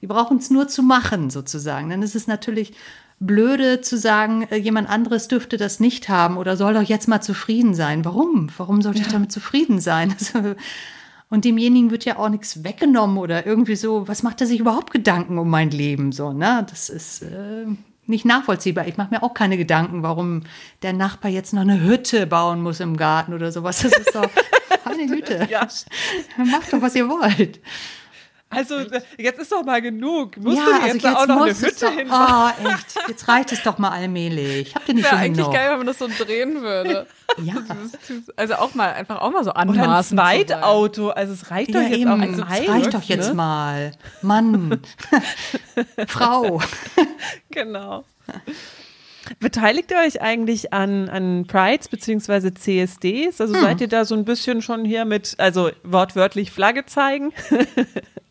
Wir 0.00 0.08
brauchen 0.08 0.38
es 0.38 0.50
nur 0.50 0.68
zu 0.68 0.82
machen, 0.82 1.30
sozusagen. 1.30 1.90
Dann 1.90 2.02
ist 2.02 2.14
es 2.14 2.26
natürlich 2.26 2.74
blöde 3.20 3.80
zu 3.80 3.98
sagen, 3.98 4.42
äh, 4.50 4.56
jemand 4.56 4.88
anderes 4.88 5.28
dürfte 5.28 5.56
das 5.56 5.80
nicht 5.80 6.08
haben 6.08 6.36
oder 6.36 6.56
soll 6.56 6.74
doch 6.74 6.82
jetzt 6.82 7.08
mal 7.08 7.20
zufrieden 7.20 7.74
sein. 7.74 8.04
Warum? 8.04 8.50
Warum 8.56 8.82
sollte 8.82 9.00
ja. 9.00 9.06
ich 9.06 9.12
damit 9.12 9.32
zufrieden 9.32 9.80
sein? 9.80 10.14
Und 11.30 11.44
demjenigen 11.44 11.90
wird 11.90 12.04
ja 12.04 12.18
auch 12.18 12.30
nichts 12.30 12.64
weggenommen 12.64 13.18
oder 13.18 13.44
irgendwie 13.44 13.76
so, 13.76 14.08
was 14.08 14.22
macht 14.22 14.40
er 14.40 14.46
sich 14.46 14.60
überhaupt 14.60 14.92
Gedanken 14.92 15.38
um 15.38 15.50
mein 15.50 15.70
Leben? 15.70 16.10
So, 16.12 16.32
ne? 16.32 16.66
Das 16.70 16.88
ist 16.88 17.22
äh, 17.22 17.66
nicht 18.06 18.24
nachvollziehbar. 18.24 18.86
Ich 18.88 18.96
mache 18.96 19.10
mir 19.10 19.22
auch 19.22 19.34
keine 19.34 19.58
Gedanken, 19.58 20.02
warum 20.02 20.44
der 20.82 20.94
Nachbar 20.94 21.30
jetzt 21.30 21.52
noch 21.52 21.60
eine 21.60 21.82
Hütte 21.82 22.26
bauen 22.26 22.62
muss 22.62 22.80
im 22.80 22.96
Garten 22.96 23.34
oder 23.34 23.52
sowas. 23.52 23.82
Das 23.82 23.92
ist 23.92 24.14
doch 24.14 24.30
keine 24.84 25.08
Hütte. 25.08 25.46
ja. 25.50 25.68
Macht 26.38 26.72
doch, 26.72 26.80
was 26.80 26.94
ihr 26.94 27.08
wollt. 27.08 27.60
Also 28.50 28.76
jetzt 29.18 29.38
ist 29.38 29.52
doch 29.52 29.62
mal 29.62 29.82
genug. 29.82 30.38
Musst 30.38 30.56
ja, 30.56 30.64
du 30.64 30.70
jetzt, 30.70 30.82
also 30.82 30.94
jetzt 30.96 31.16
auch 31.16 31.26
noch 31.26 31.42
eine 31.42 31.54
Hütte 31.54 31.76
doch, 31.80 31.92
hinbauen? 31.92 32.52
Oh, 32.64 32.68
echt. 32.68 33.08
Jetzt 33.08 33.28
reicht 33.28 33.52
es 33.52 33.62
doch 33.62 33.76
mal 33.76 33.90
allmählich. 33.90 34.74
Habt 34.74 34.88
ihr 34.88 34.94
nicht 34.94 35.04
Wäre 35.04 35.16
eigentlich 35.16 35.50
geil, 35.50 35.70
wenn 35.70 35.78
man 35.78 35.86
das 35.86 35.98
so 35.98 36.08
drehen 36.08 36.62
würde. 36.62 37.06
ja. 37.42 37.56
Also 38.36 38.54
auch 38.54 38.74
mal, 38.74 38.94
einfach 38.94 39.20
auch 39.20 39.30
mal 39.30 39.44
so 39.44 39.50
anmaßen. 39.50 39.82
Oder 39.82 39.96
ein 39.96 40.46
Zweitauto. 40.48 41.10
Also 41.10 41.34
es 41.34 41.50
reicht 41.50 41.74
ja, 41.74 41.82
doch 41.82 41.88
jetzt 41.88 41.98
eben. 41.98 42.10
auch. 42.10 42.18
Also 42.18 42.42
es 42.42 42.68
reicht 42.68 42.94
doch 42.94 43.02
jetzt 43.02 43.28
ne? 43.28 43.34
mal. 43.34 43.92
Mann. 44.22 44.80
Frau. 46.08 46.62
genau. 47.50 48.04
Beteiligt 49.40 49.90
ihr 49.90 49.98
euch 49.98 50.22
eigentlich 50.22 50.72
an, 50.72 51.10
an 51.10 51.46
Prides 51.46 51.88
bzw. 51.88 52.54
CSDs? 52.54 53.42
Also 53.42 53.54
hm. 53.54 53.60
seid 53.60 53.80
ihr 53.82 53.88
da 53.88 54.06
so 54.06 54.14
ein 54.14 54.24
bisschen 54.24 54.62
schon 54.62 54.86
hier 54.86 55.04
mit, 55.04 55.34
also 55.36 55.70
wortwörtlich 55.82 56.50
Flagge 56.50 56.86
zeigen? 56.86 57.34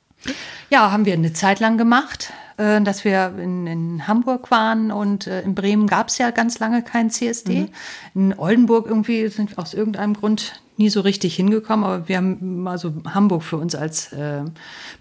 Ja, 0.69 0.91
haben 0.91 1.06
wir 1.06 1.13
eine 1.13 1.34
Zeit 1.34 1.60
lang 1.60 1.77
gemacht, 1.77 2.34
äh, 2.58 2.82
dass 2.82 3.06
wir 3.06 3.34
in, 3.38 3.67
in, 3.67 4.08
Hamburg 4.08 4.51
waren 4.51 4.91
und 4.91 5.27
äh, 5.27 5.41
in 5.41 5.56
Bremen 5.56 5.88
gab 5.88 6.10
es 6.10 6.17
ja 6.17 6.32
ganz 6.32 6.60
lange 6.60 6.82
kein 6.82 7.10
CSD. 7.10 7.62
Mhm. 7.62 7.69
In 8.13 8.39
Oldenburg 8.39 8.88
irgendwie 8.88 9.27
sind 9.30 9.51
wir 9.51 9.60
aus 9.60 9.73
irgendeinem 9.73 10.13
Grund 10.13 10.62
nie 10.77 10.89
so 10.89 11.01
richtig 11.01 11.36
hingekommen, 11.36 11.86
aber 11.86 12.08
wir 12.08 12.17
haben 12.17 12.62
mal 12.62 12.77
so 12.77 12.93
Hamburg 13.08 13.43
für 13.43 13.58
uns 13.58 13.75
als 13.75 14.13
äh, 14.13 14.41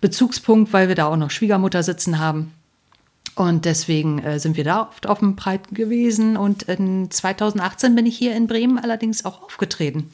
Bezugspunkt, 0.01 0.73
weil 0.73 0.89
wir 0.89 0.95
da 0.95 1.07
auch 1.07 1.17
noch 1.17 1.31
Schwiegermutter 1.31 1.83
sitzen 1.83 2.19
haben. 2.19 2.53
Und 3.35 3.67
deswegen 3.67 4.19
äh, 4.21 4.41
sind 4.41 4.57
wir 4.57 4.65
da 4.65 4.89
oft 4.89 5.07
auf 5.07 5.19
dem 5.19 5.37
Breit 5.37 5.69
gewesen. 5.71 6.39
Und 6.39 6.63
in 6.65 7.11
2018 7.11 7.95
bin 7.95 8.07
ich 8.07 8.17
hier 8.17 8.35
in 8.35 8.47
Bremen 8.47 8.79
allerdings 8.79 9.27
auch 9.27 9.43
aufgetreten. 9.43 10.11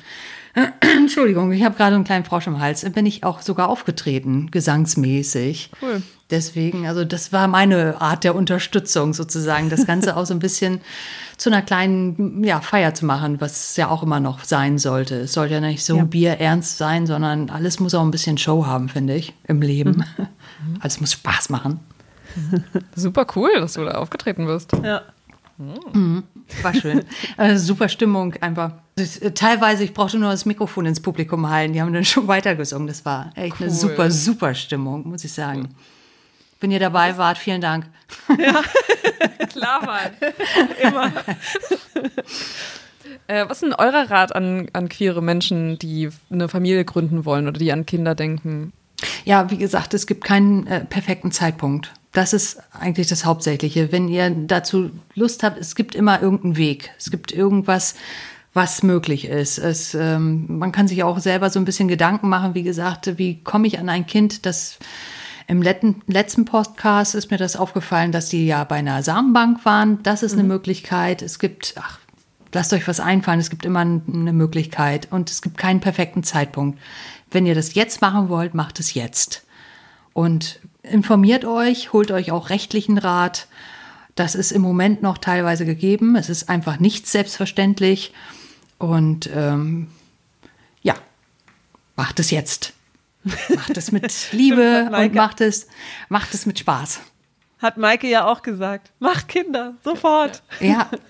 Entschuldigung, 0.81 1.53
ich 1.53 1.65
habe 1.65 1.77
gerade 1.77 1.95
einen 1.95 2.05
kleinen 2.05 2.25
Frosch 2.25 2.47
im 2.47 2.61
Hals. 2.61 2.89
Bin 2.91 3.07
ich 3.07 3.25
auch 3.25 3.41
sogar 3.41 3.69
aufgetreten, 3.69 4.51
gesangsmäßig. 4.51 5.71
Cool. 5.81 6.03
Deswegen, 6.31 6.87
also 6.87 7.05
das 7.05 7.33
war 7.33 7.49
meine 7.49 8.01
Art 8.01 8.25
der 8.25 8.35
Unterstützung 8.35 9.13
sozusagen, 9.13 9.71
das 9.71 9.87
Ganze 9.87 10.17
auch 10.17 10.27
so 10.27 10.35
ein 10.35 10.39
bisschen 10.39 10.81
zu 11.37 11.51
einer 11.51 11.63
kleinen 11.63 12.45
ja, 12.45 12.61
Feier 12.61 12.95
zu 12.95 13.05
machen, 13.05 13.41
was 13.41 13.77
ja 13.77 13.89
auch 13.89 14.03
immer 14.03 14.21
noch 14.21 14.45
sein 14.45 14.79
sollte. 14.79 15.17
Es 15.17 15.33
sollte 15.33 15.55
ja 15.55 15.61
nicht 15.61 15.85
so 15.85 15.97
ja. 15.97 16.05
bierernst 16.05 16.79
sein, 16.79 17.07
sondern 17.07 17.51
alles 17.51 17.81
muss 17.81 17.95
auch 17.95 18.03
ein 18.03 18.11
bisschen 18.11 18.39
Show 18.39 18.67
haben, 18.67 18.89
finde 18.89 19.15
ich, 19.15 19.35
im 19.47 19.61
Leben. 19.63 20.05
Mhm. 20.17 20.27
alles 20.81 21.01
muss 21.01 21.13
Spaß 21.13 21.51
machen. 21.51 21.81
Super 22.95 23.27
cool, 23.37 23.51
dass 23.57 23.75
du 23.75 23.85
da 23.85 23.93
aufgetreten 23.93 24.47
bist. 24.47 24.73
Ja. 24.83 25.03
Mhm. 25.93 26.23
War 26.63 26.75
schön. 26.75 27.05
Also 27.37 27.65
super 27.75 27.89
Stimmung 27.89 28.35
einfach. 28.41 28.73
Äh, 28.97 29.31
teilweise, 29.33 29.85
ich 29.85 29.95
brauchte 29.95 30.19
nur 30.19 30.31
das 30.31 30.45
Mikrofon 30.45 30.87
ins 30.87 31.01
Publikum 31.01 31.49
halten. 31.49 31.73
Die 31.73 31.81
haben 31.81 31.93
dann 31.93 32.05
schon 32.07 32.29
weitergesungen. 32.29 32.87
Das 32.87 33.05
war 33.05 33.33
echt 33.35 33.61
cool. 33.61 33.67
eine 33.67 33.71
super, 33.75 34.11
super 34.11 34.55
Stimmung, 34.55 35.09
muss 35.09 35.25
ich 35.25 35.33
sagen. 35.33 35.75
Wenn 36.61 36.71
ihr 36.71 36.81
dabei 36.81 37.17
wart, 37.19 37.39
vielen 37.39 37.61
Dank. 37.61 37.87
Ja, 38.39 38.63
klar, 39.49 39.85
Mann. 39.85 40.11
Immer. 40.81 41.13
Äh, 43.27 43.49
was 43.49 43.59
ist 43.59 43.63
denn 43.63 43.75
euer 43.75 44.11
Rat 44.11 44.35
an, 44.35 44.69
an 44.73 44.89
queere 44.89 45.23
Menschen, 45.23 45.79
die 45.79 46.11
eine 46.31 46.49
Familie 46.49 46.85
gründen 46.85 47.25
wollen 47.25 47.49
oder 47.49 47.59
die 47.59 47.73
an 47.73 47.85
Kinder 47.85 48.15
denken? 48.15 48.73
Ja, 49.25 49.51
wie 49.51 49.59
gesagt, 49.59 49.95
es 49.95 50.07
gibt 50.07 50.25
keinen 50.25 50.67
äh, 50.67 50.85
perfekten 50.85 51.33
Zeitpunkt. 51.33 51.93
Das 52.13 52.35
ist 52.35 52.59
eigentlich 52.79 53.07
das 53.07 53.25
Hauptsächliche. 53.25 53.91
Wenn 53.91 54.09
ihr 54.09 54.31
dazu 54.31 54.91
Lust 55.15 55.43
habt, 55.43 55.59
es 55.59 55.75
gibt 55.75 55.95
immer 55.95 56.21
irgendeinen 56.21 56.57
Weg. 56.57 56.91
Es 56.99 57.11
gibt 57.11 57.33
irgendwas, 57.33 57.95
was 58.53 58.83
möglich 58.83 59.25
ist. 59.25 59.59
Es, 59.59 59.95
ähm, 59.95 60.59
man 60.59 60.73
kann 60.73 60.89
sich 60.89 61.03
auch 61.05 61.19
selber 61.19 61.49
so 61.49 61.59
ein 61.59 61.65
bisschen 61.65 61.89
Gedanken 61.89 62.29
machen, 62.29 62.55
wie 62.55 62.63
gesagt, 62.63 63.19
wie 63.19 63.43
komme 63.43 63.67
ich 63.67 63.79
an 63.79 63.89
ein 63.89 64.07
Kind, 64.07 64.45
das 64.45 64.79
im 65.49 65.63
letzten, 65.63 66.03
letzten 66.07 66.45
Podcast 66.45 67.15
ist 67.15 67.31
mir 67.31 67.37
das 67.37 67.57
aufgefallen, 67.57 68.13
dass 68.13 68.29
die 68.29 68.47
ja 68.47 68.65
bei 68.65 68.77
einer 68.77 69.03
Samenbank 69.03 69.65
waren. 69.65 70.03
Das 70.03 70.23
ist 70.23 70.35
eine 70.35 70.45
Möglichkeit. 70.45 71.21
Es 71.21 71.39
gibt, 71.39 71.75
ach, 71.77 71.99
lasst 72.53 72.73
euch 72.73 72.87
was 72.87 73.01
einfallen, 73.01 73.41
es 73.41 73.51
gibt 73.51 73.65
immer 73.65 73.81
eine 73.81 74.33
Möglichkeit 74.33 75.09
und 75.11 75.31
es 75.31 75.43
gibt 75.43 75.59
keinen 75.59 75.81
perfekten 75.81 76.23
Zeitpunkt. 76.23 76.79
Wenn 77.31 77.47
ihr 77.47 77.55
das 77.55 77.75
jetzt 77.75 78.01
machen 78.03 78.29
wollt, 78.29 78.55
macht 78.55 78.79
es 78.81 78.95
jetzt. 78.95 79.45
Und 80.13 80.61
informiert 80.83 81.45
euch, 81.45 81.93
holt 81.93 82.11
euch 82.11 82.33
auch 82.33 82.51
rechtlichen 82.51 82.99
Rat. 82.99 83.47
Das 84.15 84.35
ist 84.35 84.53
im 84.53 84.63
Moment 84.63 85.03
noch 85.03 85.19
teilweise 85.19 85.65
gegeben. 85.65 86.17
Es 86.17 86.29
ist 86.29 86.49
einfach 86.49 86.79
nicht 86.79 87.07
selbstverständlich. 87.07 88.13
Und 88.79 89.31
ähm, 89.35 89.89
ja, 90.83 90.95
macht 91.97 92.21
es 92.21 92.31
jetzt. 92.31 92.75
Macht 93.25 93.77
es 93.77 93.93
mit 93.93 94.13
Liebe 94.33 94.91
und 94.93 95.15
macht 95.15 95.41
es, 95.41 95.69
macht 96.09 96.35
es 96.35 96.47
mit 96.47 96.59
Spaß. 96.59 97.01
Hat 97.61 97.77
Maike 97.77 98.09
ja 98.09 98.27
auch 98.27 98.43
gesagt. 98.43 98.91
Macht 98.99 99.29
Kinder, 99.29 99.75
sofort. 99.85 100.43
Ja. 100.61 100.89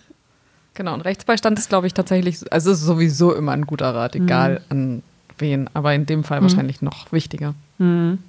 Genau, 0.75 0.95
und 0.95 1.03
Rechtsbeistand 1.03 1.59
ist, 1.59 1.69
glaube 1.69 1.87
ich, 1.87 1.93
tatsächlich, 1.93 2.51
also 2.51 2.71
es 2.71 2.79
ist 2.79 2.87
sowieso 2.87 3.35
immer 3.35 3.53
ein 3.53 3.67
guter 3.67 3.95
Rat, 3.95 4.17
egal 4.17 4.55
mhm. 4.55 4.65
an 4.71 5.03
wen, 5.37 5.71
aber 5.75 5.93
in 5.93 6.07
dem 6.07 6.25
Fall 6.25 6.41
mhm. 6.41 6.45
wahrscheinlich 6.45 6.81
noch 6.81 7.13
wichtiger. 7.13 7.55
Mhm. 7.77 8.21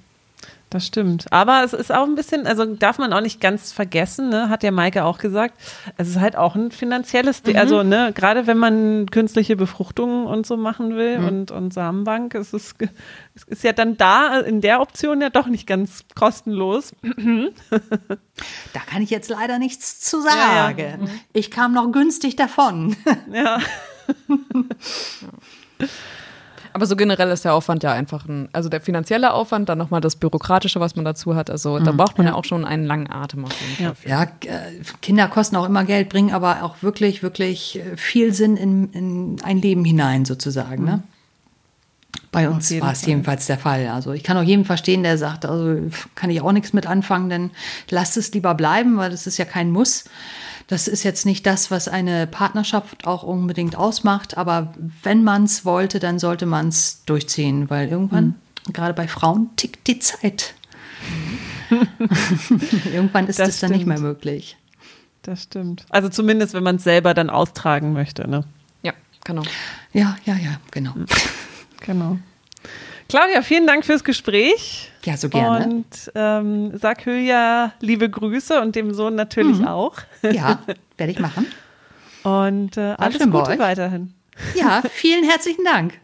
Das 0.74 0.88
stimmt. 0.88 1.26
Aber 1.30 1.62
es 1.62 1.72
ist 1.72 1.92
auch 1.92 2.02
ein 2.02 2.16
bisschen, 2.16 2.48
also 2.48 2.64
darf 2.64 2.98
man 2.98 3.12
auch 3.12 3.20
nicht 3.20 3.40
ganz 3.40 3.70
vergessen, 3.70 4.30
ne, 4.30 4.48
hat 4.48 4.64
ja 4.64 4.72
Maike 4.72 5.04
auch 5.04 5.18
gesagt, 5.18 5.54
es 5.98 6.08
ist 6.08 6.18
halt 6.18 6.34
auch 6.34 6.56
ein 6.56 6.72
finanzielles, 6.72 7.44
mhm. 7.46 7.54
also 7.54 7.84
ne, 7.84 8.10
gerade 8.12 8.48
wenn 8.48 8.58
man 8.58 9.08
künstliche 9.08 9.54
Befruchtungen 9.54 10.26
und 10.26 10.48
so 10.48 10.56
machen 10.56 10.96
will 10.96 11.20
mhm. 11.20 11.28
und, 11.28 11.50
und 11.52 11.72
Samenbank, 11.72 12.34
es 12.34 12.52
ist, 12.52 12.74
es 13.36 13.44
ist 13.44 13.62
ja 13.62 13.72
dann 13.72 13.96
da 13.96 14.40
in 14.40 14.60
der 14.60 14.80
Option 14.80 15.20
ja 15.20 15.30
doch 15.30 15.46
nicht 15.46 15.68
ganz 15.68 16.06
kostenlos. 16.16 16.92
da 18.72 18.80
kann 18.80 19.00
ich 19.00 19.10
jetzt 19.10 19.30
leider 19.30 19.60
nichts 19.60 20.00
zu 20.00 20.22
sagen. 20.22 20.76
Ja, 20.76 20.86
ja. 20.86 20.98
Ich 21.32 21.52
kam 21.52 21.72
noch 21.72 21.92
günstig 21.92 22.34
davon. 22.34 22.96
ja. 23.32 23.60
Aber 26.74 26.86
so 26.86 26.96
generell 26.96 27.30
ist 27.30 27.44
der 27.44 27.54
Aufwand 27.54 27.84
ja 27.84 27.92
einfach 27.92 28.26
ein, 28.26 28.48
also 28.52 28.68
der 28.68 28.80
finanzielle 28.80 29.32
Aufwand, 29.32 29.68
dann 29.68 29.78
nochmal 29.78 30.00
das 30.00 30.16
Bürokratische, 30.16 30.80
was 30.80 30.96
man 30.96 31.04
dazu 31.04 31.36
hat. 31.36 31.48
Also 31.48 31.78
da 31.78 31.92
mhm. 31.92 31.96
braucht 31.96 32.18
man 32.18 32.26
ja. 32.26 32.32
ja. 32.32 32.36
auch 32.36 32.44
schon 32.44 32.64
einen 32.64 32.84
langen 32.84 33.08
Atem 33.08 33.44
auf 33.44 33.52
jeden 33.60 33.94
Fall. 33.94 34.10
Ja, 34.10 34.22
äh, 34.24 34.82
Kinder 35.00 35.28
kosten 35.28 35.54
auch 35.54 35.66
immer 35.66 35.84
Geld, 35.84 36.08
bringen 36.08 36.32
aber 36.32 36.64
auch 36.64 36.82
wirklich, 36.82 37.22
wirklich 37.22 37.78
äh, 37.78 37.96
viel 37.96 38.34
Sinn 38.34 38.56
in, 38.56 38.90
in 38.92 39.36
ein 39.44 39.58
Leben 39.62 39.84
hinein 39.84 40.24
sozusagen. 40.24 40.84
Ne? 40.84 40.90
Mhm. 40.90 40.96
Ne? 40.96 41.02
Bei 42.32 42.50
uns 42.50 42.68
war 42.80 42.90
es 42.90 43.06
jedenfalls 43.06 43.46
der 43.46 43.58
Fall. 43.58 43.86
Also 43.86 44.10
ich 44.10 44.24
kann 44.24 44.36
auch 44.36 44.42
jeden 44.42 44.64
verstehen, 44.64 45.04
der 45.04 45.16
sagt, 45.16 45.46
also 45.46 45.80
kann 46.16 46.30
ich 46.30 46.40
auch 46.40 46.50
nichts 46.50 46.72
mit 46.72 46.88
anfangen, 46.88 47.30
denn 47.30 47.50
lasst 47.90 48.16
es 48.16 48.32
lieber 48.34 48.54
bleiben, 48.54 48.96
weil 48.96 49.10
das 49.10 49.28
ist 49.28 49.38
ja 49.38 49.44
kein 49.44 49.70
Muss. 49.70 50.06
Das 50.66 50.88
ist 50.88 51.02
jetzt 51.02 51.26
nicht 51.26 51.46
das, 51.46 51.70
was 51.70 51.88
eine 51.88 52.26
Partnerschaft 52.26 53.06
auch 53.06 53.22
unbedingt 53.22 53.76
ausmacht, 53.76 54.36
aber 54.36 54.74
wenn 55.02 55.22
man 55.22 55.44
es 55.44 55.64
wollte, 55.64 55.98
dann 55.98 56.18
sollte 56.18 56.46
man 56.46 56.68
es 56.68 57.04
durchziehen, 57.04 57.68
weil 57.68 57.88
irgendwann, 57.88 58.36
mhm. 58.66 58.72
gerade 58.72 58.94
bei 58.94 59.06
Frauen, 59.06 59.50
tickt 59.56 59.86
die 59.86 59.98
Zeit. 59.98 60.54
irgendwann 62.92 63.26
ist 63.26 63.38
das, 63.38 63.48
das 63.48 63.60
dann 63.60 63.72
nicht 63.72 63.86
mehr 63.86 64.00
möglich. 64.00 64.56
Das 65.22 65.44
stimmt. 65.44 65.86
Also 65.90 66.08
zumindest, 66.08 66.54
wenn 66.54 66.62
man 66.62 66.76
es 66.76 66.84
selber 66.84 67.14
dann 67.14 67.30
austragen 67.30 67.92
möchte, 67.92 68.28
ne? 68.28 68.44
Ja, 68.82 68.92
genau. 69.24 69.42
Ja, 69.92 70.16
ja, 70.24 70.36
ja, 70.36 70.60
genau. 70.70 70.94
Genau. 71.80 72.18
Claudia, 73.08 73.42
vielen 73.42 73.66
Dank 73.66 73.84
fürs 73.84 74.04
Gespräch. 74.04 74.90
Ja, 75.04 75.16
so 75.16 75.28
gerne. 75.28 75.66
Und 75.66 76.12
ähm, 76.14 76.76
sag 76.78 77.04
Hülya 77.04 77.72
liebe 77.80 78.08
Grüße 78.08 78.60
und 78.60 78.74
dem 78.74 78.94
Sohn 78.94 79.14
natürlich 79.14 79.58
mhm. 79.58 79.68
auch. 79.68 79.96
Ja, 80.22 80.60
werde 80.96 81.12
ich 81.12 81.18
machen. 81.18 81.46
Und 82.22 82.76
äh, 82.76 82.94
alles 82.96 83.18
Gute 83.18 83.58
weiterhin. 83.58 84.14
Ja, 84.54 84.82
vielen 84.90 85.24
herzlichen 85.24 85.64
Dank. 85.64 85.94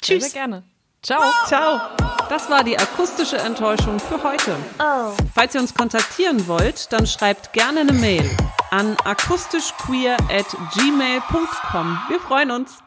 Tschüss. 0.00 0.22
Sehr, 0.22 0.30
sehr 0.30 0.40
gerne. 0.40 0.62
Ciao. 1.02 1.22
Ciao. 1.46 1.80
Das 2.28 2.50
war 2.50 2.62
die 2.62 2.78
akustische 2.78 3.38
Enttäuschung 3.38 3.98
für 3.98 4.22
heute. 4.22 4.54
Oh. 4.78 5.12
Falls 5.34 5.54
ihr 5.54 5.60
uns 5.60 5.74
kontaktieren 5.74 6.46
wollt, 6.46 6.92
dann 6.92 7.06
schreibt 7.06 7.52
gerne 7.52 7.80
eine 7.80 7.92
Mail 7.92 8.28
an 8.70 8.96
akustischqueer 9.04 10.16
at 10.30 10.46
gmail.com. 10.74 11.98
Wir 12.08 12.20
freuen 12.20 12.50
uns. 12.50 12.78